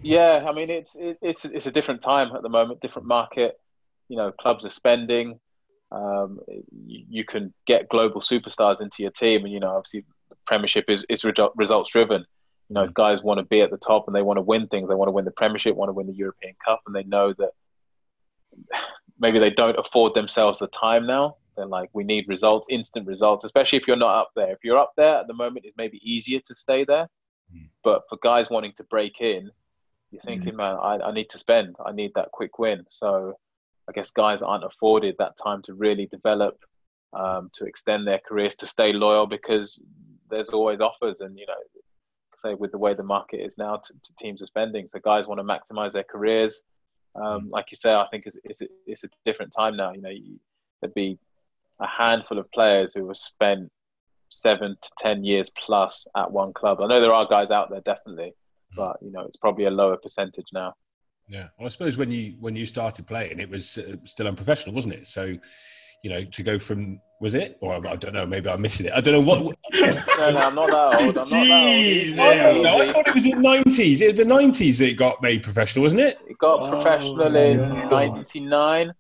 Yeah, 0.01 0.45
I 0.47 0.51
mean, 0.51 0.71
it's 0.71 0.95
it, 0.95 1.19
it's 1.21 1.45
it's 1.45 1.67
a 1.67 1.71
different 1.71 2.01
time 2.01 2.36
at 2.36 2.41
the 2.41 2.49
moment, 2.49 2.81
different 2.81 3.07
market. 3.07 3.60
You 4.10 4.17
know, 4.17 4.31
clubs 4.31 4.65
are 4.65 4.69
spending 4.69 5.39
um, 5.91 6.39
you, 6.86 7.06
you, 7.10 7.25
can 7.25 7.54
get 7.67 7.89
global 7.89 8.21
superstars 8.21 8.82
into 8.82 9.04
your 9.04 9.12
team, 9.12 9.43
and 9.43 9.54
you 9.54 9.60
know 9.60 9.75
obviously 9.75 10.06
the 10.30 10.36
Premiership 10.47 10.86
is 10.89 11.06
is 11.10 11.25
results 11.56 11.91
driven. 11.91 12.25
You 12.69 12.75
know, 12.75 12.86
mm. 12.86 12.93
guys 12.93 13.21
want 13.21 13.39
to 13.39 13.45
be 13.45 13.62
at 13.62 13.71
the 13.71 13.77
top 13.77 14.08
and 14.08 14.15
they 14.15 14.21
want 14.21 14.38
to 14.38 14.41
win 14.41 14.67
things. 14.67 14.88
They 14.88 14.95
want 14.95 15.10
to 15.10 15.13
win 15.13 15.25
the 15.25 15.32
Premiership, 15.32 15.75
want 15.75 15.89
to 15.89 15.93
win 15.93 16.08
the 16.08 16.13
European 16.13 16.56
Cup, 16.63 16.82
and 16.88 16.95
they 16.95 17.04
know 17.04 17.34
that 17.34 17.51
maybe 19.19 19.39
they 19.39 19.49
don't 19.49 19.77
afford 19.77 20.13
themselves 20.13 20.60
the 20.60 20.67
time 20.67 21.06
now. 21.06 21.36
They're 21.58 21.65
like, 21.65 21.89
we 21.91 22.06
need 22.06 22.30
results, 22.30 22.67
instant 22.69 23.08
results, 23.08 23.43
especially 23.43 23.80
if 23.80 23.88
you're 23.88 23.97
not 23.97 24.15
up 24.15 24.32
there. 24.36 24.51
If 24.54 24.60
you're 24.63 24.77
up 24.77 24.93
there 24.95 25.17
at 25.17 25.27
the 25.27 25.34
moment, 25.34 25.65
it's 25.65 25.75
maybe 25.77 25.99
easier 26.01 26.39
to 26.47 26.56
stay 26.56 26.86
there. 26.86 27.10
Mm. 27.54 27.67
But 27.84 28.04
for 28.08 28.17
guys 28.23 28.49
wanting 28.49 28.71
to 28.77 28.86
break 28.86 29.19
in, 29.19 29.51
you're 30.12 30.21
thinking, 30.21 30.54
mm. 30.54 30.58
man, 30.58 30.77
I, 30.82 31.08
I 31.08 31.12
need 31.12 31.30
to 31.32 31.38
spend. 31.38 31.75
I 31.86 31.91
need 31.91 32.13
that 32.15 32.32
quick 32.32 32.58
win. 32.58 32.86
So 32.88 33.36
I 33.91 33.93
guess 33.99 34.10
guys 34.10 34.41
aren't 34.41 34.63
afforded 34.63 35.15
that 35.19 35.36
time 35.43 35.62
to 35.63 35.73
really 35.73 36.06
develop, 36.06 36.58
um, 37.12 37.49
to 37.56 37.65
extend 37.65 38.08
their 38.08 38.21
careers, 38.25 38.56
to 38.56 38.67
stay 38.67 38.93
loyal 38.93 39.27
because 39.27 39.77
there's 40.30 40.49
always 40.49 40.80
offers. 40.80 41.19
And, 41.19 41.38
you 41.38 41.45
know, 41.45 41.54
say 42.38 42.54
with 42.54 42.71
the 42.71 42.77
way 42.77 42.93
the 42.93 43.04
market 43.04 43.41
is 43.41 43.58
now, 43.58 43.75
to, 43.75 43.93
to 43.93 44.15
teams 44.17 44.41
are 44.41 44.45
spending. 44.45 44.88
So 44.88 44.99
guys 44.99 45.27
want 45.27 45.39
to 45.39 45.43
maximize 45.43 45.91
their 45.91 46.06
careers. 46.06 46.62
Um, 47.21 47.49
like 47.49 47.65
you 47.69 47.75
say, 47.75 47.93
I 47.93 48.08
think 48.12 48.23
it's, 48.27 48.38
it's, 48.45 48.62
a, 48.62 48.67
it's 48.88 49.04
a 49.04 49.10
different 49.25 49.51
time 49.51 49.75
now. 49.75 49.91
You 49.91 50.01
know, 50.01 50.10
you, 50.10 50.39
there'd 50.80 50.93
be 50.93 51.19
a 51.82 51.88
handful 51.88 52.39
of 52.39 52.49
players 52.51 52.93
who 52.95 53.08
have 53.10 53.17
spent 53.17 53.69
seven 54.30 54.77
to 54.82 54.89
ten 54.97 55.25
years 55.25 55.51
plus 55.58 56.08
at 56.15 56.32
one 56.32 56.54
club. 56.54 56.80
I 56.80 56.88
know 56.88 57.01
there 57.01 57.13
are 57.13 57.27
guys 57.27 57.51
out 57.51 57.69
there 57.69 57.82
definitely, 57.82 58.34
but 58.77 58.95
you 59.01 59.12
know 59.12 59.23
it's 59.23 59.36
probably 59.36 59.65
a 59.65 59.71
lower 59.71 59.97
percentage 59.97 60.47
now. 60.54 60.73
Yeah, 61.31 61.47
well, 61.57 61.67
I 61.67 61.69
suppose 61.69 61.95
when 61.95 62.11
you 62.11 62.35
when 62.41 62.57
you 62.57 62.65
started 62.65 63.07
playing, 63.07 63.39
it 63.39 63.49
was 63.49 63.77
uh, 63.77 63.95
still 64.03 64.27
unprofessional, 64.27 64.75
wasn't 64.75 64.95
it? 64.95 65.07
So, 65.07 65.33
you 66.03 66.09
know, 66.09 66.25
to 66.25 66.43
go 66.43 66.59
from 66.59 66.99
was 67.21 67.35
it, 67.35 67.57
or 67.61 67.73
I 67.73 67.95
don't 67.95 68.13
know, 68.13 68.25
maybe 68.25 68.49
I'm 68.49 68.61
missing 68.61 68.87
it. 68.87 68.91
I 68.91 68.99
don't 68.99 69.13
know 69.13 69.21
what. 69.21 69.39
no, 69.73 70.31
no, 70.31 70.37
I'm 70.37 70.55
not 70.55 70.69
that 70.71 71.01
old. 71.01 71.17
I'm 71.17 71.23
Jeez, 71.23 72.15
not 72.17 72.35
that 72.35 72.53
old. 72.53 72.63
No, 72.65 72.77
I 72.79 72.91
thought 72.91 73.07
it 73.07 73.15
was 73.15 73.25
in 73.25 73.41
the 73.41 73.41
nineties. 73.41 74.01
It 74.01 74.11
was 74.11 74.19
the 74.19 74.25
nineties 74.25 74.79
that 74.79 74.89
it 74.89 74.97
got 74.97 75.21
made 75.21 75.41
professional, 75.41 75.83
wasn't 75.83 76.01
it? 76.01 76.19
It 76.27 76.37
got 76.37 76.59
oh, 76.59 76.69
professional 76.69 77.21
in 77.33 77.59
'99, 77.89 78.81
and 78.81 78.93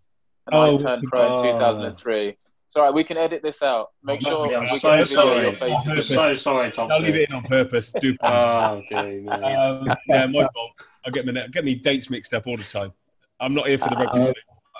oh, 0.53 0.75
I 0.75 0.81
turned 0.81 1.03
pro 1.09 1.35
in 1.35 1.53
2003. 1.53 2.37
Sorry, 2.69 2.93
we 2.93 3.03
can 3.03 3.17
edit 3.17 3.43
this 3.43 3.61
out. 3.61 3.89
Make 4.03 4.21
sure. 4.21 4.49
Yeah, 4.49 4.59
I'm 4.59 4.79
so 4.79 5.03
sorry. 5.03 5.57
So 6.01 6.33
sorry, 6.35 6.71
Tom. 6.71 6.87
I'll 6.89 7.01
leave 7.01 7.15
it 7.15 7.29
in 7.29 7.35
on 7.35 7.43
purpose. 7.43 7.93
Do. 7.99 8.15
oh, 8.23 8.81
dear, 8.87 9.29
um, 9.29 9.93
yeah, 10.07 10.27
my 10.27 10.47
fault. 10.53 10.71
I 11.05 11.09
get 11.09 11.25
my 11.25 11.47
get 11.47 11.65
me 11.65 11.75
dates 11.75 12.09
mixed 12.09 12.33
up 12.33 12.47
all 12.47 12.57
the 12.57 12.63
time. 12.63 12.93
I'm 13.39 13.53
not 13.53 13.67
here 13.67 13.77
for 13.77 13.89
the 13.89 13.95
rugby. 13.95 14.19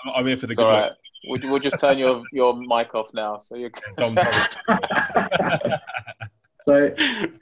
Uh, 0.06 0.10
I'm 0.14 0.26
here 0.26 0.36
for 0.36 0.46
the 0.46 0.54
good 0.54 0.64
right. 0.64 0.92
We'll, 1.24 1.38
we'll, 1.44 1.60
just 1.60 1.78
turn 1.78 1.98
your 1.98 2.22
your 2.32 2.56
mic 2.56 2.94
off 2.94 3.12
now, 3.14 3.38
so 3.38 3.54
you're. 3.54 3.70
so 6.64 6.94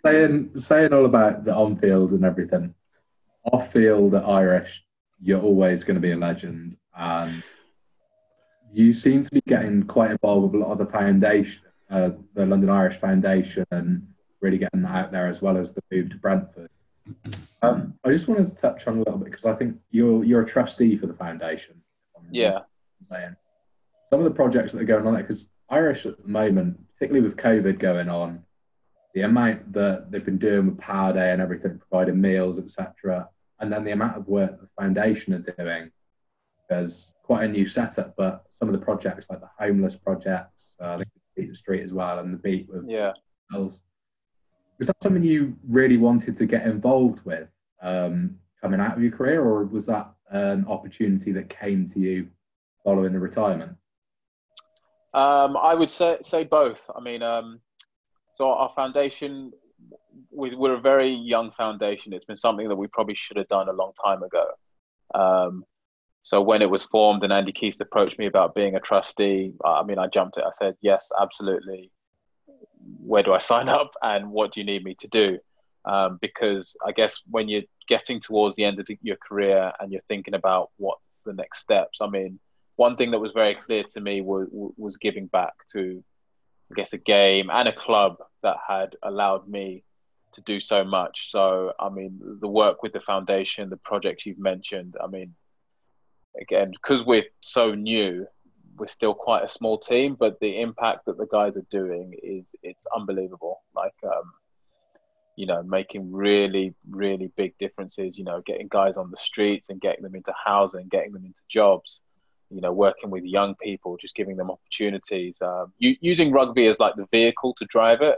saying 0.05 0.51
saying 0.57 0.93
all 0.93 1.07
about 1.07 1.45
the 1.45 1.55
on 1.55 1.77
field 1.77 2.13
and 2.13 2.25
everything, 2.25 2.75
off 3.45 3.73
field 3.73 4.15
at 4.15 4.25
Irish, 4.25 4.85
you're 5.23 5.41
always 5.41 5.85
going 5.85 5.95
to 5.95 6.01
be 6.01 6.13
a 6.13 6.17
legend, 6.17 6.77
and 6.95 7.43
you 8.73 8.93
seem 8.93 9.23
to 9.23 9.31
be 9.31 9.43
getting 9.47 9.85
quite 9.85 10.11
involved 10.11 10.53
with 10.53 10.63
a 10.63 10.65
lot 10.65 10.73
of 10.73 10.79
the 10.79 10.87
foundation, 10.87 11.63
uh, 11.91 12.11
the 12.35 12.45
London 12.45 12.69
Irish 12.69 12.97
Foundation, 12.97 13.65
and 13.71 14.07
really 14.41 14.59
getting 14.59 14.83
that 14.83 14.95
out 14.95 15.13
there 15.13 15.27
as 15.27 15.41
well 15.41 15.57
as 15.57 15.73
the 15.73 15.83
move 15.91 16.11
to 16.11 16.17
Brentford. 16.17 16.71
Um, 17.63 17.95
I 18.05 18.11
just 18.11 18.29
wanted 18.29 18.49
to 18.49 18.57
touch 18.57 18.87
on 18.87 18.97
a 18.97 18.99
little 18.99 19.19
bit 19.19 19.27
because 19.27 19.45
I 19.45 19.55
think 19.55 19.77
you're 19.91 20.25
you're 20.25 20.43
a 20.43 20.47
trustee 20.47 20.97
for 20.97 21.07
the 21.07 21.15
foundation. 21.15 21.83
Yeah. 22.31 22.61
Saying 23.01 23.37
some 24.11 24.21
of 24.21 24.25
the 24.25 24.35
projects 24.35 24.73
that 24.73 24.83
are 24.83 24.85
going 24.85 25.07
on 25.07 25.15
there 25.15 25.23
because 25.23 25.47
Irish 25.69 26.05
at 26.05 26.21
the 26.21 26.29
moment, 26.29 26.79
particularly 26.95 27.27
with 27.27 27.37
COVID 27.37 27.79
going 27.79 28.09
on, 28.09 28.45
the 29.15 29.23
amount 29.23 29.73
that 29.73 30.11
they've 30.11 30.25
been 30.25 30.39
doing 30.39 30.67
with 30.67 30.79
Powerday 30.79 31.33
and 31.33 31.41
everything, 31.41 31.79
providing 31.79 32.21
meals, 32.21 32.59
etc., 32.59 33.29
and 33.61 33.73
then 33.73 33.85
the 33.85 33.93
amount 33.93 34.17
of 34.17 34.27
work 34.27 34.61
the 34.61 34.67
foundation 34.79 35.35
are 35.35 35.55
doing. 35.57 35.91
There's 36.69 37.15
quite 37.23 37.45
a 37.45 37.49
new 37.49 37.67
setup, 37.67 38.15
but 38.17 38.45
some 38.49 38.69
of 38.69 38.73
the 38.73 38.85
projects 38.85 39.27
like 39.29 39.41
the 39.41 39.51
homeless 39.59 39.97
projects, 39.97 40.75
uh, 40.81 40.97
like 40.99 41.09
Beat 41.37 41.49
the 41.49 41.55
Street 41.55 41.83
as 41.83 41.93
well, 41.93 42.19
and 42.19 42.33
the 42.33 42.39
Beat 42.39 42.69
with 42.69 42.85
yeah. 42.89 43.13
Girls 43.53 43.81
was 44.81 44.87
that 44.87 45.03
something 45.03 45.23
you 45.23 45.55
really 45.69 45.99
wanted 45.99 46.35
to 46.35 46.47
get 46.47 46.67
involved 46.67 47.21
with 47.27 47.49
um, 47.83 48.37
coming 48.63 48.81
out 48.81 48.97
of 48.97 49.03
your 49.03 49.13
career, 49.13 49.43
or 49.43 49.65
was 49.67 49.87
that 49.87 50.11
an 50.31 50.65
opportunity 50.67 51.33
that 51.33 51.51
came 51.51 51.87
to 51.91 52.01
you 52.01 52.27
following 52.83 53.13
the 53.13 53.19
retirement? 53.19 53.73
Um, 55.13 55.57
I 55.57 55.75
would 55.75 55.91
say 55.91 56.17
say 56.23 56.45
both. 56.45 56.91
I 56.97 57.01
mean, 57.01 57.23
um, 57.23 57.61
so 58.33 58.49
our 58.49 58.73
foundation, 58.75 59.53
we, 60.31 60.55
are 60.55 60.75
a 60.75 60.81
very 60.81 61.11
young 61.11 61.53
foundation. 61.53 62.15
It's 62.15 62.25
been 62.25 62.39
something 62.39 62.67
that 62.69 62.77
we 62.77 62.87
probably 62.87 63.15
should 63.15 63.37
have 63.37 63.49
done 63.49 63.69
a 63.69 63.73
long 63.73 63.93
time 64.03 64.23
ago. 64.23 64.47
Um, 65.15 65.65
so 66.23 66.41
when 66.41 66.63
it 66.63 66.71
was 66.71 66.85
formed 66.85 67.23
and 67.23 67.33
Andy 67.33 67.53
Keast 67.53 67.83
approached 67.83 68.19
me 68.19 68.27
about 68.27 68.55
being 68.55 68.77
a 68.77 68.81
trustee, 68.81 69.53
I 69.63 69.83
mean, 69.83 69.99
I 69.99 70.07
jumped 70.07 70.39
it. 70.39 70.45
I 70.45 70.53
said, 70.59 70.75
yes, 70.81 71.11
absolutely 71.21 71.91
where 72.99 73.23
do 73.23 73.33
I 73.33 73.39
sign 73.39 73.69
up 73.69 73.93
and 74.03 74.31
what 74.31 74.53
do 74.53 74.61
you 74.61 74.67
need 74.67 74.85
me 74.85 74.95
to 74.97 75.09
do? 75.09 75.39
Um, 75.85 76.19
because 76.21 76.77
I 76.87 76.93
guess 76.93 77.21
when 77.31 77.49
you're 77.49 77.63
getting 77.89 78.21
towards 78.21 78.57
the 78.57 78.65
end 78.65 78.81
of 78.81 78.89
your 79.03 79.17
career 79.17 79.73
and 79.81 79.91
you're 79.93 80.03
thinking 80.09 80.35
about 80.35 80.71
what's 80.77 81.01
the 81.25 81.33
next 81.33 81.61
steps, 81.61 81.99
I 82.01 82.09
mean, 82.09 82.39
one 82.77 82.97
thing 82.97 83.11
that 83.11 83.19
was 83.19 83.33
very 83.33 83.55
clear 83.55 83.85
to 83.85 84.01
me 84.01 84.21
was, 84.21 84.49
was 84.77 84.97
giving 84.97 85.27
back 85.27 85.53
to, 85.73 86.03
I 86.71 86.75
guess, 86.75 86.93
a 86.93 86.99
game 86.99 87.51
and 87.51 87.69
a 87.69 87.73
club 87.73 88.17
that 88.43 88.57
had 88.67 88.97
allowed 89.03 89.49
me 89.49 89.85
to 90.33 90.41
do 90.43 90.61
so 90.61 90.85
much. 90.85 91.31
So, 91.31 91.73
I 91.79 91.89
mean, 91.89 92.21
the 92.41 92.49
work 92.49 92.83
with 92.83 92.93
the 92.93 93.01
foundation, 93.01 93.69
the 93.69 93.77
projects 93.77 94.25
you've 94.27 94.39
mentioned, 94.39 94.97
I 95.03 95.09
mean, 95.09 95.35
again, 96.41 96.71
because 96.71 97.05
we're 97.05 97.25
so 97.41 97.75
new, 97.75 98.27
we're 98.81 98.87
still 98.87 99.13
quite 99.13 99.45
a 99.45 99.49
small 99.49 99.79
team, 99.79 100.17
but 100.19 100.41
the 100.41 100.59
impact 100.59 101.05
that 101.05 101.19
the 101.19 101.27
guys 101.27 101.55
are 101.55 101.67
doing 101.71 102.15
is 102.23 102.47
it's 102.63 102.87
unbelievable. 102.97 103.61
Like, 103.77 103.95
um, 104.03 104.33
you 105.37 105.47
know, 105.47 105.63
making 105.63 106.11
really, 106.11 106.75
really 106.89 107.31
big 107.37 107.53
differences. 107.59 108.17
You 108.17 108.25
know, 108.25 108.43
getting 108.47 108.69
guys 108.69 108.97
on 108.97 109.11
the 109.11 109.19
streets 109.19 109.69
and 109.69 109.83
getting 109.83 110.03
them 110.03 110.15
into 110.15 110.33
housing, 110.45 110.89
getting 110.89 111.13
them 111.13 111.27
into 111.27 111.43
jobs. 111.51 112.01
You 112.49 112.63
know, 112.63 112.73
working 112.73 113.11
with 113.11 113.23
young 113.23 113.55
people, 113.63 113.99
just 113.99 114.15
giving 114.15 114.37
them 114.37 114.51
opportunities. 114.51 115.37
Um, 115.43 115.73
using 115.79 116.33
rugby 116.33 116.67
as 116.67 116.79
like 116.81 116.97
the 116.97 117.07
vehicle 117.13 117.55
to 117.59 117.67
drive 117.67 118.01
it, 118.01 118.17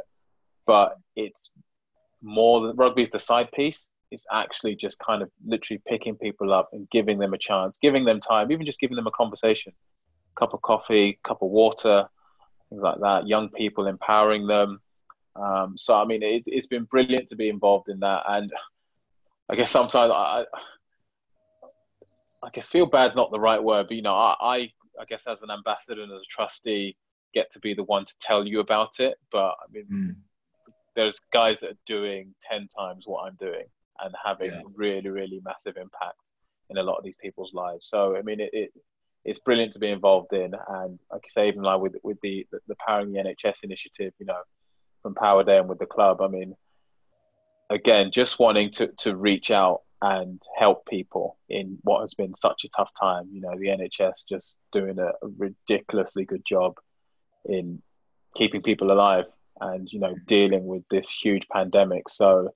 but 0.64 0.97
it's 1.16 1.51
more 2.22 2.64
than 2.64 2.76
rugby 2.76 3.03
is 3.03 3.11
the 3.11 3.18
side 3.18 3.51
piece. 3.51 3.89
It's 4.12 4.26
actually 4.30 4.76
just 4.76 4.97
kind 5.01 5.22
of 5.22 5.30
literally 5.45 5.82
picking 5.89 6.14
people 6.14 6.53
up 6.53 6.68
and 6.72 6.89
giving 6.91 7.18
them 7.18 7.34
a 7.34 7.39
chance, 7.39 7.76
giving 7.82 8.05
them 8.05 8.20
time, 8.20 8.53
even 8.53 8.64
just 8.64 8.78
giving 8.78 8.97
them 8.97 9.09
a 9.09 9.11
conversation 9.11 9.72
cup 10.39 10.55
of 10.55 10.62
coffee, 10.62 11.18
cup 11.24 11.43
of 11.43 11.51
water, 11.51 12.07
things 12.70 12.83
like 12.83 13.01
that. 13.01 13.26
Young 13.26 13.49
people 13.51 13.87
empowering 13.87 14.47
them. 14.47 14.80
Um, 15.37 15.74
so 15.76 15.95
I 15.95 16.05
mean, 16.05 16.22
it, 16.22 16.45
has 16.55 16.66
been 16.66 16.85
brilliant 16.85 17.28
to 17.30 17.37
be 17.37 17.49
involved 17.49 17.89
in 17.89 18.01
that, 18.01 18.22
and 18.28 18.53
I 19.51 19.57
guess 19.57 19.70
sometimes 19.70 20.12
I, 20.14 20.45
I 22.43 22.51
guess 22.53 22.66
feel 22.66 22.87
bad's 22.87 23.16
not 23.16 23.30
the 23.30 23.41
right 23.41 23.62
word, 23.62 23.87
but 23.89 23.97
you 23.97 24.03
know, 24.03 24.14
I, 24.14 24.35
I, 24.41 24.57
I 25.01 25.05
guess 25.09 25.26
as 25.26 25.43
an 25.43 25.51
ambassador 25.51 26.03
and 26.03 26.12
as 26.12 26.20
a 26.20 26.30
trustee, 26.30 26.97
get 27.35 27.51
to 27.53 27.61
be 27.61 27.72
the 27.72 27.85
one 27.85 28.05
to 28.05 28.14
tell 28.20 28.47
you 28.47 28.61
about 28.61 29.01
it. 29.01 29.14
But 29.30 29.53
I 29.53 29.70
mean, 29.72 29.87
mm. 29.91 30.16
there's 30.97 31.18
guys 31.33 31.61
that 31.61 31.70
are 31.70 31.85
doing 31.87 32.35
ten 32.43 32.68
times 32.68 33.05
what 33.07 33.22
I'm 33.22 33.37
doing 33.37 33.64
and 34.01 34.14
having 34.22 34.51
yeah. 34.51 34.62
really, 34.74 35.09
really 35.09 35.41
massive 35.45 35.76
impact 35.76 36.18
in 36.70 36.78
a 36.78 36.83
lot 36.83 36.97
of 36.97 37.05
these 37.05 37.16
people's 37.20 37.55
lives. 37.55 37.87
So 37.89 38.16
I 38.16 38.22
mean, 38.22 38.41
it, 38.41 38.51
it 38.53 38.72
it's 39.25 39.39
brilliant 39.39 39.73
to 39.73 39.79
be 39.79 39.91
involved 39.91 40.33
in. 40.33 40.53
And 40.68 40.99
like 41.11 41.23
you 41.25 41.31
say, 41.33 41.49
even 41.49 41.62
like 41.62 41.81
with 41.81 41.97
with 42.03 42.18
the 42.23 42.47
the 42.68 42.77
powering 42.77 43.12
the 43.12 43.20
NHS 43.20 43.62
initiative, 43.62 44.12
you 44.18 44.27
know, 44.27 44.41
from 45.03 45.14
Powerday 45.14 45.61
and 45.61 45.68
with 45.68 45.79
the 45.79 45.87
club. 45.87 46.20
I 46.20 46.29
mean, 46.29 46.55
again, 47.70 48.11
just 48.12 48.39
wanting 48.39 48.70
to 48.73 48.89
to 48.99 49.16
reach 49.16 49.51
out 49.51 49.83
and 50.01 50.43
help 50.59 50.85
people 50.87 51.39
in 51.49 51.79
what 51.83 52.01
has 52.01 52.14
been 52.14 52.35
such 52.35 52.64
a 52.64 52.68
tough 52.70 52.91
time. 52.99 53.29
You 53.33 53.41
know, 53.41 53.57
the 53.57 53.68
NHS 53.68 54.27
just 54.29 54.57
doing 54.73 54.99
a, 54.99 55.12
ridiculously 55.39 56.25
good 56.25 56.43
job 56.45 56.75
in 57.45 57.81
keeping 58.35 58.62
people 58.62 58.91
alive 58.91 59.27
and 59.61 59.89
you 59.93 60.01
know 60.01 60.14
dealing 60.27 60.66
with 60.66 60.83
this 60.91 61.09
huge 61.23 61.47
pandemic. 61.53 62.09
So 62.09 62.53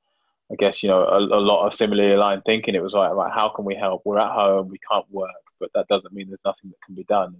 I 0.50 0.56
guess 0.56 0.82
you 0.82 0.88
know 0.88 1.04
a, 1.04 1.18
a 1.18 1.40
lot 1.40 1.66
of 1.66 1.74
similarly 1.74 2.14
aligned 2.14 2.42
thinking. 2.44 2.74
It 2.74 2.82
was 2.82 2.94
like, 2.94 3.12
right, 3.12 3.32
how 3.32 3.48
can 3.50 3.64
we 3.64 3.76
help? 3.76 4.02
We're 4.04 4.18
at 4.18 4.32
home, 4.32 4.68
we 4.68 4.78
can't 4.90 5.06
work, 5.10 5.30
but 5.60 5.70
that 5.74 5.88
doesn't 5.88 6.14
mean 6.14 6.28
there's 6.28 6.40
nothing 6.44 6.70
that 6.70 6.82
can 6.84 6.94
be 6.94 7.04
done. 7.04 7.36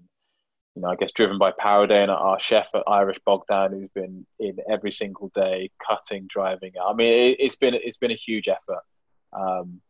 You 0.74 0.82
know, 0.82 0.88
I 0.88 0.96
guess 0.96 1.12
driven 1.12 1.38
by 1.38 1.52
Powerday 1.52 2.02
and 2.02 2.10
our 2.10 2.38
chef 2.38 2.66
at 2.74 2.82
Irish 2.86 3.18
Bogdan, 3.24 3.72
who's 3.72 3.90
been 3.94 4.26
in 4.38 4.58
every 4.70 4.92
single 4.92 5.30
day, 5.34 5.70
cutting, 5.86 6.26
driving. 6.28 6.72
I 6.82 6.92
mean, 6.92 7.34
it, 7.38 7.42
has 7.42 7.56
been 7.56 7.74
it's 7.74 7.96
been 7.96 8.10
a 8.10 8.14
huge 8.14 8.48
effort, 8.48 8.82
um, 9.32 9.80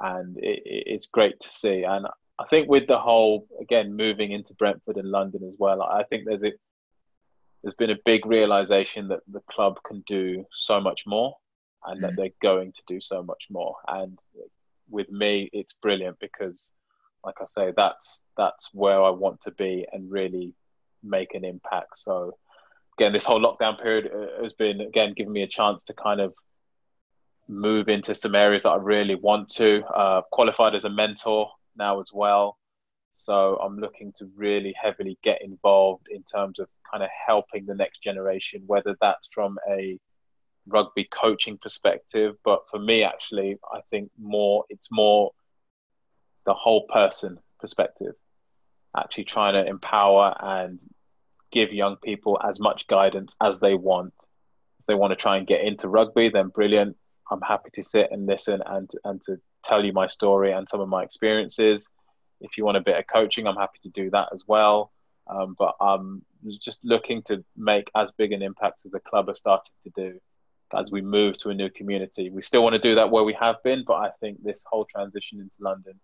and 0.00 0.36
it, 0.38 0.62
it's 0.64 1.06
great 1.06 1.38
to 1.40 1.52
see. 1.52 1.84
And 1.84 2.06
I 2.40 2.44
think 2.50 2.68
with 2.68 2.88
the 2.88 2.98
whole 2.98 3.46
again 3.60 3.94
moving 3.94 4.32
into 4.32 4.54
Brentford 4.54 4.96
and 4.96 5.08
London 5.08 5.46
as 5.46 5.54
well, 5.58 5.82
I 5.82 6.02
think 6.04 6.24
there's 6.26 6.42
a 6.42 6.52
there's 7.62 7.74
been 7.74 7.90
a 7.90 7.98
big 8.04 8.26
realization 8.26 9.08
that 9.08 9.20
the 9.32 9.40
club 9.50 9.78
can 9.86 10.02
do 10.06 10.44
so 10.52 10.80
much 10.80 11.02
more 11.06 11.34
and 11.86 12.02
that 12.02 12.12
mm. 12.12 12.16
they're 12.16 12.28
going 12.42 12.72
to 12.72 12.82
do 12.86 13.00
so 13.00 13.22
much 13.22 13.44
more. 13.50 13.74
And 13.88 14.18
with 14.90 15.10
me, 15.10 15.48
it's 15.52 15.74
brilliant 15.82 16.18
because, 16.20 16.70
like 17.24 17.36
I 17.40 17.46
say, 17.46 17.72
that's 17.76 18.22
that's 18.36 18.68
where 18.72 19.02
I 19.02 19.10
want 19.10 19.40
to 19.42 19.50
be 19.52 19.86
and 19.92 20.10
really 20.10 20.54
make 21.02 21.34
an 21.34 21.44
impact. 21.44 21.98
So, 21.98 22.36
again, 22.98 23.12
this 23.12 23.24
whole 23.24 23.40
lockdown 23.40 23.80
period 23.80 24.10
uh, 24.12 24.42
has 24.42 24.52
been 24.52 24.80
again 24.80 25.14
giving 25.16 25.32
me 25.32 25.42
a 25.42 25.48
chance 25.48 25.82
to 25.84 25.94
kind 25.94 26.20
of 26.20 26.34
move 27.48 27.88
into 27.88 28.14
some 28.14 28.34
areas 28.34 28.62
that 28.62 28.70
I 28.70 28.76
really 28.76 29.14
want 29.14 29.48
to. 29.56 29.84
Uh, 29.84 30.22
qualified 30.32 30.74
as 30.74 30.84
a 30.84 30.90
mentor 30.90 31.50
now 31.76 32.00
as 32.00 32.10
well. 32.12 32.58
So 33.12 33.56
I'm 33.62 33.78
looking 33.78 34.12
to 34.18 34.28
really 34.36 34.74
heavily 34.80 35.18
get 35.22 35.40
involved 35.42 36.08
in 36.10 36.24
terms 36.24 36.58
of 36.58 36.68
kind 36.90 37.02
of 37.04 37.10
helping 37.26 37.64
the 37.64 37.74
next 37.74 38.02
generation, 38.02 38.62
whether 38.66 38.96
that's 39.00 39.28
from 39.32 39.56
a 39.68 39.98
rugby 40.66 41.08
coaching 41.12 41.58
perspective, 41.58 42.36
but 42.44 42.62
for 42.70 42.78
me, 42.78 43.02
actually, 43.02 43.56
I 43.72 43.80
think 43.90 44.10
more 44.18 44.64
it's 44.68 44.88
more 44.90 45.32
the 46.46 46.54
whole 46.54 46.86
person 46.86 47.38
perspective. 47.60 48.14
Actually, 48.96 49.24
trying 49.24 49.54
to 49.54 49.68
empower 49.68 50.36
and 50.40 50.80
give 51.52 51.72
young 51.72 51.96
people 51.96 52.38
as 52.46 52.60
much 52.60 52.86
guidance 52.86 53.34
as 53.40 53.58
they 53.60 53.74
want. 53.74 54.14
If 54.80 54.86
they 54.86 54.94
want 54.94 55.12
to 55.12 55.16
try 55.16 55.36
and 55.36 55.46
get 55.46 55.62
into 55.62 55.88
rugby, 55.88 56.28
then 56.28 56.48
brilliant. 56.48 56.96
I'm 57.30 57.40
happy 57.40 57.70
to 57.74 57.84
sit 57.84 58.08
and 58.10 58.26
listen 58.26 58.60
and 58.66 58.90
and 59.04 59.20
to 59.22 59.36
tell 59.64 59.84
you 59.84 59.92
my 59.92 60.06
story 60.06 60.52
and 60.52 60.68
some 60.68 60.80
of 60.80 60.88
my 60.88 61.02
experiences. 61.02 61.88
If 62.40 62.58
you 62.58 62.64
want 62.64 62.76
a 62.76 62.82
bit 62.82 62.98
of 62.98 63.06
coaching, 63.06 63.46
I'm 63.46 63.56
happy 63.56 63.78
to 63.84 63.88
do 63.88 64.10
that 64.10 64.28
as 64.34 64.42
well. 64.46 64.92
Um, 65.26 65.56
but 65.58 65.74
I'm 65.80 66.22
just 66.60 66.78
looking 66.84 67.22
to 67.22 67.42
make 67.56 67.90
as 67.96 68.10
big 68.18 68.32
an 68.32 68.42
impact 68.42 68.82
as 68.84 68.92
the 68.92 69.00
club 69.00 69.28
has 69.28 69.38
started 69.38 69.72
to 69.84 69.92
do 69.96 70.20
as 70.76 70.90
we 70.90 71.00
move 71.00 71.38
to 71.38 71.50
a 71.50 71.54
new 71.54 71.70
community. 71.70 72.30
We 72.30 72.42
still 72.42 72.62
want 72.62 72.74
to 72.74 72.78
do 72.78 72.96
that 72.96 73.10
where 73.10 73.24
we 73.24 73.36
have 73.40 73.62
been, 73.62 73.84
but 73.86 73.94
I 73.94 74.10
think 74.20 74.42
this 74.42 74.64
whole 74.66 74.84
transition 74.84 75.40
into 75.40 75.56
London 75.60 75.98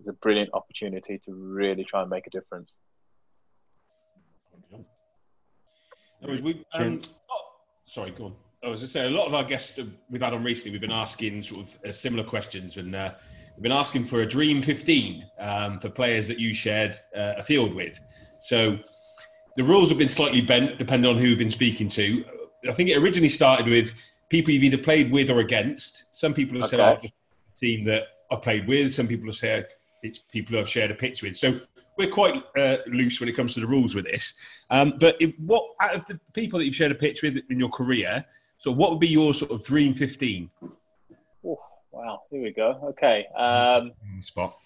is 0.00 0.08
a 0.08 0.12
brilliant 0.12 0.50
opportunity 0.54 1.18
to 1.24 1.34
really 1.34 1.84
try 1.84 2.02
and 2.02 2.10
make 2.10 2.26
a 2.26 2.30
difference. 2.30 2.70
we, 6.22 6.64
um, 6.74 7.00
oh, 7.30 7.40
sorry, 7.86 8.10
go 8.10 8.26
on. 8.26 8.34
I 8.64 8.68
was 8.68 8.80
just 8.80 8.92
saying, 8.92 9.12
a 9.12 9.16
lot 9.16 9.28
of 9.28 9.34
our 9.34 9.44
guests 9.44 9.78
we've 10.10 10.20
had 10.20 10.34
on 10.34 10.42
recently, 10.42 10.72
we've 10.72 10.80
been 10.80 10.90
asking 10.90 11.44
sort 11.44 11.60
of 11.60 11.78
uh, 11.86 11.92
similar 11.92 12.24
questions, 12.24 12.76
and 12.76 12.94
uh, 12.94 13.14
we've 13.56 13.62
been 13.62 13.72
asking 13.72 14.04
for 14.04 14.22
a 14.22 14.26
dream 14.26 14.62
15 14.62 15.24
um, 15.38 15.78
for 15.78 15.88
players 15.88 16.26
that 16.26 16.40
you 16.40 16.52
shared 16.52 16.96
uh, 17.14 17.34
a 17.38 17.42
field 17.42 17.74
with. 17.74 18.00
So 18.40 18.78
the 19.56 19.62
rules 19.62 19.90
have 19.90 19.98
been 19.98 20.08
slightly 20.08 20.40
bent 20.40 20.78
depending 20.78 21.08
on 21.08 21.18
who 21.18 21.28
you've 21.28 21.38
been 21.38 21.50
speaking 21.50 21.88
to. 21.90 22.24
I 22.68 22.72
think 22.72 22.88
it 22.88 22.96
originally 22.96 23.28
started 23.28 23.68
with 23.68 23.92
people 24.28 24.52
you've 24.52 24.64
either 24.64 24.78
played 24.78 25.12
with 25.12 25.30
or 25.30 25.38
against. 25.38 26.06
Some 26.14 26.34
people 26.34 26.58
have 26.60 26.68
said, 26.68 26.80
"I've 26.80 27.00
team 27.56 27.84
that 27.84 28.08
I've 28.30 28.42
played 28.42 28.66
with." 28.66 28.92
Some 28.92 29.06
people 29.06 29.26
have 29.26 29.36
said 29.36 29.68
it's 30.02 30.18
people 30.18 30.54
who 30.54 30.60
I've 30.60 30.68
shared 30.68 30.90
a 30.90 30.94
pitch 30.94 31.22
with. 31.22 31.36
So 31.36 31.60
we're 31.96 32.10
quite 32.10 32.42
uh, 32.56 32.78
loose 32.86 33.20
when 33.20 33.28
it 33.28 33.32
comes 33.32 33.54
to 33.54 33.60
the 33.60 33.66
rules 33.66 33.94
with 33.94 34.04
this. 34.04 34.34
Um, 34.70 34.94
but 34.98 35.16
if, 35.20 35.34
what 35.38 35.64
out 35.80 35.94
of 35.94 36.04
the 36.06 36.18
people 36.32 36.58
that 36.58 36.64
you've 36.64 36.74
shared 36.74 36.92
a 36.92 36.96
pitch 36.96 37.22
with 37.22 37.38
in 37.50 37.58
your 37.58 37.70
career, 37.70 38.24
so 38.58 38.72
what 38.72 38.90
would 38.90 39.00
be 39.00 39.08
your 39.08 39.34
sort 39.34 39.50
of 39.50 39.64
dream 39.64 39.94
fifteen? 39.94 40.50
Oh, 41.44 41.58
wow, 41.90 42.22
here 42.30 42.42
we 42.42 42.52
go. 42.52 42.78
Okay. 42.90 43.26
Um, 43.36 43.92
spot. 44.20 44.56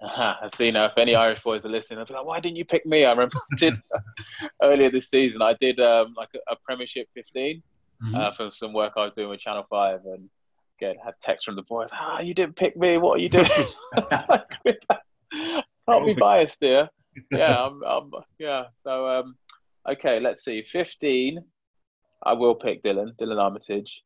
I 0.00 0.48
see 0.54 0.70
now. 0.70 0.86
If 0.86 0.96
any 0.96 1.14
Irish 1.14 1.42
boys 1.42 1.64
are 1.64 1.68
listening, 1.68 1.98
they'll 1.98 2.06
be 2.06 2.14
like, 2.14 2.24
"Why 2.24 2.40
didn't 2.40 2.56
you 2.56 2.64
pick 2.64 2.86
me?" 2.86 3.04
I 3.04 3.10
remember 3.10 3.36
I 3.52 3.56
did 3.56 3.74
earlier 4.62 4.90
this 4.90 5.08
season. 5.08 5.42
I 5.42 5.54
did 5.60 5.80
um, 5.80 6.14
like 6.16 6.28
a, 6.34 6.52
a 6.52 6.56
Premiership 6.64 7.08
15 7.14 7.62
mm-hmm. 8.04 8.14
uh, 8.14 8.32
from 8.34 8.50
some 8.50 8.72
work 8.72 8.92
I 8.96 9.04
was 9.04 9.12
doing 9.14 9.28
with 9.28 9.40
Channel 9.40 9.66
Five, 9.68 10.00
and 10.04 10.28
again 10.80 10.96
had 11.04 11.14
text 11.20 11.44
from 11.44 11.56
the 11.56 11.62
boys. 11.62 11.88
Ah, 11.92 12.20
you 12.20 12.34
didn't 12.34 12.56
pick 12.56 12.76
me. 12.76 12.96
What 12.98 13.18
are 13.18 13.22
you 13.22 13.28
doing? 13.28 13.46
Can't 15.88 16.06
be 16.06 16.14
biased 16.14 16.58
here. 16.60 16.88
Yeah, 17.32 17.54
I'm, 17.54 17.82
I'm, 17.82 18.10
yeah. 18.38 18.64
So 18.84 19.08
um, 19.08 19.36
okay, 19.90 20.20
let's 20.20 20.44
see. 20.44 20.64
15. 20.70 21.40
I 22.24 22.32
will 22.32 22.54
pick 22.54 22.82
Delon. 22.82 23.12
Delon 23.20 23.40
Armitage. 23.40 24.02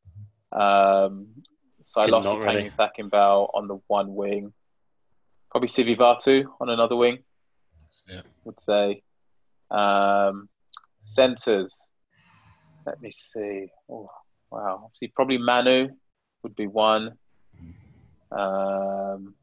Um, 0.51 1.27
Sailosi 1.81 2.39
really. 2.39 2.71
Tagicakibau 2.77 3.49
on 3.53 3.67
the 3.67 3.79
one 3.87 4.15
wing 4.15 4.53
probably 5.53 5.69
Sivivatu 5.69 6.45
on 6.59 6.69
another 6.69 6.95
wing. 6.95 7.19
Yeah. 8.09 8.21
Would 8.43 8.59
say. 8.59 9.03
Um, 9.69 10.49
centers. 11.03 11.73
Let 12.87 12.99
me 13.01 13.11
see. 13.11 13.67
Oh, 13.89 14.09
wow. 14.49 14.81
Obviously, 14.85 15.13
probably 15.15 15.37
Manu 15.37 15.89
would 16.43 16.55
be 16.55 16.67
one. 16.67 17.17
Um, 18.31 19.35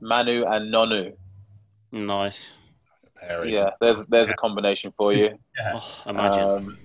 Manu 0.00 0.44
and 0.44 0.72
Nonu. 0.72 1.14
Nice. 1.92 2.56
Yeah, 3.44 3.70
there's 3.80 4.06
there's 4.06 4.30
a 4.30 4.34
combination 4.34 4.92
for 4.96 5.12
you. 5.12 5.38
yeah. 5.58 5.72
Oh, 5.74 6.02
imagine. 6.06 6.42
Um, 6.42 6.78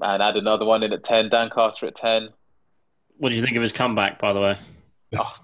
and 0.00 0.22
add 0.22 0.36
another 0.36 0.64
one 0.64 0.82
in 0.82 0.92
at 0.92 1.04
ten. 1.04 1.28
Dan 1.28 1.50
Carter 1.50 1.86
at 1.86 1.96
ten. 1.96 2.28
What 3.16 3.30
do 3.30 3.36
you 3.36 3.42
think 3.42 3.56
of 3.56 3.62
his 3.62 3.72
comeback, 3.72 4.18
by 4.18 4.32
the 4.32 4.40
way? 4.40 4.58
Oh, 5.16 5.36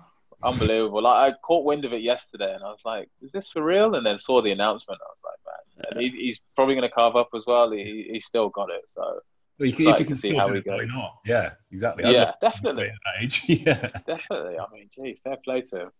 unbelievable. 0.42 1.02
Like 1.02 1.34
I 1.34 1.36
caught 1.46 1.64
wind 1.64 1.84
of 1.84 1.92
it 1.92 2.02
yesterday, 2.02 2.52
and 2.54 2.64
I 2.64 2.68
was 2.70 2.80
like, 2.84 3.08
"Is 3.22 3.30
this 3.30 3.50
for 3.50 3.62
real?" 3.62 3.94
And 3.94 4.04
then 4.04 4.18
saw 4.18 4.42
the 4.42 4.50
announcement. 4.50 4.98
I 5.00 5.10
was 5.10 5.22
like, 5.22 5.94
"Man, 5.94 6.02
he, 6.02 6.10
he's 6.24 6.40
probably 6.56 6.74
going 6.74 6.88
to 6.88 6.94
carve 6.94 7.14
up 7.14 7.28
as 7.36 7.44
well. 7.46 7.70
He, 7.70 8.08
he's 8.10 8.24
still 8.26 8.48
got 8.48 8.70
it." 8.70 8.82
So 8.92 9.20
well, 9.60 9.68
you 9.68 9.74
can, 9.74 9.88
if 9.88 10.00
you 10.00 10.06
can 10.06 10.16
see 10.16 10.34
how 10.34 10.50
he 10.50 10.62
goes. 10.62 10.88
Not? 10.88 11.18
Yeah, 11.26 11.50
exactly. 11.70 12.10
Yeah, 12.10 12.32
definitely. 12.40 12.90
age. 13.20 13.42
yeah, 13.46 13.88
definitely. 14.06 14.58
I 14.58 14.64
mean, 14.72 14.88
geez, 14.94 15.18
fair 15.22 15.36
play 15.44 15.60
to 15.60 15.80
him. 15.82 15.90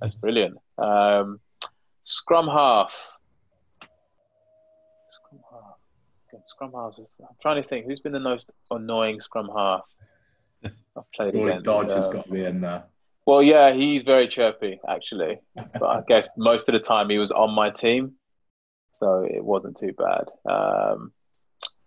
That's 0.00 0.16
brilliant. 0.16 0.58
Um, 0.78 1.38
scrum 2.02 2.48
half. 2.48 2.90
Scrum 5.12 5.42
half. 5.48 6.42
Scrum 6.44 6.72
half. 6.72 6.98
I'm 7.20 7.36
trying 7.40 7.62
to 7.62 7.68
think 7.68 7.86
who's 7.86 8.00
been 8.00 8.12
the 8.12 8.18
most 8.18 8.50
annoying 8.72 9.20
scrum 9.20 9.48
half 9.54 9.82
I've 10.64 11.12
played 11.14 11.36
against. 11.36 11.64
Dodge 11.64 11.90
has 11.90 12.06
um, 12.06 12.12
got 12.12 12.28
me 12.28 12.44
in 12.44 12.62
there. 12.62 12.82
Well, 13.26 13.44
yeah, 13.44 13.72
he's 13.72 14.02
very 14.02 14.26
chirpy 14.26 14.80
actually, 14.88 15.38
but 15.54 15.84
I 15.84 16.00
guess 16.08 16.28
most 16.36 16.68
of 16.68 16.72
the 16.72 16.80
time 16.80 17.10
he 17.10 17.18
was 17.18 17.30
on 17.30 17.54
my 17.54 17.70
team, 17.70 18.14
so 18.98 19.24
it 19.30 19.44
wasn't 19.44 19.78
too 19.78 19.92
bad. 19.92 20.30
Um, 20.52 21.12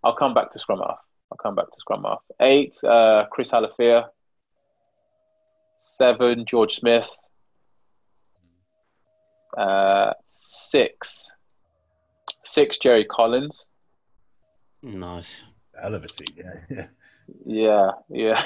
I'll 0.05 0.15
come 0.15 0.33
back 0.33 0.51
to 0.51 0.59
scrum 0.59 0.79
half. 0.79 0.99
I'll 1.31 1.37
come 1.37 1.55
back 1.55 1.65
to 1.65 1.79
scrum 1.79 2.03
half. 2.03 2.21
Eight, 2.39 2.77
uh, 2.83 3.25
Chris 3.31 3.51
Hala'ufia. 3.51 4.05
Seven, 5.79 6.45
George 6.47 6.75
Smith. 6.75 7.07
Uh, 9.57 10.13
six, 10.27 11.31
six, 12.43 12.77
Jerry 12.77 13.05
Collins. 13.05 13.65
Nice. 14.83 15.43
Hell 15.81 15.95
of 15.95 16.03
a 16.03 16.07
team, 16.07 16.61
yeah. 16.69 16.87
Yeah, 17.45 17.91
yeah. 18.09 18.43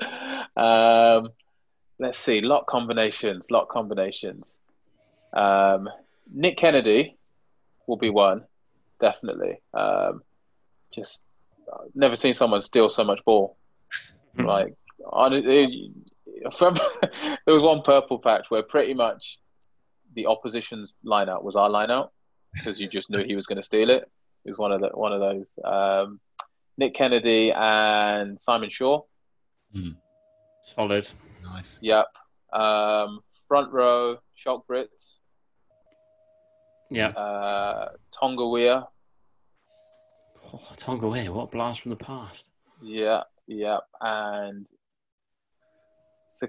Um, 0.58 1.28
let's 2.00 2.18
see, 2.18 2.40
lot 2.40 2.66
combinations, 2.66 3.46
lot 3.50 3.68
combinations. 3.68 4.56
Um, 5.32 5.88
Nick 6.32 6.58
Kennedy 6.58 7.16
will 7.86 7.96
be 7.96 8.10
one, 8.10 8.44
definitely. 9.00 9.60
Um, 9.72 10.22
just 10.92 11.20
uh, 11.72 11.84
never 11.94 12.16
seen 12.16 12.34
someone 12.34 12.62
steal 12.62 12.90
so 12.90 13.04
much 13.04 13.20
ball. 13.24 13.56
Hmm. 14.36 14.44
like, 14.46 14.74
on, 15.04 15.32
it, 15.34 15.90
from, 16.56 16.74
there 17.02 17.54
was 17.54 17.62
one 17.62 17.82
purple 17.82 18.18
patch 18.18 18.46
where 18.48 18.62
pretty 18.62 18.94
much 18.94 19.38
the 20.14 20.26
opposition's 20.26 20.94
lineout 21.04 21.42
was 21.42 21.56
our 21.56 21.68
lineout 21.68 22.08
because 22.54 22.80
you 22.80 22.88
just 22.88 23.10
knew 23.10 23.24
he 23.24 23.36
was 23.36 23.46
going 23.46 23.56
to 23.58 23.62
steal 23.62 23.90
it. 23.90 24.10
It 24.44 24.50
was 24.50 24.58
one 24.58 24.72
of 24.72 24.80
the 24.80 24.88
one 24.88 25.12
of 25.12 25.20
those. 25.20 25.54
Um, 25.64 26.20
Nick 26.78 26.94
Kennedy 26.94 27.52
and 27.54 28.40
Simon 28.40 28.70
Shaw. 28.70 29.02
Mm. 29.74 29.96
Solid. 30.64 31.08
Nice. 31.42 31.78
Yep. 31.82 32.06
Um, 32.52 33.20
front 33.48 33.72
row, 33.72 34.18
Schalk 34.34 34.66
Brits, 34.68 35.16
Yeah. 36.90 37.08
uh, 37.08 37.90
Tonga'uiha. 38.14 38.86
Oh, 40.52 40.60
Tonga'uiha, 40.76 41.28
what 41.30 41.44
a 41.44 41.46
blast 41.48 41.82
from 41.82 41.90
the 41.90 41.96
past. 41.96 42.50
Yeah, 42.82 43.22
yeah. 43.46 43.78
And 44.00 44.66
it's 46.34 46.42
a 46.42 46.48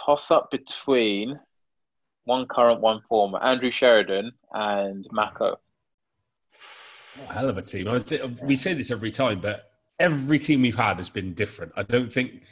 toss 0.00 0.30
up 0.30 0.50
between 0.50 1.38
one 2.24 2.46
current, 2.46 2.80
one 2.80 3.00
former, 3.08 3.42
Andrew 3.42 3.70
Sheridan 3.70 4.32
and 4.52 5.06
Mako. 5.10 5.56
Oh, 7.20 7.32
hell 7.34 7.48
of 7.48 7.58
a 7.58 7.62
team. 7.62 7.88
I 7.88 7.92
would 7.94 8.40
we 8.42 8.56
say 8.56 8.74
this 8.74 8.90
every 8.90 9.10
time, 9.10 9.40
but 9.40 9.70
every 9.98 10.38
team 10.38 10.62
we've 10.62 10.74
had 10.74 10.98
has 10.98 11.08
been 11.08 11.34
different. 11.34 11.72
I 11.76 11.82
don't 11.82 12.12
think 12.12 12.42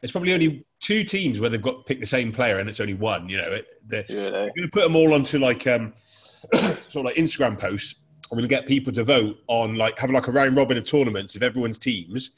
there's 0.00 0.10
probably 0.10 0.32
only 0.32 0.64
two 0.80 1.04
teams 1.04 1.40
where 1.40 1.50
they've 1.50 1.62
got 1.62 1.86
picked 1.86 2.00
the 2.00 2.06
same 2.06 2.32
player 2.32 2.58
and 2.58 2.68
it's 2.68 2.80
only 2.80 2.94
one. 2.94 3.28
You 3.28 3.36
know, 3.36 3.52
it, 3.52 3.66
they're, 3.86 4.04
Yeah. 4.08 4.30
we're 4.30 4.46
going 4.48 4.62
to 4.62 4.68
put 4.72 4.82
them 4.82 4.96
all 4.96 5.14
onto 5.14 5.38
like 5.38 5.66
um, 5.66 5.92
sort 6.52 6.96
of 6.96 7.04
like 7.04 7.16
Instagram 7.16 7.58
posts. 7.58 7.94
I'm 8.30 8.38
going 8.38 8.48
to 8.48 8.54
get 8.54 8.66
people 8.66 8.92
to 8.92 9.04
vote 9.04 9.38
on 9.48 9.76
like 9.76 9.98
have 9.98 10.10
like 10.10 10.28
a 10.28 10.32
round 10.32 10.56
robin 10.56 10.78
of 10.78 10.84
tournaments 10.84 11.34
of 11.34 11.42
everyone's 11.42 11.78
teams, 11.78 12.30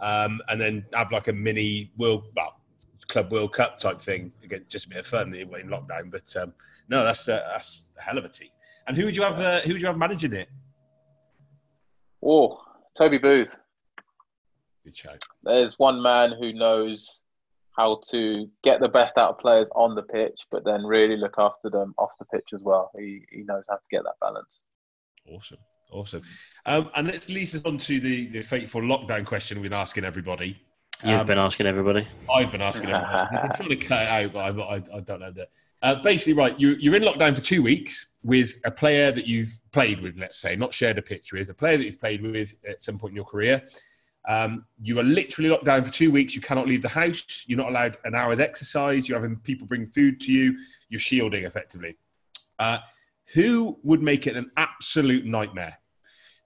um, 0.00 0.40
and 0.48 0.60
then 0.60 0.84
have 0.92 1.10
like 1.10 1.28
a 1.28 1.32
mini 1.32 1.90
world 1.96 2.24
well 2.36 2.58
club 3.08 3.32
World 3.32 3.52
Cup 3.52 3.78
type 3.78 4.00
thing. 4.00 4.32
Again, 4.44 4.64
just 4.68 4.86
a 4.86 4.88
bit 4.90 4.98
of 4.98 5.06
fun 5.06 5.34
in 5.34 5.48
in 5.54 5.68
lockdown. 5.68 6.10
But 6.10 6.34
um, 6.36 6.52
no, 6.88 7.02
that's 7.02 7.28
uh, 7.28 7.42
that's 7.52 7.82
a 7.98 8.02
hell 8.02 8.18
of 8.18 8.24
a 8.24 8.28
team. 8.28 8.50
And 8.86 8.96
who 8.96 9.06
would 9.06 9.16
you 9.16 9.22
have? 9.22 9.40
Uh, 9.40 9.60
who 9.60 9.72
would 9.72 9.80
you 9.80 9.86
have 9.88 9.98
managing 9.98 10.32
it? 10.34 10.48
Oh, 12.24 12.60
Toby 12.96 13.18
Booth. 13.18 13.58
Good 14.84 14.96
show. 14.96 15.14
There's 15.42 15.78
one 15.78 16.00
man 16.00 16.32
who 16.38 16.52
knows 16.52 17.20
how 17.76 18.00
to 18.10 18.48
get 18.64 18.80
the 18.80 18.88
best 18.88 19.16
out 19.18 19.30
of 19.30 19.38
players 19.38 19.68
on 19.74 19.94
the 19.94 20.02
pitch, 20.02 20.40
but 20.50 20.64
then 20.64 20.84
really 20.84 21.16
look 21.16 21.36
after 21.38 21.70
them 21.70 21.94
off 21.96 22.10
the 22.18 22.24
pitch 22.26 22.48
as 22.54 22.62
well. 22.62 22.90
He 22.96 23.24
he 23.30 23.42
knows 23.42 23.64
how 23.68 23.76
to 23.76 23.88
get 23.90 24.04
that 24.04 24.20
balance. 24.20 24.60
Awesome. 25.30 25.58
Awesome. 25.90 26.22
Um, 26.66 26.90
and 26.96 27.06
let's 27.06 27.28
lead 27.28 27.42
us 27.54 27.64
on 27.64 27.78
to 27.78 28.00
the, 28.00 28.26
the 28.26 28.42
fateful 28.42 28.82
lockdown 28.82 29.24
question 29.24 29.58
we've 29.58 29.70
been 29.70 29.78
asking 29.78 30.04
everybody. 30.04 30.60
You've 31.04 31.20
Um, 31.20 31.26
been 31.26 31.38
asking 31.38 31.66
everybody. 31.66 32.06
I've 32.32 32.52
been 32.52 32.60
asking 32.60 32.90
everybody. 32.90 33.36
I'm 33.36 33.50
trying 33.56 33.68
to 33.68 33.76
cut 33.76 34.02
it 34.02 34.08
out, 34.08 34.32
but 34.32 34.38
I, 34.40 34.74
I, 34.74 34.96
I 34.96 35.00
don't 35.00 35.20
know 35.20 35.30
that. 35.30 35.48
Uh, 35.80 35.94
basically, 36.02 36.32
right, 36.32 36.58
you, 36.58 36.70
you're 36.80 36.96
in 36.96 37.02
lockdown 37.04 37.34
for 37.34 37.40
two 37.40 37.62
weeks 37.62 38.08
with 38.24 38.54
a 38.64 38.70
player 38.70 39.12
that 39.12 39.26
you've 39.26 39.52
played 39.72 40.00
with, 40.00 40.18
let's 40.18 40.38
say, 40.38 40.56
not 40.56 40.74
shared 40.74 40.98
a 40.98 41.02
pitch 41.02 41.32
with, 41.32 41.50
a 41.50 41.54
player 41.54 41.76
that 41.76 41.84
you've 41.84 42.00
played 42.00 42.20
with 42.20 42.54
at 42.68 42.82
some 42.82 42.98
point 42.98 43.12
in 43.12 43.16
your 43.16 43.24
career. 43.24 43.62
Um, 44.28 44.64
you 44.82 44.98
are 44.98 45.04
literally 45.04 45.48
locked 45.48 45.64
down 45.64 45.84
for 45.84 45.92
two 45.92 46.10
weeks. 46.10 46.34
You 46.34 46.40
cannot 46.40 46.66
leave 46.66 46.82
the 46.82 46.88
house. 46.88 47.44
You're 47.46 47.58
not 47.58 47.68
allowed 47.68 47.96
an 48.04 48.14
hour's 48.14 48.40
exercise. 48.40 49.08
You're 49.08 49.20
having 49.20 49.36
people 49.36 49.66
bring 49.66 49.86
food 49.86 50.20
to 50.22 50.32
you. 50.32 50.58
You're 50.90 50.98
shielding 50.98 51.44
effectively. 51.44 51.96
Uh, 52.58 52.78
who 53.34 53.78
would 53.82 54.02
make 54.02 54.26
it 54.26 54.36
an 54.36 54.50
absolute 54.56 55.24
nightmare? 55.24 55.78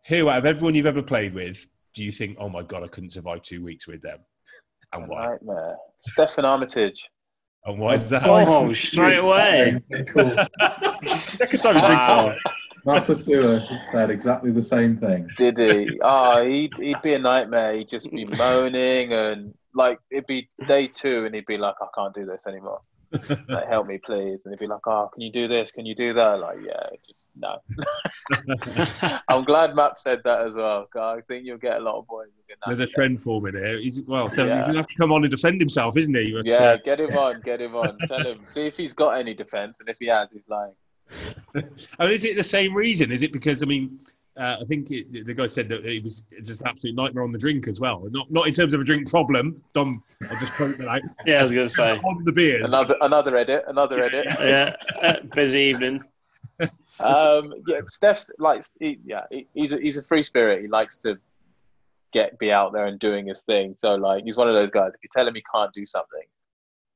Who, 0.09 0.29
out 0.29 0.39
of 0.39 0.47
everyone 0.47 0.75
you've 0.75 0.87
ever 0.87 1.03
played 1.03 1.35
with, 1.35 1.65
do 1.95 2.03
you 2.03 2.11
think, 2.11 2.37
oh 2.41 2.49
my 2.49 2.63
God, 2.63 2.83
I 2.83 2.89
couldn't 2.89 3.11
survive 3.11 3.43
two 3.43 3.63
weeks 3.63 3.87
with 3.87 4.03
them? 4.03 4.19
And 4.93 5.09
why? 5.09 5.27
Nightmare. 5.27 5.77
Steffon 6.09 6.45
Armitage. 6.45 7.01
And 7.65 7.79
why 7.79 7.95
is 7.95 8.09
that? 8.09 8.27
Oh, 8.27 8.45
oh 8.45 8.73
straight 8.73 9.19
away. 9.19 9.81
Cool. 10.09 10.37
Second 11.17 11.61
time 11.61 11.75
he's 11.75 11.85
been 11.85 11.93
Wow. 11.93 12.35
Matt 12.85 13.07
Pursuer 13.07 13.63
said 13.93 14.11
exactly 14.11 14.51
the 14.51 14.63
same 14.63 14.97
thing. 14.97 15.29
Did 15.37 15.59
he? 15.59 16.01
Oh, 16.03 16.45
he'd, 16.45 16.73
he'd 16.79 17.01
be 17.03 17.15
a 17.15 17.19
nightmare. 17.19 17.77
He'd 17.77 17.89
just 17.89 18.11
be 18.11 18.25
moaning 18.25 19.13
and 19.13 19.55
like 19.75 19.99
it'd 20.11 20.27
be 20.27 20.51
day 20.67 20.89
two 20.89 21.25
and 21.25 21.35
he'd 21.35 21.47
be 21.47 21.57
like, 21.57 21.77
I 21.81 21.87
can't 21.95 22.13
do 22.13 22.27
this 22.27 22.43
anymore. 22.49 22.81
Like, 23.49 23.69
help 23.69 23.87
me, 23.87 23.99
please. 24.05 24.41
And 24.45 24.53
they'd 24.53 24.59
be 24.59 24.67
like, 24.67 24.87
Oh, 24.87 25.09
can 25.13 25.23
you 25.23 25.33
do 25.33 25.49
this? 25.49 25.71
Can 25.71 25.87
you 25.87 25.95
do 25.95 26.13
that? 26.15 26.41
Like, 26.41 26.59
yeah, 26.65 26.87
just 27.07 27.27
no. 27.37 29.19
I'm 29.29 29.45
glad 29.45 29.75
Matt 29.75 29.99
said 29.99 30.21
that 30.25 30.47
as 30.47 30.55
well. 30.55 30.87
I 30.97 31.21
think 31.29 31.45
you'll 31.45 31.59
get 31.59 31.77
a 31.79 31.81
lot 31.81 31.99
of 31.99 32.07
boys. 32.07 32.29
There's 32.67 32.81
a 32.81 32.87
trend 32.87 33.23
forming 33.23 33.55
here. 33.55 33.79
He's 33.79 34.03
well, 34.05 34.29
so 34.29 34.45
Yeah. 34.45 34.57
he's 34.57 34.65
gonna 34.67 34.77
have 34.79 34.87
to 34.87 34.95
come 34.97 35.13
on 35.13 35.25
and 35.25 35.31
defend 35.31 35.61
himself, 35.61 35.97
isn't 35.97 36.15
he? 36.15 36.33
But, 36.33 36.47
Yeah, 36.47 36.57
uh, 36.59 36.77
get 36.85 37.01
him 37.01 37.17
on, 37.17 37.41
get 37.41 37.61
him 37.61 37.75
on. 37.75 37.99
Tell 38.09 38.25
him. 38.25 38.39
See 38.49 38.67
if 38.67 38.77
he's 38.77 38.93
got 38.93 39.11
any 39.11 39.35
defense, 39.35 39.81
and 39.81 39.89
if 39.89 39.97
he 39.99 40.07
has, 40.07 40.29
he's 40.33 40.43
lying. 40.49 40.75
oh, 41.99 42.07
is 42.07 42.25
it 42.25 42.37
the 42.37 42.43
same 42.43 42.75
reason? 42.75 43.11
Is 43.13 43.23
it 43.23 43.33
because 43.33 43.63
I 43.63 43.67
mean, 43.67 43.99
uh, 44.37 44.57
I 44.61 44.65
think 44.65 44.91
it, 44.91 45.27
the 45.27 45.35
guy 45.35 45.47
said 45.47 45.69
that 45.69 45.85
it 45.85 46.03
was 46.03 46.25
just 46.43 46.63
an 46.63 46.69
absolute 46.69 46.95
nightmare 46.95 47.23
on 47.25 47.33
the 47.33 47.39
drink 47.39 47.69
as 47.69 47.81
well. 47.81 48.07
Not 48.11 48.31
not 48.31 48.47
in 48.47 48.55
terms 48.55 48.73
of 48.75 48.81
a 48.81 48.85
drink 48.85 49.11
problem. 49.11 49.63
Dom, 49.75 50.03
I'll 50.31 50.39
just 50.39 50.53
point 50.55 50.79
that 50.79 50.89
out. 50.89 51.03
Yeah, 51.27 51.39
I 51.39 51.43
was 51.43 51.53
going 51.53 51.67
to 51.67 51.73
say. 51.73 51.99
on 51.99 52.25
the 52.25 52.33
beers. 52.33 52.73
Another 52.73 52.97
another 53.01 53.37
edit, 53.37 53.65
another 53.69 54.03
edit. 54.03 54.27
Yeah, 54.41 54.75
uh, 55.03 55.21
busy 55.35 55.59
evening. 55.61 56.03
Um, 57.01 57.55
yeah, 57.67 57.81
Steph's 57.89 58.31
like, 58.39 58.63
he, 58.79 58.99
yeah, 59.05 59.23
he, 59.31 59.49
he's 59.55 59.73
a, 59.73 59.79
he's 59.81 59.97
a 59.97 60.03
free 60.03 60.23
spirit. 60.23 60.61
He 60.63 60.69
likes 60.69 60.97
to 60.99 61.19
get 62.13 62.39
be 62.39 62.53
out 62.53 62.73
there 62.73 62.87
and 62.87 63.01
doing 63.01 63.27
his 63.27 63.41
thing. 63.41 63.75
So 63.79 63.95
like, 63.97 64.23
he's 64.25 64.37
one 64.37 64.49
of 64.49 64.55
those 64.55 64.71
guys. 64.71 64.93
If 64.95 65.03
you 65.03 65.09
tell 65.11 65.27
him 65.27 65.35
he 65.35 65.43
can't 65.53 65.73
do 65.73 65.87
something, 65.87 66.23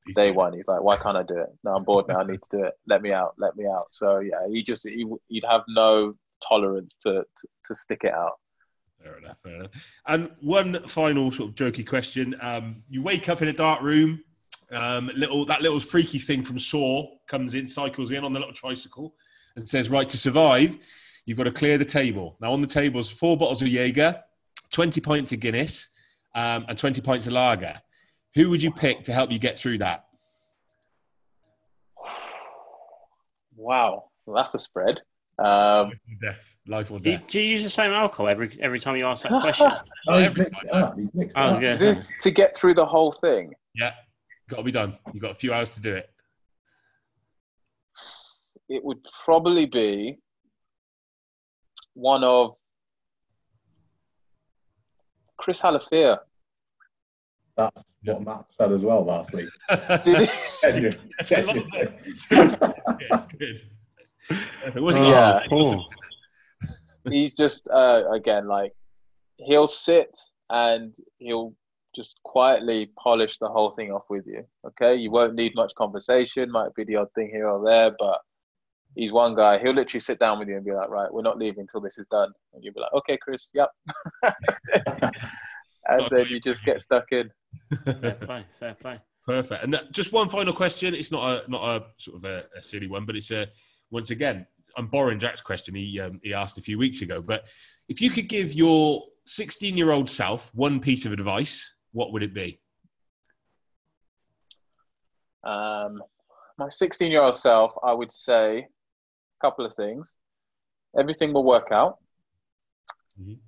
He's 0.06 0.14
day 0.14 0.22
doing 0.22 0.34
it. 0.34 0.36
one, 0.36 0.52
he's 0.52 0.68
like, 0.68 0.82
why 0.82 0.96
can't 0.96 1.16
I 1.16 1.24
do 1.24 1.38
it? 1.38 1.48
No, 1.64 1.74
I'm 1.74 1.82
bored 1.82 2.06
now. 2.06 2.20
I 2.20 2.24
need 2.26 2.42
to 2.42 2.58
do 2.58 2.64
it. 2.64 2.74
Let 2.86 3.02
me 3.02 3.12
out. 3.12 3.34
Let 3.38 3.56
me 3.56 3.66
out. 3.66 3.86
So 3.90 4.18
yeah, 4.20 4.46
he 4.48 4.62
just 4.62 4.86
he, 4.86 5.04
he'd 5.28 5.44
have 5.44 5.62
no 5.68 6.14
tolerance 6.46 6.96
to, 7.02 7.12
to 7.12 7.48
to 7.64 7.74
stick 7.74 8.00
it 8.04 8.12
out. 8.12 8.34
Fair 9.02 9.18
enough, 9.18 9.38
fair 9.42 9.54
enough. 9.54 9.92
And 10.06 10.30
one 10.40 10.86
final 10.86 11.30
sort 11.30 11.50
of 11.50 11.54
jokey 11.54 11.86
question: 11.86 12.34
um, 12.40 12.82
You 12.88 13.02
wake 13.02 13.28
up 13.28 13.42
in 13.42 13.48
a 13.48 13.52
dark 13.52 13.82
room. 13.82 14.22
Um, 14.72 15.12
little 15.14 15.44
that 15.44 15.62
little 15.62 15.78
freaky 15.78 16.18
thing 16.18 16.42
from 16.42 16.58
Saw 16.58 17.06
comes 17.28 17.54
in, 17.54 17.68
cycles 17.68 18.10
in 18.10 18.24
on 18.24 18.32
the 18.32 18.40
little 18.40 18.54
tricycle, 18.54 19.14
and 19.54 19.66
says, 19.66 19.88
"Right 19.88 20.08
to 20.08 20.18
survive, 20.18 20.76
you've 21.24 21.38
got 21.38 21.44
to 21.44 21.52
clear 21.52 21.78
the 21.78 21.84
table." 21.84 22.36
Now 22.40 22.52
on 22.52 22.60
the 22.60 22.66
table 22.66 22.98
is 22.98 23.08
four 23.08 23.36
bottles 23.36 23.62
of 23.62 23.68
Jaeger, 23.68 24.20
twenty 24.70 25.00
pints 25.00 25.30
of 25.30 25.38
Guinness, 25.38 25.90
um, 26.34 26.64
and 26.68 26.76
twenty 26.76 27.00
pints 27.00 27.28
of 27.28 27.32
lager. 27.34 27.74
Who 28.34 28.50
would 28.50 28.62
you 28.62 28.72
pick 28.72 29.02
to 29.04 29.12
help 29.12 29.30
you 29.30 29.38
get 29.38 29.56
through 29.56 29.78
that? 29.78 30.06
Wow, 33.54 34.10
well, 34.26 34.36
that's 34.36 34.54
a 34.54 34.58
spread. 34.58 35.00
Um, 35.38 35.46
Life 35.46 35.92
or 35.92 36.18
death. 36.22 36.56
Life 36.66 36.90
or 36.92 36.98
Do 36.98 37.10
you, 37.10 37.16
death. 37.18 37.28
do 37.30 37.40
you 37.40 37.46
use 37.52 37.62
the 37.62 37.68
same 37.70 37.90
alcohol 37.90 38.28
every 38.28 38.56
every 38.60 38.80
time 38.80 38.96
you 38.96 39.04
ask 39.06 39.22
that 39.24 39.32
question? 39.42 39.70
Oh, 40.08 40.14
he's 40.14 40.24
everybody. 40.24 40.68
up. 40.70 40.96
He's 40.98 41.12
mixed 41.14 41.36
it 41.36 41.40
I 41.40 41.46
was 41.48 41.56
up. 41.58 41.62
is 41.62 41.78
to 41.80 41.84
this 41.84 42.04
to 42.20 42.30
get 42.30 42.56
through 42.56 42.74
the 42.74 42.86
whole 42.86 43.12
thing? 43.20 43.52
Yeah, 43.74 43.92
got 44.48 44.56
to 44.58 44.62
be 44.62 44.72
done. 44.72 44.96
You've 45.12 45.22
got 45.22 45.32
a 45.32 45.34
few 45.34 45.52
hours 45.52 45.74
to 45.74 45.80
do 45.82 45.94
it. 45.94 46.08
It 48.68 48.82
would 48.84 48.98
probably 49.24 49.66
be 49.66 50.18
one 51.94 52.24
of 52.24 52.54
Chris 55.38 55.60
Hala'ufia. 55.60 56.18
That's 57.56 57.84
what 58.04 58.22
Matt 58.22 58.44
said 58.50 58.72
as 58.72 58.82
well 58.82 59.04
last 59.04 59.32
week. 59.32 59.48
Did 60.04 60.28
he? 60.28 60.96
That's 61.18 61.30
a 61.32 61.42
lot 61.42 61.56
of 61.56 61.70
genuine. 61.70 61.70
it. 61.74 61.94
Yeah, 62.30 63.06
it's 63.12 63.26
good. 63.26 63.62
Perfect. 64.28 64.80
Was 64.80 64.96
it 64.96 65.00
Oh, 65.00 65.10
Yeah. 65.10 65.42
Paul. 65.48 65.88
he's 67.08 67.34
just 67.34 67.68
uh, 67.68 68.02
again 68.12 68.46
like 68.48 68.72
he'll 69.36 69.68
sit 69.68 70.16
and 70.50 70.94
he'll 71.18 71.54
just 71.94 72.20
quietly 72.24 72.90
polish 72.98 73.38
the 73.38 73.48
whole 73.48 73.70
thing 73.70 73.90
off 73.90 74.04
with 74.10 74.26
you. 74.26 74.44
Okay, 74.66 74.94
you 74.96 75.10
won't 75.10 75.34
need 75.34 75.54
much 75.54 75.72
conversation. 75.76 76.50
Might 76.50 76.74
be 76.74 76.84
the 76.84 76.96
odd 76.96 77.08
thing 77.14 77.30
here 77.32 77.48
or 77.48 77.64
there, 77.64 77.92
but 77.98 78.20
he's 78.94 79.12
one 79.12 79.34
guy. 79.34 79.58
He'll 79.58 79.72
literally 79.74 80.00
sit 80.00 80.18
down 80.18 80.38
with 80.38 80.48
you 80.48 80.56
and 80.56 80.64
be 80.64 80.72
like, 80.72 80.88
"Right, 80.90 81.12
we're 81.12 81.22
not 81.22 81.38
leaving 81.38 81.60
until 81.60 81.80
this 81.80 81.96
is 81.98 82.06
done." 82.10 82.32
And 82.52 82.62
you'll 82.62 82.74
be 82.74 82.80
like, 82.80 82.92
"Okay, 82.92 83.16
Chris, 83.16 83.48
yep." 83.54 83.70
and 85.88 86.08
then 86.10 86.26
you 86.28 86.40
just 86.40 86.64
get 86.64 86.80
stuck 86.82 87.10
in. 87.12 87.30
Fair 87.84 88.14
play, 88.14 88.44
fair 88.50 88.74
play. 88.74 89.00
Perfect. 89.24 89.64
And 89.64 89.80
just 89.90 90.12
one 90.12 90.28
final 90.28 90.52
question. 90.52 90.94
It's 90.94 91.10
not 91.10 91.44
a 91.46 91.50
not 91.50 91.62
a 91.64 91.86
sort 91.98 92.16
of 92.16 92.24
a, 92.24 92.44
a 92.56 92.62
silly 92.62 92.86
one, 92.88 93.04
but 93.06 93.16
it's 93.16 93.30
a 93.30 93.48
once 93.90 94.10
again. 94.10 94.46
I'm 94.76 94.88
borrowing 94.88 95.18
Jack's 95.18 95.40
question. 95.40 95.74
He 95.74 96.00
um, 96.00 96.20
he 96.22 96.34
asked 96.34 96.58
a 96.58 96.62
few 96.62 96.76
weeks 96.78 97.00
ago. 97.00 97.22
But 97.22 97.46
if 97.88 98.02
you 98.02 98.10
could 98.10 98.28
give 98.28 98.52
your 98.52 99.02
16 99.24 99.76
year 99.76 99.90
old 99.90 100.08
self 100.08 100.50
one 100.54 100.80
piece 100.80 101.06
of 101.06 101.12
advice, 101.12 101.74
what 101.92 102.12
would 102.12 102.22
it 102.22 102.34
be? 102.34 102.60
Um, 105.44 106.02
my 106.58 106.68
16 106.68 107.10
year 107.10 107.22
old 107.22 107.38
self, 107.38 107.72
I 107.82 107.92
would 107.92 108.12
say 108.12 108.58
a 108.58 108.66
couple 109.40 109.64
of 109.64 109.74
things. 109.74 110.14
Everything 110.98 111.32
will 111.32 111.44
work 111.44 111.68
out. 111.72 111.98
Mhm. 113.20 113.38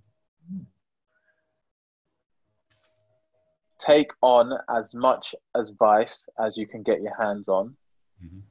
Take 3.78 4.10
on 4.22 4.52
as 4.68 4.94
much 4.94 5.34
advice 5.54 6.28
as 6.38 6.56
you 6.56 6.66
can 6.66 6.82
get 6.82 7.00
your 7.00 7.14
hands 7.14 7.48
on 7.48 7.76
Mhm. 8.22 8.42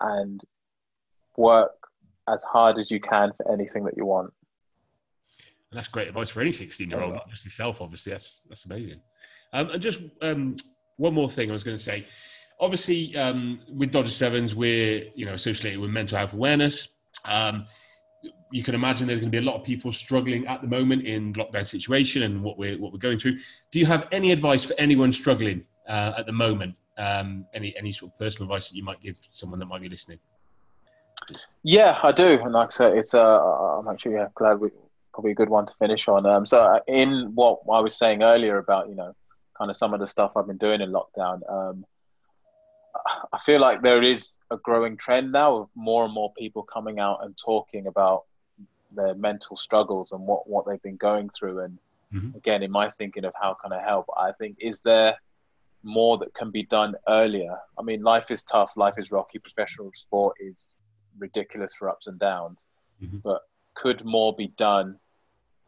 And 0.00 0.40
work 1.36 1.72
as 2.28 2.42
hard 2.42 2.78
as 2.78 2.90
you 2.90 3.00
can 3.00 3.32
for 3.36 3.50
anything 3.52 3.84
that 3.84 3.96
you 3.96 4.04
want. 4.04 4.32
And 5.70 5.78
that's 5.78 5.88
great 5.88 6.08
advice 6.08 6.30
for 6.30 6.40
any 6.40 6.52
16 6.52 6.90
year 6.90 7.00
old, 7.00 7.14
not 7.14 7.28
just 7.28 7.44
yourself. 7.44 7.82
Obviously, 7.82 8.12
that's 8.12 8.42
that's 8.48 8.66
amazing. 8.66 9.00
Um, 9.52 9.70
and 9.70 9.82
just 9.82 10.00
um, 10.22 10.56
one 10.96 11.14
more 11.14 11.30
thing 11.30 11.50
I 11.50 11.52
was 11.52 11.64
going 11.64 11.76
to 11.76 11.82
say. 11.82 12.06
Obviously, 12.60 13.14
um, 13.16 13.60
with 13.68 13.90
Dodger 13.90 14.08
Sevens, 14.08 14.54
we're 14.54 15.10
you 15.14 15.26
know 15.26 15.34
associated 15.34 15.80
with 15.80 15.90
mental 15.90 16.18
health 16.18 16.32
awareness. 16.32 16.88
Um, 17.28 17.66
you 18.52 18.62
can 18.62 18.74
imagine 18.74 19.06
there's 19.06 19.20
going 19.20 19.30
to 19.30 19.40
be 19.40 19.44
a 19.44 19.50
lot 19.50 19.56
of 19.56 19.64
people 19.64 19.92
struggling 19.92 20.46
at 20.46 20.62
the 20.62 20.68
moment 20.68 21.04
in 21.04 21.32
lockdown 21.34 21.66
situation 21.66 22.22
and 22.22 22.42
what 22.42 22.58
we're 22.58 22.78
what 22.78 22.92
we're 22.92 22.98
going 22.98 23.18
through. 23.18 23.38
Do 23.70 23.78
you 23.78 23.86
have 23.86 24.06
any 24.12 24.32
advice 24.32 24.64
for 24.64 24.74
anyone 24.78 25.12
struggling 25.12 25.64
uh, 25.88 26.14
at 26.16 26.26
the 26.26 26.32
moment? 26.32 26.76
Um, 26.98 27.46
any 27.52 27.76
any 27.76 27.92
sort 27.92 28.12
of 28.12 28.18
personal 28.18 28.50
advice 28.50 28.70
that 28.70 28.76
you 28.76 28.84
might 28.84 29.00
give 29.00 29.16
someone 29.30 29.58
that 29.58 29.66
might 29.66 29.82
be 29.82 29.88
listening? 29.88 30.18
Yeah, 31.62 31.98
I 32.02 32.12
do, 32.12 32.38
and 32.42 32.52
like 32.52 32.68
I 32.68 32.70
said, 32.70 32.96
it's 32.96 33.14
uh, 33.14 33.18
I'm 33.18 33.88
actually 33.88 34.14
yeah, 34.14 34.28
glad 34.34 34.60
we 34.60 34.70
probably 35.12 35.32
a 35.32 35.34
good 35.34 35.48
one 35.48 35.66
to 35.66 35.74
finish 35.78 36.08
on. 36.08 36.26
Um, 36.26 36.46
so 36.46 36.60
uh, 36.60 36.80
in 36.86 37.32
what 37.34 37.60
I 37.72 37.80
was 37.80 37.96
saying 37.96 38.22
earlier 38.22 38.58
about 38.58 38.88
you 38.88 38.94
know 38.94 39.14
kind 39.56 39.70
of 39.70 39.76
some 39.76 39.94
of 39.94 40.00
the 40.00 40.08
stuff 40.08 40.32
I've 40.36 40.46
been 40.46 40.58
doing 40.58 40.80
in 40.80 40.92
lockdown, 40.92 41.40
um, 41.50 41.84
I 43.32 43.38
feel 43.44 43.60
like 43.60 43.82
there 43.82 44.02
is 44.02 44.36
a 44.50 44.56
growing 44.56 44.96
trend 44.96 45.32
now 45.32 45.56
of 45.56 45.68
more 45.74 46.04
and 46.04 46.14
more 46.14 46.32
people 46.34 46.62
coming 46.62 46.98
out 46.98 47.24
and 47.24 47.36
talking 47.36 47.86
about 47.86 48.24
their 48.92 49.14
mental 49.14 49.56
struggles 49.56 50.12
and 50.12 50.20
what, 50.26 50.48
what 50.48 50.66
they've 50.66 50.82
been 50.82 50.96
going 50.96 51.28
through. 51.30 51.60
And 51.60 51.78
mm-hmm. 52.12 52.36
again, 52.36 52.62
in 52.62 52.70
my 52.70 52.90
thinking 52.90 53.24
of 53.24 53.34
how 53.40 53.54
can 53.54 53.72
I 53.72 53.82
help, 53.82 54.06
I 54.16 54.32
think, 54.32 54.56
is 54.60 54.80
there 54.80 55.16
more 55.86 56.18
that 56.18 56.34
can 56.34 56.50
be 56.50 56.64
done 56.64 56.94
earlier? 57.08 57.56
I 57.78 57.82
mean, 57.82 58.02
life 58.02 58.30
is 58.30 58.42
tough, 58.42 58.72
life 58.76 58.94
is 58.98 59.10
rocky, 59.10 59.38
professional 59.38 59.90
sport 59.94 60.36
is 60.40 60.74
ridiculous 61.18 61.72
for 61.78 61.88
ups 61.88 62.08
and 62.08 62.18
downs. 62.18 62.64
Mm-hmm. 63.02 63.18
But 63.24 63.42
could 63.74 64.04
more 64.04 64.34
be 64.34 64.48
done 64.58 64.98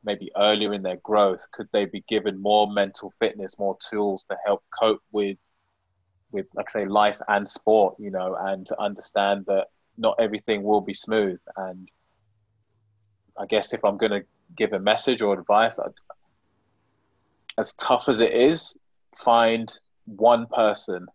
maybe 0.05 0.31
earlier 0.37 0.75
in 0.75 0.83
their 0.83 0.97
growth? 0.97 1.47
Could 1.53 1.69
they 1.73 1.85
be 1.85 2.05
given 2.09 2.41
more 2.41 2.71
mental 2.71 3.13
fitness, 3.19 3.59
more 3.59 3.77
tools 3.89 4.25
to 4.25 4.37
help 4.45 4.63
cope 4.79 5.03
with 5.13 5.39
with 6.31 6.47
like 6.55 6.69
say 6.69 6.85
life 6.85 7.17
and 7.29 7.49
sport, 7.49 7.95
you 7.99 8.11
know, 8.11 8.37
and 8.39 8.67
to 8.67 8.79
understand 8.81 9.47
that 9.47 9.69
not 9.97 10.17
everything 10.19 10.63
will 10.63 10.81
be 10.81 10.95
smooth. 10.95 11.41
And 11.57 11.89
I 13.39 13.47
guess 13.47 13.73
if 13.73 13.85
I'm 13.85 13.97
going 13.97 14.13
to 14.13 14.25
give 14.57 14.73
a 14.73 14.79
message 14.79 15.23
or 15.23 15.39
advice, 15.39 15.79
I'd, 15.79 15.93
as 17.57 17.73
tough 17.75 18.05
as 18.09 18.21
it 18.21 18.33
is, 18.33 18.77
find 19.17 19.73
one 20.17 20.47
person 20.47 21.07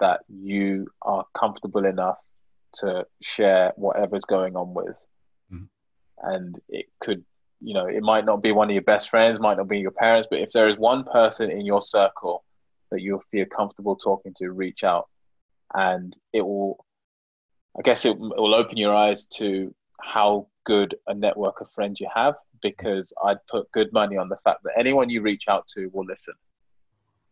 that 0.00 0.20
you 0.28 0.88
are 1.02 1.24
comfortable 1.38 1.84
enough 1.84 2.18
to 2.74 3.06
share 3.20 3.72
whatever's 3.76 4.24
going 4.24 4.56
on 4.56 4.74
with. 4.74 4.96
Mm. 5.52 5.68
And 6.22 6.60
it 6.68 6.86
could, 7.00 7.24
you 7.60 7.74
know, 7.74 7.86
it 7.86 8.02
might 8.02 8.24
not 8.24 8.42
be 8.42 8.52
one 8.52 8.68
of 8.68 8.74
your 8.74 8.82
best 8.82 9.10
friends, 9.10 9.38
might 9.38 9.58
not 9.58 9.68
be 9.68 9.78
your 9.78 9.92
parents, 9.92 10.26
but 10.30 10.40
if 10.40 10.50
there 10.52 10.68
is 10.68 10.76
one 10.76 11.04
person 11.04 11.50
in 11.50 11.64
your 11.64 11.82
circle 11.82 12.44
that 12.90 13.00
you'll 13.00 13.22
feel 13.30 13.46
comfortable 13.46 13.96
talking 13.96 14.34
to, 14.38 14.50
reach 14.50 14.84
out. 14.84 15.08
And 15.74 16.14
it 16.32 16.42
will, 16.42 16.84
I 17.78 17.82
guess, 17.82 18.04
it, 18.04 18.10
it 18.10 18.18
will 18.18 18.54
open 18.54 18.76
your 18.76 18.94
eyes 18.94 19.26
to 19.38 19.74
how 20.00 20.48
good 20.64 20.94
a 21.06 21.14
network 21.14 21.60
of 21.60 21.70
friends 21.74 22.00
you 22.00 22.08
have 22.14 22.34
because 22.62 23.12
I'd 23.24 23.44
put 23.50 23.70
good 23.72 23.92
money 23.92 24.16
on 24.16 24.28
the 24.28 24.36
fact 24.44 24.62
that 24.64 24.78
anyone 24.78 25.10
you 25.10 25.22
reach 25.22 25.48
out 25.48 25.66
to 25.74 25.90
will 25.92 26.04
listen. 26.04 26.34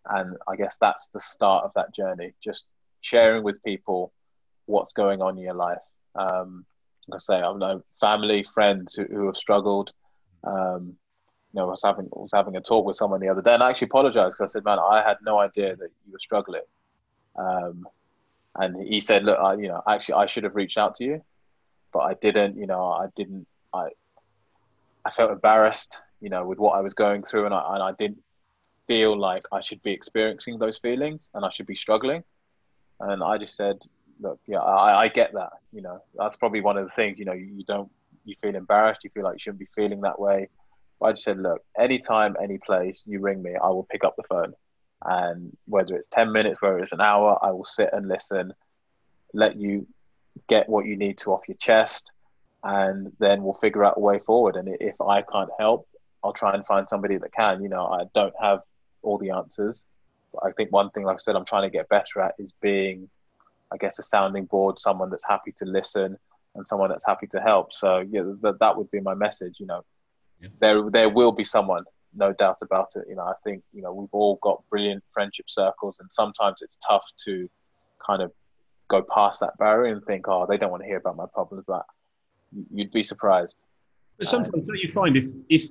And 0.07 0.37
I 0.49 0.57
guess 0.57 0.77
that's 0.81 1.09
the 1.09 1.21
start 1.21 1.65
of 1.65 1.73
that 1.75 1.95
journey, 1.95 2.33
just 2.43 2.67
sharing 3.01 3.43
with 3.43 3.63
people 3.63 4.13
what's 4.67 4.93
going 4.93 5.21
on 5.23 5.37
in 5.37 5.45
your 5.45 5.55
life. 5.55 5.79
Um, 6.15 6.65
like 7.09 7.19
I 7.19 7.21
say, 7.21 7.41
I've 7.41 7.57
known 7.57 7.83
family, 8.01 8.45
friends 8.55 8.95
who, 8.95 9.05
who 9.05 9.27
have 9.27 9.37
struggled. 9.37 9.93
Um, 10.45 10.97
you 11.53 11.59
know, 11.61 11.67
I 11.67 11.71
was 11.71 11.83
having 11.85 12.09
was 12.13 12.31
having 12.33 12.57
a 12.57 12.61
talk 12.61 12.87
with 12.87 12.97
someone 12.97 13.21
the 13.21 13.29
other 13.29 13.43
day, 13.43 13.55
and 13.55 13.63
I 13.63 13.71
actually 13.71 13.87
apologized 13.87 14.37
because 14.39 14.51
I 14.51 14.53
said, 14.53 14.65
"Man, 14.65 14.79
I 14.79 15.03
had 15.03 15.19
no 15.25 15.41
idea 15.41 15.75
that 15.77 15.89
you 16.07 16.13
were 16.13 16.19
struggling." 16.21 16.63
Um, 17.37 17.87
and 18.55 18.81
he 18.87 19.01
said, 19.01 19.25
"Look, 19.25 19.39
I, 19.39 19.55
you 19.55 19.69
know, 19.69 19.83
actually, 19.89 20.15
I 20.15 20.27
should 20.27 20.45
have 20.45 20.55
reached 20.55 20.79
out 20.79 20.95
to 20.97 21.05
you, 21.05 21.23
but 21.93 22.01
I 22.01 22.15
didn't. 22.15 22.57
You 22.57 22.67
know, 22.67 22.85
I 22.85 23.09
didn't. 23.17 23.47
I 23.75 23.89
I 25.05 25.11
felt 25.11 25.33
embarrassed, 25.33 25.99
you 26.21 26.31
know, 26.31 26.47
with 26.47 26.59
what 26.59 26.73
I 26.79 26.81
was 26.81 26.95
going 26.95 27.23
through, 27.25 27.47
and 27.47 27.55
I 27.55 27.75
and 27.75 27.83
I 27.83 27.93
didn't 27.99 28.23
feel 28.91 29.16
like 29.16 29.45
I 29.53 29.61
should 29.61 29.82
be 29.82 29.93
experiencing 29.93 30.59
those 30.59 30.78
feelings, 30.78 31.28
and 31.34 31.45
I 31.45 31.51
should 31.51 31.66
be 31.66 31.76
struggling. 31.76 32.24
And 32.99 33.22
I 33.22 33.38
just 33.38 33.55
said, 33.55 33.76
look, 34.20 34.41
yeah, 34.49 34.59
I, 34.59 35.03
I 35.03 35.09
get 35.09 35.32
that. 35.34 35.53
You 35.72 35.82
know, 35.82 36.03
that's 36.18 36.36
probably 36.36 36.61
one 36.61 36.76
of 36.76 36.86
the 36.86 36.95
things. 36.97 37.18
You 37.20 37.24
know, 37.24 37.32
you, 37.32 37.47
you 37.59 37.64
don't 37.64 37.88
you 38.24 38.34
feel 38.43 38.57
embarrassed, 38.57 39.03
you 39.05 39.11
feel 39.14 39.24
like 39.24 39.34
you 39.34 39.38
shouldn't 39.38 39.61
be 39.61 39.68
feeling 39.76 40.01
that 40.03 40.20
way 40.20 40.49
But 40.99 41.07
I 41.07 41.12
just 41.12 41.24
said, 41.24 41.38
look, 41.38 41.62
anytime, 41.78 42.36
any 42.43 42.59
place 42.59 43.03
you 43.07 43.20
ring 43.20 43.43
me, 43.43 43.55
I 43.62 43.68
will 43.68 43.86
pick 43.91 44.05
up 44.05 44.16
the 44.16 44.24
phone. 44.28 44.55
And 45.05 45.57
whether 45.66 45.95
it's 45.95 46.09
10 46.09 46.32
minutes, 46.32 46.61
whether 46.61 46.80
it's 46.80 46.93
an 46.93 47.01
hour, 47.01 47.38
I 47.43 47.53
will 47.53 47.64
sit 47.64 47.91
and 47.93 48.09
listen, 48.09 48.53
let 49.32 49.57
you 49.57 49.86
get 50.49 50.68
what 50.68 50.84
you 50.86 50.97
need 50.97 51.16
to 51.18 51.32
off 51.32 51.49
your 51.49 51.57
chest, 51.59 52.11
and 52.64 53.12
then 53.20 53.43
we'll 53.43 53.55
figure 53.55 53.84
out 53.84 53.95
a 53.97 54.01
way 54.01 54.18
forward. 54.18 54.57
And 54.57 54.68
if 54.80 55.01
I 55.01 55.22
can't 55.22 55.51
help, 55.59 55.88
I'll 56.22 56.34
try 56.34 56.55
and 56.55 56.66
find 56.66 56.86
somebody 56.88 57.16
that 57.16 57.32
can. 57.32 57.62
You 57.62 57.70
know, 57.70 57.86
I 57.86 58.05
don't 58.14 58.34
have 58.41 58.61
all 59.03 59.19
the 59.19 59.31
answers. 59.31 59.85
But 60.33 60.45
I 60.47 60.53
think 60.53 60.73
one 60.73 60.91
thing, 60.91 61.05
like 61.05 61.17
I 61.17 61.19
said, 61.23 61.37
I'm 61.37 61.45
trying 61.45 61.69
to 61.69 61.77
get 61.77 61.89
better 61.89 62.21
at 62.21 62.35
is 62.39 62.53
being, 62.61 63.09
I 63.73 63.77
guess, 63.77 63.99
a 63.99 64.03
sounding 64.03 64.45
board, 64.45 64.79
someone 64.79 65.11
that's 65.11 65.27
happy 65.27 65.53
to 65.59 65.65
listen 65.65 66.17
and 66.55 66.67
someone 66.67 66.91
that's 66.91 67.05
happy 67.07 67.27
to 67.29 67.41
help. 67.41 67.73
So, 67.73 68.05
yeah, 68.11 68.23
that, 68.43 68.59
that 68.61 68.77
would 68.77 68.91
be 68.91 69.01
my 69.01 69.15
message. 69.15 69.57
You 69.59 69.67
know, 69.67 69.85
yeah. 70.41 70.49
there 70.61 70.91
there 70.91 71.09
will 71.09 71.33
be 71.33 71.45
someone, 71.45 71.85
no 72.15 72.33
doubt 72.33 72.59
about 72.63 72.91
it. 72.97 73.05
You 73.09 73.17
know, 73.17 73.25
I 73.25 73.35
think 73.45 73.63
you 73.73 73.83
know 73.83 73.93
we've 73.93 74.09
all 74.13 74.39
got 74.43 74.63
brilliant 74.71 75.03
friendship 75.13 75.47
circles, 75.49 75.99
and 76.01 76.09
sometimes 76.13 76.63
it's 76.63 76.79
tough 76.87 77.05
to 77.25 77.49
kind 78.05 78.23
of 78.23 78.33
go 78.89 79.03
past 79.03 79.41
that 79.41 79.57
barrier 79.59 79.93
and 79.93 80.05
think, 80.05 80.27
oh, 80.29 80.47
they 80.49 80.57
don't 80.57 80.71
want 80.71 80.83
to 80.83 80.87
hear 80.87 80.99
about 80.99 81.17
my 81.17 81.27
problems, 81.33 81.65
but 81.67 81.85
you'd 82.73 82.93
be 82.93 83.03
surprised. 83.03 83.57
But 84.19 84.27
sometimes 84.27 84.69
um, 84.69 84.77
you 84.77 84.91
find 84.91 85.17
if 85.17 85.27
if 85.49 85.69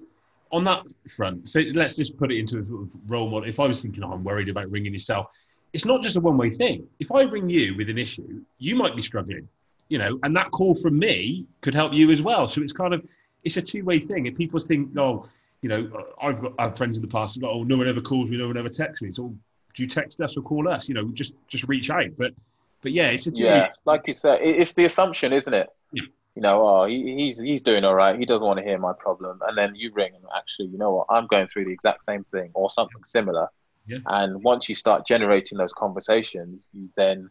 on 0.52 0.64
that 0.64 0.84
front, 1.10 1.48
so 1.48 1.60
let's 1.74 1.96
just 1.96 2.18
put 2.18 2.32
it 2.32 2.40
into 2.40 2.60
a 2.60 2.66
sort 2.66 2.82
of 2.82 2.90
role 3.08 3.30
model. 3.30 3.48
If 3.48 3.60
I 3.60 3.68
was 3.68 3.82
thinking, 3.82 4.04
oh, 4.04 4.12
I'm 4.12 4.24
worried 4.24 4.50
about 4.50 4.70
ringing 4.72 4.94
yourself, 4.94 5.28
it's 5.74 5.86
not 5.86 6.02
just 6.02 6.16
a 6.16 6.20
one 6.20 6.38
way 6.38 6.50
thing. 6.50 6.88
If 7.00 7.12
I 7.12 7.22
ring 7.24 7.50
you 7.50 7.76
with 7.76 7.90
an 7.90 7.98
issue, 7.98 8.44
you 8.58 8.76
might 8.76 8.96
be 8.96 9.02
struggling, 9.02 9.48
you 9.90 9.98
know, 9.98 10.20
and 10.24 10.36
that 10.36 10.52
call 10.52 10.76
from 10.76 10.98
me 10.98 11.46
could 11.62 11.76
help 11.76 11.94
you 11.94 12.10
as 12.12 12.22
well. 12.22 12.48
So 12.48 12.62
it's 12.62 12.72
kind 12.72 12.94
of 12.94 13.06
it's 13.44 13.58
a 13.58 13.62
two 13.62 13.84
way 13.84 14.00
thing. 14.00 14.26
If 14.26 14.36
people 14.36 14.60
think, 14.60 14.98
oh, 14.98 15.28
you 15.62 15.70
know, 15.70 16.06
I've 16.22 16.42
got 16.42 16.54
I 16.58 16.64
have 16.64 16.78
friends 16.78 16.98
in 16.98 17.02
the 17.02 17.08
past 17.08 17.38
oh, 17.44 17.64
no 17.64 17.78
one 17.78 17.88
ever 17.88 18.02
calls 18.02 18.30
me, 18.30 18.38
no 18.38 18.48
one 18.48 18.58
ever 18.58 18.70
texts 18.70 19.02
me. 19.02 19.12
So 19.12 19.34
do 19.76 19.84
you 19.84 19.90
text 19.90 20.20
us 20.22 20.36
or 20.38 20.42
call 20.42 20.68
us? 20.68 20.90
You 20.90 20.96
know, 20.96 21.10
just 21.10 21.34
just 21.48 21.68
reach 21.68 21.90
out. 21.90 22.10
But 22.18 22.34
but 22.82 22.92
yeah, 22.92 23.10
it's 23.10 23.28
a 23.28 23.32
two 23.32 23.44
yeah, 23.44 23.68
like 23.86 24.08
you 24.08 24.14
said, 24.14 24.40
it's 24.42 24.74
the 24.74 24.86
assumption, 24.86 25.34
isn't 25.34 25.54
it? 25.54 25.70
Yeah. 25.92 26.04
You 26.40 26.44
know, 26.44 26.66
oh, 26.66 26.86
he, 26.86 27.16
he's 27.18 27.38
he's 27.38 27.62
doing 27.62 27.84
all 27.84 27.96
right. 27.96 28.18
He 28.18 28.26
doesn't 28.26 28.48
want 28.48 28.60
to 28.60 28.64
hear 28.64 28.78
my 28.78 28.94
problem, 28.94 29.42
and 29.46 29.58
then 29.58 29.76
you 29.76 29.92
ring 29.94 30.14
and 30.16 30.24
actually, 30.38 30.68
you 30.68 30.78
know 30.78 30.94
what? 30.94 31.08
I'm 31.10 31.28
going 31.28 31.48
through 31.48 31.66
the 31.66 31.74
exact 31.74 32.06
same 32.06 32.24
thing 32.32 32.52
or 32.54 32.70
something 32.70 33.04
similar. 33.04 33.50
Yeah. 33.88 33.98
And 34.06 34.42
once 34.42 34.70
you 34.70 34.74
start 34.74 35.06
generating 35.06 35.58
those 35.58 35.74
conversations, 35.74 36.66
you 36.72 36.88
then, 36.96 37.30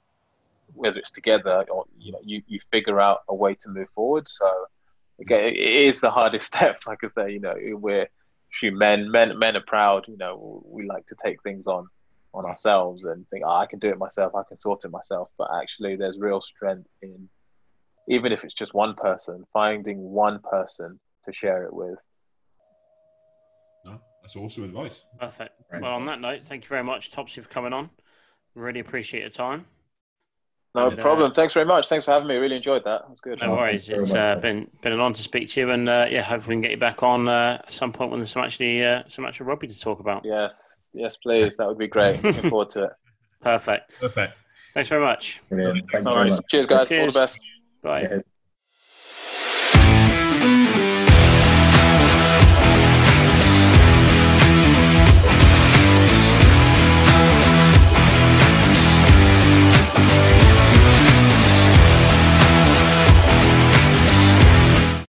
whether 0.75 0.99
it's 0.99 1.11
together 1.11 1.65
or 1.71 1.87
you 1.99 2.13
know, 2.13 2.19
you 2.23 2.43
you 2.49 2.61
figure 2.71 3.01
out 3.01 3.21
a 3.31 3.35
way 3.35 3.55
to 3.63 3.71
move 3.71 3.89
forward. 3.95 4.29
So 4.29 4.47
again, 5.19 5.55
it 5.55 5.57
is 5.57 6.03
the 6.03 6.11
hardest 6.11 6.45
step. 6.55 6.77
Like 6.87 6.99
I 7.03 7.07
say, 7.07 7.33
you 7.33 7.41
know, 7.41 7.55
we're 7.81 8.09
few 8.61 8.73
men. 8.73 9.11
Men 9.11 9.39
men 9.39 9.57
are 9.57 9.65
proud. 9.67 10.07
You 10.07 10.19
know, 10.19 10.63
we 10.67 10.87
like 10.87 11.07
to 11.07 11.17
take 11.25 11.43
things 11.43 11.67
on 11.67 11.89
on 12.35 12.45
ourselves 12.45 13.07
and 13.07 13.27
think, 13.31 13.43
oh, 13.47 13.57
I 13.57 13.65
can 13.65 13.79
do 13.79 13.89
it 13.89 13.97
myself. 13.97 14.35
I 14.35 14.43
can 14.47 14.59
sort 14.59 14.85
it 14.85 14.91
myself. 14.91 15.31
But 15.39 15.49
actually, 15.63 15.97
there's 15.97 16.19
real 16.19 16.43
strength 16.43 16.91
in 17.01 17.31
even 18.09 18.33
if 18.33 18.43
it's 18.43 18.55
just 18.55 18.75
one 18.75 18.95
person, 18.95 19.45
finding 19.53 19.99
one 19.99 20.41
person 20.41 20.99
to 21.25 21.33
share 21.33 21.65
it 21.65 21.73
with. 21.73 21.99
No, 23.85 24.01
that's 24.23 24.35
awesome 24.35 24.65
advice. 24.65 25.03
Perfect. 25.21 25.53
Well, 25.73 25.93
on 25.93 26.07
that 26.07 26.21
note, 26.21 26.41
thank 26.45 26.65
you 26.65 26.69
very 26.69 26.85
much, 26.85 27.13
Topsy, 27.13 27.41
for 27.43 27.49
coming 27.49 27.73
on. 27.73 27.91
Really 28.55 28.81
appreciate 28.81 29.21
your 29.21 29.31
time. 29.31 29.67
No 30.75 30.89
and, 30.89 30.99
uh, 30.99 31.03
problem. 31.03 31.31
Uh, 31.31 31.35
Thanks 31.35 31.55
very 31.55 31.67
much. 31.67 31.89
Thanks 31.89 32.05
for 32.05 32.13
having 32.13 32.29
me. 32.29 32.37
Really 32.37 32.57
enjoyed 32.57 32.85
that. 32.85 33.03
It 33.03 33.11
was 33.11 33.21
good. 33.21 33.39
No 33.41 33.53
worries. 33.53 33.89
It's 33.89 34.13
uh, 34.13 34.37
been 34.37 34.71
been 34.83 34.93
an 34.93 35.01
honour 35.01 35.15
to 35.15 35.23
speak 35.23 35.49
to 35.51 35.61
you, 35.61 35.71
and 35.71 35.89
uh, 35.89 36.07
yeah, 36.11 36.23
hopefully 36.23 36.57
we 36.57 36.63
can 36.63 36.63
get 36.63 36.71
you 36.73 36.77
back 36.77 37.03
on 37.03 37.27
uh, 37.27 37.61
at 37.63 37.71
some 37.71 37.93
point 37.93 38.11
when 38.11 38.21
there's 38.21 38.31
some 38.31 38.45
actually 38.45 38.85
uh, 38.85 39.03
some 39.09 39.25
actual 39.25 39.47
rugby 39.47 39.67
to 39.67 39.81
talk 39.81 40.01
about. 40.01 40.25
Yes, 40.25 40.77
yes, 40.93 41.17
please. 41.17 41.57
That 41.57 41.69
would 41.69 41.79
be 41.79 41.89
great. 41.89 42.23
Looking 42.23 42.51
forward 42.51 42.71
to 42.71 42.85
it. 42.85 42.93
Perfect. 43.41 43.93
Perfect. 43.99 44.35
Thanks 44.75 44.89
very 44.89 45.03
much. 45.03 45.41
Brilliant. 45.49 45.91
Thanks 45.91 46.07
very 46.07 46.31
much. 46.31 46.45
Cheers, 46.51 46.67
guys. 46.67 46.89
Cheers. 46.89 47.01
All 47.01 47.23
the 47.23 47.27
best. 47.27 47.41
Bye. 47.83 48.11
Yeah. 48.11 48.21